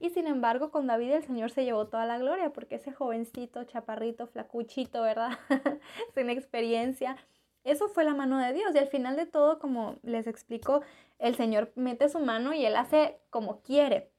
Y 0.00 0.10
sin 0.10 0.26
embargo, 0.26 0.72
con 0.72 0.88
David 0.88 1.12
el 1.12 1.22
Señor 1.22 1.52
se 1.52 1.64
llevó 1.64 1.86
toda 1.86 2.06
la 2.06 2.18
gloria 2.18 2.52
porque 2.52 2.74
ese 2.74 2.92
jovencito, 2.92 3.62
chaparrito, 3.64 4.26
flacuchito, 4.26 5.00
¿verdad? 5.00 5.38
sin 6.14 6.28
experiencia. 6.28 7.16
Eso 7.62 7.88
fue 7.88 8.02
la 8.02 8.14
mano 8.14 8.38
de 8.38 8.52
Dios. 8.52 8.74
Y 8.74 8.78
al 8.78 8.88
final 8.88 9.14
de 9.14 9.26
todo, 9.26 9.60
como 9.60 9.96
les 10.02 10.26
explico, 10.26 10.82
el 11.20 11.36
Señor 11.36 11.70
mete 11.76 12.08
su 12.08 12.18
mano 12.18 12.52
y 12.52 12.66
él 12.66 12.74
hace 12.74 13.20
como 13.30 13.60
quiere. 13.60 14.10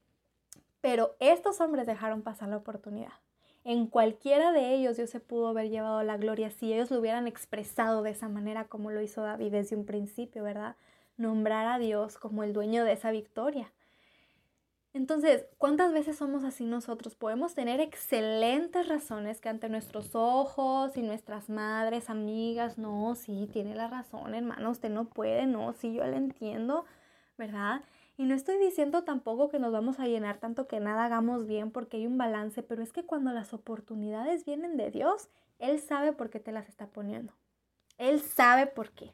Pero 0.80 1.16
estos 1.20 1.60
hombres 1.60 1.86
dejaron 1.86 2.22
pasar 2.22 2.48
la 2.48 2.56
oportunidad. 2.56 3.12
En 3.64 3.86
cualquiera 3.86 4.52
de 4.52 4.74
ellos 4.74 4.96
Dios 4.96 5.10
se 5.10 5.20
pudo 5.20 5.48
haber 5.48 5.70
llevado 5.70 6.02
la 6.02 6.18
gloria 6.18 6.50
si 6.50 6.72
ellos 6.72 6.90
lo 6.90 6.98
hubieran 6.98 7.26
expresado 7.26 8.02
de 8.02 8.10
esa 8.10 8.28
manera 8.28 8.68
como 8.68 8.90
lo 8.90 9.00
hizo 9.00 9.22
David 9.22 9.52
desde 9.52 9.76
un 9.76 9.86
principio, 9.86 10.42
¿verdad? 10.42 10.76
Nombrar 11.16 11.66
a 11.66 11.78
Dios 11.78 12.18
como 12.18 12.42
el 12.42 12.52
dueño 12.52 12.84
de 12.84 12.92
esa 12.92 13.10
victoria. 13.10 13.72
Entonces, 14.94 15.44
¿cuántas 15.58 15.92
veces 15.92 16.16
somos 16.16 16.44
así 16.44 16.64
nosotros? 16.64 17.16
Podemos 17.16 17.56
tener 17.56 17.80
excelentes 17.80 18.86
razones 18.86 19.40
que 19.40 19.48
ante 19.48 19.68
nuestros 19.68 20.14
ojos 20.14 20.96
y 20.96 21.02
nuestras 21.02 21.48
madres, 21.48 22.10
amigas, 22.10 22.78
no, 22.78 23.16
sí, 23.16 23.48
tiene 23.52 23.74
la 23.74 23.88
razón, 23.88 24.36
hermano, 24.36 24.70
usted 24.70 24.90
no 24.90 25.06
puede, 25.06 25.46
no, 25.46 25.72
sí, 25.72 25.94
yo 25.94 26.04
le 26.06 26.16
entiendo, 26.16 26.84
¿verdad? 27.36 27.82
Y 28.16 28.26
no 28.26 28.36
estoy 28.36 28.56
diciendo 28.58 29.02
tampoco 29.02 29.48
que 29.48 29.58
nos 29.58 29.72
vamos 29.72 29.98
a 29.98 30.06
llenar 30.06 30.38
tanto 30.38 30.68
que 30.68 30.78
nada 30.78 31.06
hagamos 31.06 31.48
bien 31.48 31.72
porque 31.72 31.96
hay 31.96 32.06
un 32.06 32.16
balance, 32.16 32.62
pero 32.62 32.80
es 32.80 32.92
que 32.92 33.04
cuando 33.04 33.32
las 33.32 33.52
oportunidades 33.52 34.44
vienen 34.44 34.76
de 34.76 34.92
Dios, 34.92 35.28
Él 35.58 35.80
sabe 35.80 36.12
por 36.12 36.30
qué 36.30 36.38
te 36.38 36.52
las 36.52 36.68
está 36.68 36.86
poniendo. 36.86 37.32
Él 37.98 38.20
sabe 38.20 38.68
por 38.68 38.90
qué. 38.92 39.12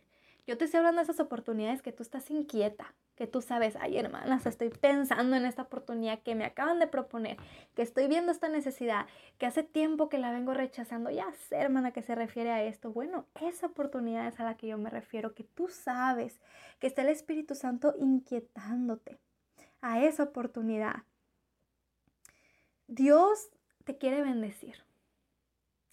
Yo 0.51 0.59
te 0.59 0.65
estoy 0.65 0.79
hablando 0.79 0.99
de 0.99 1.05
esas 1.05 1.21
oportunidades 1.21 1.81
que 1.81 1.93
tú 1.93 2.03
estás 2.03 2.29
inquieta, 2.29 2.93
que 3.15 3.29
tú 3.29 3.41
sabes, 3.41 3.77
ay 3.77 3.97
hermanas, 3.97 4.47
estoy 4.47 4.71
pensando 4.71 5.37
en 5.37 5.45
esta 5.45 5.63
oportunidad 5.63 6.25
que 6.25 6.35
me 6.35 6.45
acaban 6.45 6.81
de 6.81 6.89
proponer, 6.89 7.37
que 7.77 7.83
estoy 7.83 8.09
viendo 8.09 8.33
esta 8.33 8.49
necesidad, 8.49 9.07
que 9.39 9.47
hace 9.47 9.63
tiempo 9.63 10.09
que 10.09 10.19
la 10.19 10.33
vengo 10.33 10.53
rechazando, 10.53 11.09
ya 11.09 11.33
sé 11.49 11.55
hermana 11.55 11.93
que 11.93 12.03
se 12.03 12.17
refiere 12.17 12.51
a 12.51 12.65
esto. 12.65 12.91
Bueno, 12.91 13.27
esa 13.41 13.69
oportunidad 13.69 14.27
es 14.27 14.41
a 14.41 14.45
la 14.45 14.57
que 14.57 14.67
yo 14.67 14.77
me 14.77 14.91
refiero, 14.91 15.37
que 15.37 15.45
tú 15.45 15.69
sabes 15.69 16.41
que 16.81 16.89
está 16.89 17.03
el 17.03 17.11
Espíritu 17.11 17.55
Santo 17.55 17.95
inquietándote 17.97 19.21
a 19.81 20.03
esa 20.03 20.25
oportunidad. 20.25 21.05
Dios 22.89 23.51
te 23.85 23.99
quiere 23.99 24.21
bendecir 24.21 24.83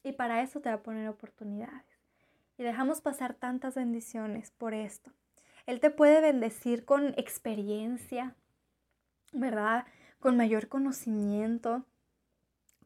y 0.01 0.14
para 0.14 0.41
eso 0.41 0.62
te 0.62 0.70
va 0.70 0.78
a 0.78 0.82
poner 0.82 1.08
oportunidades. 1.10 1.97
Y 2.58 2.64
dejamos 2.64 3.01
pasar 3.01 3.34
tantas 3.34 3.76
bendiciones 3.76 4.51
por 4.51 4.74
esto. 4.74 5.12
Él 5.66 5.80
te 5.80 5.89
puede 5.89 6.22
bendecir 6.22 6.86
con 6.86 7.14
experiencia, 7.18 8.36
¿verdad? 9.32 9.86
Con 10.20 10.38
mayor 10.38 10.68
conocimiento, 10.68 11.86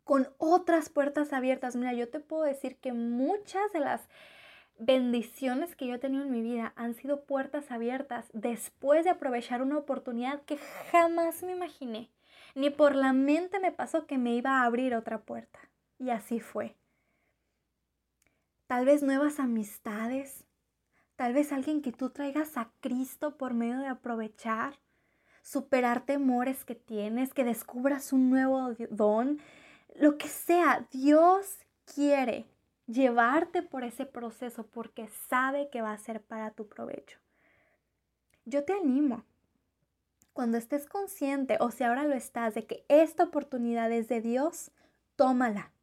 con 0.03 0.27
otras 0.37 0.89
puertas 0.89 1.31
abiertas. 1.31 1.75
Mira, 1.75 1.93
yo 1.93 2.09
te 2.09 2.19
puedo 2.19 2.43
decir 2.43 2.77
que 2.77 2.91
muchas 2.91 3.71
de 3.71 3.79
las 3.79 4.01
bendiciones 4.77 5.75
que 5.75 5.87
yo 5.87 5.95
he 5.95 5.99
tenido 5.99 6.23
en 6.23 6.31
mi 6.31 6.41
vida 6.41 6.73
han 6.75 6.95
sido 6.95 7.23
puertas 7.25 7.69
abiertas 7.71 8.29
después 8.33 9.03
de 9.03 9.11
aprovechar 9.11 9.61
una 9.61 9.77
oportunidad 9.77 10.41
que 10.41 10.57
jamás 10.91 11.43
me 11.43 11.51
imaginé. 11.51 12.09
Ni 12.55 12.71
por 12.71 12.95
la 12.95 13.13
mente 13.13 13.59
me 13.59 13.71
pasó 13.71 14.07
que 14.07 14.17
me 14.17 14.35
iba 14.35 14.61
a 14.61 14.65
abrir 14.65 14.95
otra 14.95 15.21
puerta. 15.21 15.59
Y 15.99 16.09
así 16.09 16.39
fue. 16.39 16.75
Tal 18.71 18.85
vez 18.85 19.03
nuevas 19.03 19.41
amistades, 19.41 20.45
Tal 21.17 21.33
vez 21.33 21.51
alguien 21.51 21.81
que 21.81 21.91
tú 21.91 22.09
traigas 22.09 22.55
a 22.55 22.71
Cristo 22.79 23.35
por 23.37 23.53
medio 23.53 23.79
de 23.79 23.87
aprovechar, 23.87 24.79
superar 25.41 26.05
temores 26.05 26.63
que 26.63 26.73
tienes, 26.73 27.33
que 27.33 27.43
descubras 27.43 28.13
un 28.13 28.29
nuevo 28.29 28.73
don, 28.89 29.41
lo 29.93 30.17
que 30.17 30.29
sea, 30.29 30.87
Dios 30.89 31.57
quiere 31.83 32.45
llevarte 32.87 33.61
por 33.61 33.83
ese 33.83 34.05
proceso 34.05 34.65
porque 34.65 35.09
sabe 35.27 35.69
que 35.69 35.81
va 35.81 35.91
a 35.91 35.97
ser 35.97 36.23
para 36.23 36.51
tu 36.51 36.69
provecho. 36.69 37.19
Yo 38.45 38.63
te 38.63 38.71
animo, 38.71 39.25
cuando 40.31 40.57
estés 40.57 40.87
consciente 40.87 41.57
o 41.59 41.71
si 41.71 41.83
ahora 41.83 42.05
lo 42.05 42.15
estás 42.15 42.55
de 42.55 42.65
que 42.65 42.85
esta 42.87 43.25
oportunidad 43.25 43.91
es 43.91 44.07
de 44.07 44.21
Dios, 44.21 44.71
tómala. 45.17 45.73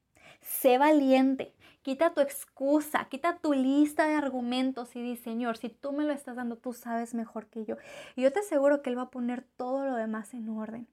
Sé 0.41 0.78
valiente, 0.78 1.55
Quita 1.89 2.12
tu 2.12 2.20
excusa, 2.20 3.07
quita 3.09 3.39
tu 3.39 3.55
lista 3.55 4.07
de 4.07 4.14
argumentos 4.14 4.95
y 4.95 5.01
di, 5.01 5.16
Señor, 5.16 5.57
si 5.57 5.70
tú 5.70 5.93
me 5.93 6.05
lo 6.05 6.12
estás 6.12 6.36
dando, 6.36 6.57
tú 6.57 6.74
sabes 6.74 7.14
mejor 7.14 7.47
que 7.47 7.64
yo. 7.64 7.76
Y 8.14 8.20
yo 8.20 8.30
te 8.30 8.41
aseguro 8.41 8.82
que 8.82 8.91
Él 8.91 8.99
va 8.99 9.05
a 9.05 9.11
poner 9.11 9.43
todo 9.57 9.86
lo 9.86 9.95
demás 9.95 10.34
en 10.34 10.51
orden. 10.51 10.86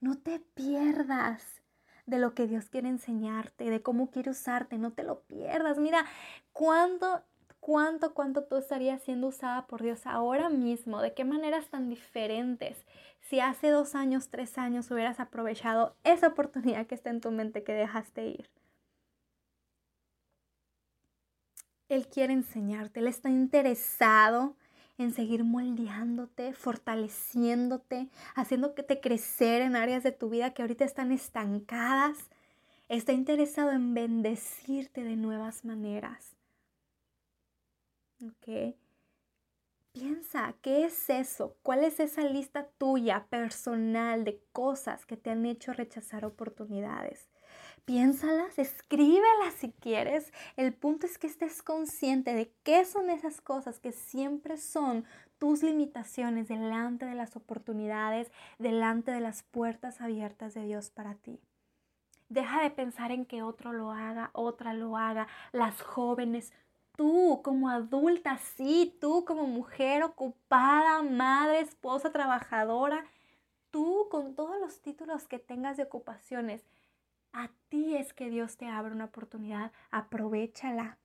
No 0.00 0.16
te 0.16 0.38
pierdas 0.38 1.60
de 2.06 2.18
lo 2.18 2.32
que 2.34 2.46
Dios 2.46 2.70
quiere 2.70 2.88
enseñarte, 2.88 3.68
de 3.68 3.82
cómo 3.82 4.10
quiere 4.10 4.30
usarte, 4.30 4.78
no 4.78 4.92
te 4.92 5.02
lo 5.02 5.20
pierdas. 5.24 5.76
Mira, 5.76 6.06
cuánto, 6.52 7.22
cuánto, 7.60 8.14
cuánto 8.14 8.44
tú 8.44 8.56
estarías 8.56 9.02
siendo 9.02 9.26
usada 9.26 9.66
por 9.66 9.82
Dios 9.82 10.06
ahora 10.06 10.48
mismo, 10.48 11.02
de 11.02 11.12
qué 11.12 11.24
maneras 11.24 11.68
tan 11.68 11.90
diferentes. 11.90 12.86
Si 13.20 13.40
hace 13.40 13.68
dos 13.68 13.94
años, 13.94 14.30
tres 14.30 14.56
años 14.56 14.90
hubieras 14.90 15.20
aprovechado 15.20 15.96
esa 16.02 16.28
oportunidad 16.28 16.86
que 16.86 16.94
está 16.94 17.10
en 17.10 17.20
tu 17.20 17.30
mente 17.30 17.62
que 17.62 17.74
dejaste 17.74 18.26
ir. 18.26 18.48
Él 21.90 22.06
quiere 22.06 22.32
enseñarte, 22.32 23.00
Él 23.00 23.08
está 23.08 23.28
interesado 23.30 24.54
en 24.96 25.12
seguir 25.12 25.42
moldeándote, 25.42 26.52
fortaleciéndote, 26.52 28.08
haciéndote 28.36 29.00
crecer 29.00 29.60
en 29.62 29.74
áreas 29.74 30.04
de 30.04 30.12
tu 30.12 30.30
vida 30.30 30.54
que 30.54 30.62
ahorita 30.62 30.84
están 30.84 31.10
estancadas. 31.10 32.18
Está 32.88 33.12
interesado 33.12 33.72
en 33.72 33.94
bendecirte 33.94 35.02
de 35.02 35.16
nuevas 35.16 35.64
maneras. 35.64 36.36
¿Ok? 38.22 38.76
Piensa, 39.92 40.54
¿qué 40.62 40.84
es 40.84 41.10
eso? 41.10 41.56
¿Cuál 41.62 41.82
es 41.82 41.98
esa 41.98 42.22
lista 42.22 42.68
tuya 42.78 43.26
personal 43.30 44.24
de 44.24 44.40
cosas 44.52 45.06
que 45.06 45.16
te 45.16 45.30
han 45.30 45.44
hecho 45.44 45.72
rechazar 45.72 46.24
oportunidades? 46.24 47.29
Piénsalas, 47.90 48.56
escríbelas 48.56 49.54
si 49.58 49.72
quieres. 49.72 50.32
El 50.56 50.72
punto 50.72 51.06
es 51.06 51.18
que 51.18 51.26
estés 51.26 51.60
consciente 51.60 52.34
de 52.34 52.52
qué 52.62 52.84
son 52.84 53.10
esas 53.10 53.40
cosas 53.40 53.80
que 53.80 53.90
siempre 53.90 54.58
son 54.58 55.04
tus 55.40 55.64
limitaciones 55.64 56.46
delante 56.46 57.04
de 57.04 57.16
las 57.16 57.34
oportunidades, 57.34 58.30
delante 58.60 59.10
de 59.10 59.18
las 59.18 59.42
puertas 59.42 60.00
abiertas 60.00 60.54
de 60.54 60.66
Dios 60.66 60.90
para 60.90 61.16
ti. 61.16 61.40
Deja 62.28 62.62
de 62.62 62.70
pensar 62.70 63.10
en 63.10 63.26
que 63.26 63.42
otro 63.42 63.72
lo 63.72 63.90
haga, 63.90 64.30
otra 64.34 64.72
lo 64.72 64.96
haga, 64.96 65.26
las 65.50 65.82
jóvenes, 65.82 66.52
tú 66.96 67.40
como 67.42 67.70
adulta, 67.70 68.38
sí, 68.38 68.96
tú 69.00 69.24
como 69.24 69.48
mujer 69.48 70.04
ocupada, 70.04 71.02
madre, 71.02 71.58
esposa, 71.58 72.12
trabajadora, 72.12 73.04
tú 73.72 74.06
con 74.12 74.36
todos 74.36 74.60
los 74.60 74.80
títulos 74.80 75.26
que 75.26 75.40
tengas 75.40 75.76
de 75.76 75.82
ocupaciones, 75.82 76.62
a 77.32 77.50
ti 77.68 77.96
es 77.96 78.12
que 78.12 78.30
Dios 78.30 78.56
te 78.56 78.66
abre 78.66 78.92
una 78.92 79.06
oportunidad, 79.06 79.72
aprovechala. 79.90 80.98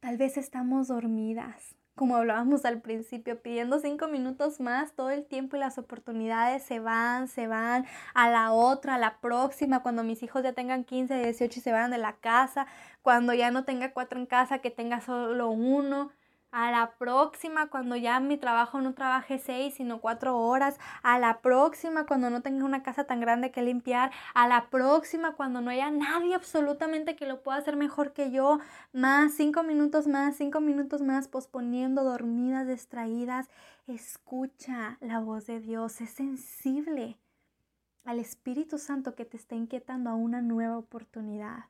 Tal 0.00 0.16
vez 0.16 0.36
estamos 0.36 0.88
dormidas, 0.88 1.76
como 1.96 2.16
hablábamos 2.16 2.66
al 2.66 2.82
principio, 2.82 3.40
pidiendo 3.40 3.80
cinco 3.80 4.06
minutos 4.06 4.60
más 4.60 4.92
todo 4.92 5.10
el 5.10 5.24
tiempo 5.24 5.56
y 5.56 5.60
las 5.60 5.78
oportunidades 5.78 6.62
se 6.62 6.78
van, 6.78 7.26
se 7.26 7.46
van 7.46 7.86
a 8.12 8.28
la 8.28 8.52
otra, 8.52 8.96
a 8.96 8.98
la 8.98 9.18
próxima, 9.20 9.82
cuando 9.82 10.04
mis 10.04 10.22
hijos 10.22 10.42
ya 10.42 10.52
tengan 10.52 10.84
15, 10.84 11.22
18 11.22 11.58
y 11.58 11.62
se 11.62 11.72
van 11.72 11.90
de 11.90 11.98
la 11.98 12.16
casa, 12.16 12.66
cuando 13.00 13.32
ya 13.32 13.50
no 13.50 13.64
tenga 13.64 13.92
cuatro 13.92 14.20
en 14.20 14.26
casa, 14.26 14.58
que 14.58 14.70
tenga 14.70 15.00
solo 15.00 15.48
uno 15.50 16.10
a 16.56 16.70
la 16.70 16.92
próxima 16.96 17.68
cuando 17.68 17.96
ya 17.96 18.18
mi 18.18 18.38
trabajo 18.38 18.80
no 18.80 18.94
trabaje 18.94 19.38
seis 19.38 19.74
sino 19.74 20.00
cuatro 20.00 20.38
horas, 20.38 20.80
a 21.02 21.18
la 21.18 21.42
próxima 21.42 22.06
cuando 22.06 22.30
no 22.30 22.40
tenga 22.40 22.64
una 22.64 22.82
casa 22.82 23.04
tan 23.04 23.20
grande 23.20 23.50
que 23.50 23.60
limpiar, 23.60 24.10
a 24.32 24.48
la 24.48 24.70
próxima 24.70 25.34
cuando 25.34 25.60
no 25.60 25.70
haya 25.70 25.90
nadie 25.90 26.34
absolutamente 26.34 27.14
que 27.14 27.26
lo 27.26 27.42
pueda 27.42 27.58
hacer 27.58 27.76
mejor 27.76 28.14
que 28.14 28.30
yo, 28.30 28.58
más 28.94 29.34
cinco 29.34 29.64
minutos 29.64 30.06
más, 30.06 30.36
cinco 30.36 30.62
minutos 30.62 31.02
más, 31.02 31.28
posponiendo, 31.28 32.04
dormidas, 32.04 32.66
distraídas. 32.66 33.50
Escucha 33.86 34.96
la 35.02 35.20
voz 35.20 35.46
de 35.46 35.60
Dios, 35.60 36.00
es 36.00 36.08
sensible 36.08 37.18
al 38.06 38.18
Espíritu 38.18 38.78
Santo 38.78 39.14
que 39.14 39.26
te 39.26 39.36
está 39.36 39.56
inquietando 39.56 40.08
a 40.08 40.14
una 40.14 40.40
nueva 40.40 40.78
oportunidad. 40.78 41.66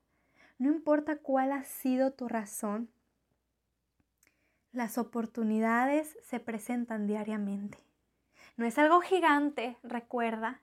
No 0.59 0.69
importa 0.69 1.17
cuál 1.17 1.51
ha 1.51 1.65
sido 1.65 2.13
tu 2.13 2.29
razón, 2.29 2.89
las 4.77 4.99
oportunidades 4.99 6.19
se 6.23 6.39
presentan 6.39 7.07
diariamente. 7.07 7.79
No 8.59 8.67
es 8.67 8.79
algo 8.79 9.01
gigante, 9.01 9.79
recuerda, 9.83 10.61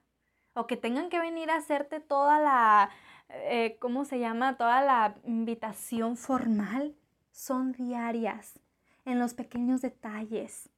o 0.53 0.68
que 0.68 0.78
tengan 0.78 1.09
que 1.09 1.20
venir 1.20 1.49
a 1.49 1.55
hacerte 1.55 1.99
toda 1.99 2.39
la, 2.39 2.91
eh, 3.30 3.76
¿cómo 3.80 4.05
se 4.05 4.20
llama? 4.20 4.55
Toda 4.55 4.84
la 4.84 5.16
invitación 5.24 6.16
formal. 6.16 6.95
Son 7.32 7.72
diarias, 7.72 8.59
en 9.03 9.18
los 9.18 9.34
pequeños 9.34 9.82
detalles. 9.82 10.70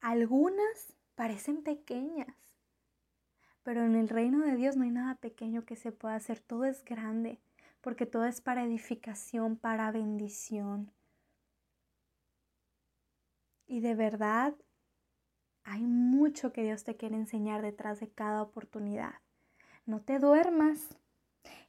Algunas 0.00 0.96
parecen 1.14 1.62
pequeñas, 1.62 2.34
pero 3.62 3.84
en 3.84 3.94
el 3.94 4.08
reino 4.08 4.40
de 4.40 4.56
Dios 4.56 4.74
no 4.74 4.82
hay 4.82 4.90
nada 4.90 5.14
pequeño 5.14 5.64
que 5.64 5.76
se 5.76 5.92
pueda 5.92 6.16
hacer. 6.16 6.40
Todo 6.40 6.64
es 6.64 6.84
grande, 6.84 7.38
porque 7.80 8.04
todo 8.04 8.24
es 8.24 8.40
para 8.40 8.64
edificación, 8.64 9.56
para 9.56 9.92
bendición. 9.92 10.90
Y 13.66 13.80
de 13.80 13.94
verdad, 13.94 14.54
hay 15.64 15.82
mucho 15.82 16.52
que 16.52 16.62
Dios 16.62 16.84
te 16.84 16.96
quiere 16.96 17.16
enseñar 17.16 17.62
detrás 17.62 18.00
de 18.00 18.08
cada 18.08 18.42
oportunidad. 18.42 19.14
no 19.84 20.00
te 20.00 20.18
duermas. 20.18 20.96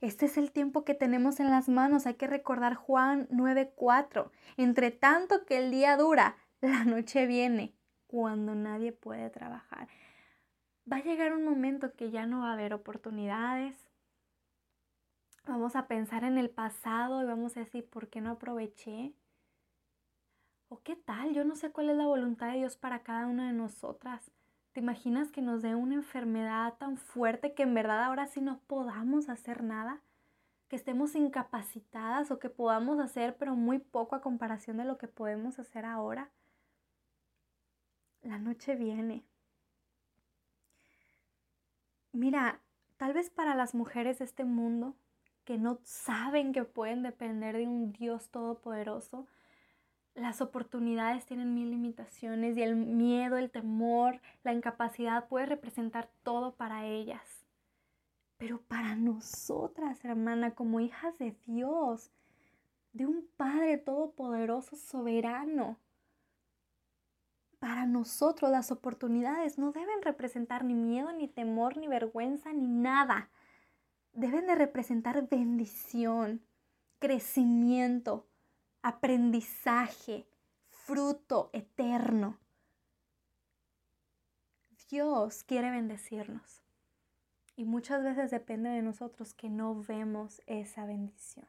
Este 0.01 0.25
es 0.25 0.37
el 0.37 0.51
tiempo 0.51 0.83
que 0.83 0.95
tenemos 0.95 1.39
en 1.39 1.51
las 1.51 1.69
manos. 1.69 2.07
Hay 2.07 2.15
que 2.15 2.27
recordar 2.27 2.75
Juan 2.75 3.27
9:4. 3.29 4.31
Entre 4.57 4.91
tanto 4.91 5.45
que 5.45 5.57
el 5.57 5.71
día 5.71 5.97
dura, 5.97 6.35
la 6.61 6.83
noche 6.83 7.27
viene 7.27 7.75
cuando 8.07 8.55
nadie 8.55 8.91
puede 8.91 9.29
trabajar. 9.29 9.87
Va 10.91 10.97
a 10.97 11.03
llegar 11.03 11.33
un 11.33 11.43
momento 11.43 11.93
que 11.95 12.11
ya 12.11 12.25
no 12.25 12.41
va 12.41 12.51
a 12.51 12.53
haber 12.53 12.73
oportunidades. 12.73 13.75
Vamos 15.45 15.75
a 15.75 15.87
pensar 15.87 16.23
en 16.23 16.37
el 16.37 16.49
pasado 16.49 17.21
y 17.21 17.25
vamos 17.25 17.55
a 17.55 17.61
decir, 17.61 17.89
¿por 17.89 18.09
qué 18.09 18.21
no 18.21 18.31
aproveché? 18.31 19.13
¿O 20.69 20.81
qué 20.83 20.95
tal? 20.95 21.33
Yo 21.33 21.45
no 21.45 21.55
sé 21.55 21.71
cuál 21.71 21.89
es 21.89 21.95
la 21.95 22.05
voluntad 22.05 22.51
de 22.51 22.57
Dios 22.57 22.75
para 22.75 23.03
cada 23.03 23.27
una 23.27 23.47
de 23.47 23.53
nosotras. 23.53 24.31
¿Te 24.73 24.81
imaginas 24.81 25.31
que 25.31 25.41
nos 25.41 25.61
dé 25.61 25.75
una 25.75 25.95
enfermedad 25.95 26.77
tan 26.77 26.97
fuerte 26.97 27.53
que 27.53 27.63
en 27.63 27.73
verdad 27.73 28.03
ahora 28.03 28.27
sí 28.27 28.41
no 28.41 28.59
podamos 28.67 29.29
hacer 29.29 29.63
nada? 29.63 30.01
Que 30.67 30.75
estemos 30.75 31.15
incapacitadas 31.15 32.31
o 32.31 32.39
que 32.39 32.49
podamos 32.49 32.99
hacer 32.99 33.37
pero 33.37 33.55
muy 33.55 33.79
poco 33.79 34.15
a 34.15 34.21
comparación 34.21 34.77
de 34.77 34.85
lo 34.85 34.97
que 34.97 35.07
podemos 35.07 35.57
hacer 35.57 35.85
ahora. 35.85 36.29
La 38.21 38.37
noche 38.37 38.75
viene. 38.75 39.23
Mira, 42.11 42.59
tal 42.97 43.13
vez 43.13 43.29
para 43.29 43.55
las 43.55 43.73
mujeres 43.73 44.19
de 44.19 44.25
este 44.25 44.43
mundo 44.43 44.95
que 45.45 45.57
no 45.57 45.79
saben 45.83 46.51
que 46.51 46.65
pueden 46.65 47.03
depender 47.03 47.55
de 47.55 47.67
un 47.67 47.93
Dios 47.93 48.29
todopoderoso, 48.31 49.27
las 50.17 50.41
oportunidades 50.41 51.25
tienen 51.25 51.53
mil 51.53 51.69
limitaciones 51.69 52.57
y 52.57 52.63
el 52.63 52.75
miedo, 52.75 53.37
el 53.37 53.51
temor, 53.51 54.19
la 54.43 54.51
incapacidad 54.51 55.27
puede 55.27 55.45
representar 55.45 56.09
todo 56.23 56.55
para 56.55 56.87
ellas. 56.87 57.45
Pero 58.37 58.59
para 58.63 58.95
nosotras, 58.95 60.03
hermana, 60.03 60.55
como 60.55 60.79
hijas 60.79 61.17
de 61.19 61.35
Dios, 61.45 62.11
de 62.93 63.05
un 63.05 63.27
Padre 63.37 63.77
todopoderoso, 63.77 64.75
soberano, 64.75 65.77
para 67.59 67.85
nosotros 67.85 68.49
las 68.49 68.71
oportunidades 68.71 69.59
no 69.59 69.71
deben 69.71 70.01
representar 70.01 70.63
ni 70.63 70.73
miedo, 70.73 71.11
ni 71.11 71.27
temor, 71.27 71.77
ni 71.77 71.87
vergüenza, 71.87 72.53
ni 72.53 72.67
nada. 72.67 73.29
Deben 74.13 74.47
de 74.47 74.55
representar 74.55 75.27
bendición, 75.29 76.41
crecimiento, 76.97 78.27
aprendizaje, 78.81 80.27
fruto 80.69 81.49
eterno. 81.53 82.37
Dios 84.89 85.43
quiere 85.43 85.69
bendecirnos 85.69 86.63
y 87.57 87.65
muchas 87.65 88.03
veces 88.03 88.31
depende 88.31 88.69
de 88.69 88.81
nosotros 88.81 89.33
que 89.33 89.49
no 89.49 89.75
vemos 89.83 90.41
esa 90.45 90.85
bendición. 90.85 91.47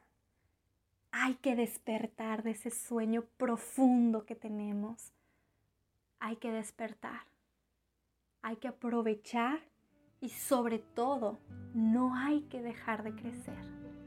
Hay 1.11 1.35
que 1.35 1.55
despertar 1.55 2.43
de 2.43 2.51
ese 2.51 2.69
sueño 2.69 3.23
profundo 3.37 4.25
que 4.25 4.35
tenemos. 4.35 5.13
Hay 6.19 6.35
que 6.35 6.51
despertar. 6.51 7.21
Hay 8.41 8.57
que 8.57 8.67
aprovechar 8.67 9.59
y 10.19 10.29
sobre 10.29 10.79
todo 10.79 11.39
no 11.73 12.15
hay 12.15 12.41
que 12.43 12.61
dejar 12.61 13.03
de 13.03 13.15
crecer. 13.15 13.98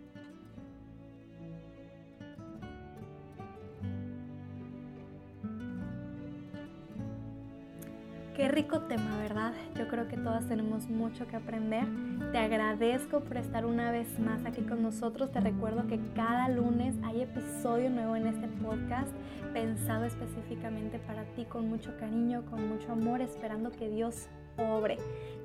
Qué 8.43 8.49
rico 8.49 8.81
tema, 8.81 9.19
¿verdad? 9.19 9.53
Yo 9.79 9.87
creo 9.87 10.09
que 10.09 10.17
todas 10.17 10.49
tenemos 10.49 10.89
mucho 10.89 11.29
que 11.29 11.37
aprender. 11.37 11.87
Te 12.33 12.39
agradezco 12.39 13.21
por 13.21 13.37
estar 13.37 13.65
una 13.65 13.93
vez 13.93 14.19
más 14.19 14.45
aquí 14.45 14.63
con 14.63 14.83
nosotros. 14.83 15.31
Te 15.31 15.39
recuerdo 15.39 15.87
que 15.87 16.01
cada 16.17 16.49
lunes 16.49 16.97
hay 17.05 17.23
episodio 17.23 17.89
nuevo 17.89 18.17
en 18.17 18.27
este 18.27 18.49
podcast 18.49 19.13
pensado 19.53 20.07
específicamente 20.07 20.99
para 20.99 21.23
ti 21.37 21.45
con 21.45 21.69
mucho 21.69 21.97
cariño, 22.01 22.43
con 22.51 22.69
mucho 22.69 22.91
amor, 22.91 23.21
esperando 23.21 23.71
que 23.71 23.89
Dios 23.89 24.27
obre. 24.57 24.99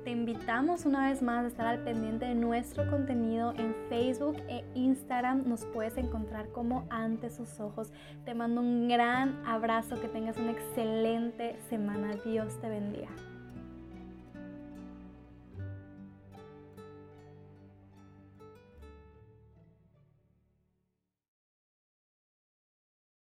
Te 0.04 0.10
invitamos 0.10 0.86
una 0.86 1.10
vez 1.10 1.20
más 1.20 1.44
a 1.44 1.48
estar 1.48 1.66
al 1.66 1.84
pendiente 1.84 2.24
de 2.24 2.34
nuestro 2.34 2.88
contenido 2.88 3.52
en 3.58 3.74
Facebook 3.88 4.36
e 4.48 4.64
Instagram. 4.74 5.46
Nos 5.46 5.66
puedes 5.66 5.96
encontrar 5.98 6.48
como 6.48 6.86
ante 6.88 7.30
sus 7.30 7.60
ojos. 7.60 7.92
Te 8.24 8.34
mando 8.34 8.60
un 8.60 8.88
gran 8.88 9.44
abrazo, 9.46 10.00
que 10.00 10.08
tengas 10.08 10.38
una 10.38 10.52
excelente 10.52 11.58
semana. 11.68 12.14
Dios 12.24 12.58
te 12.60 12.68
bendiga. 12.68 13.08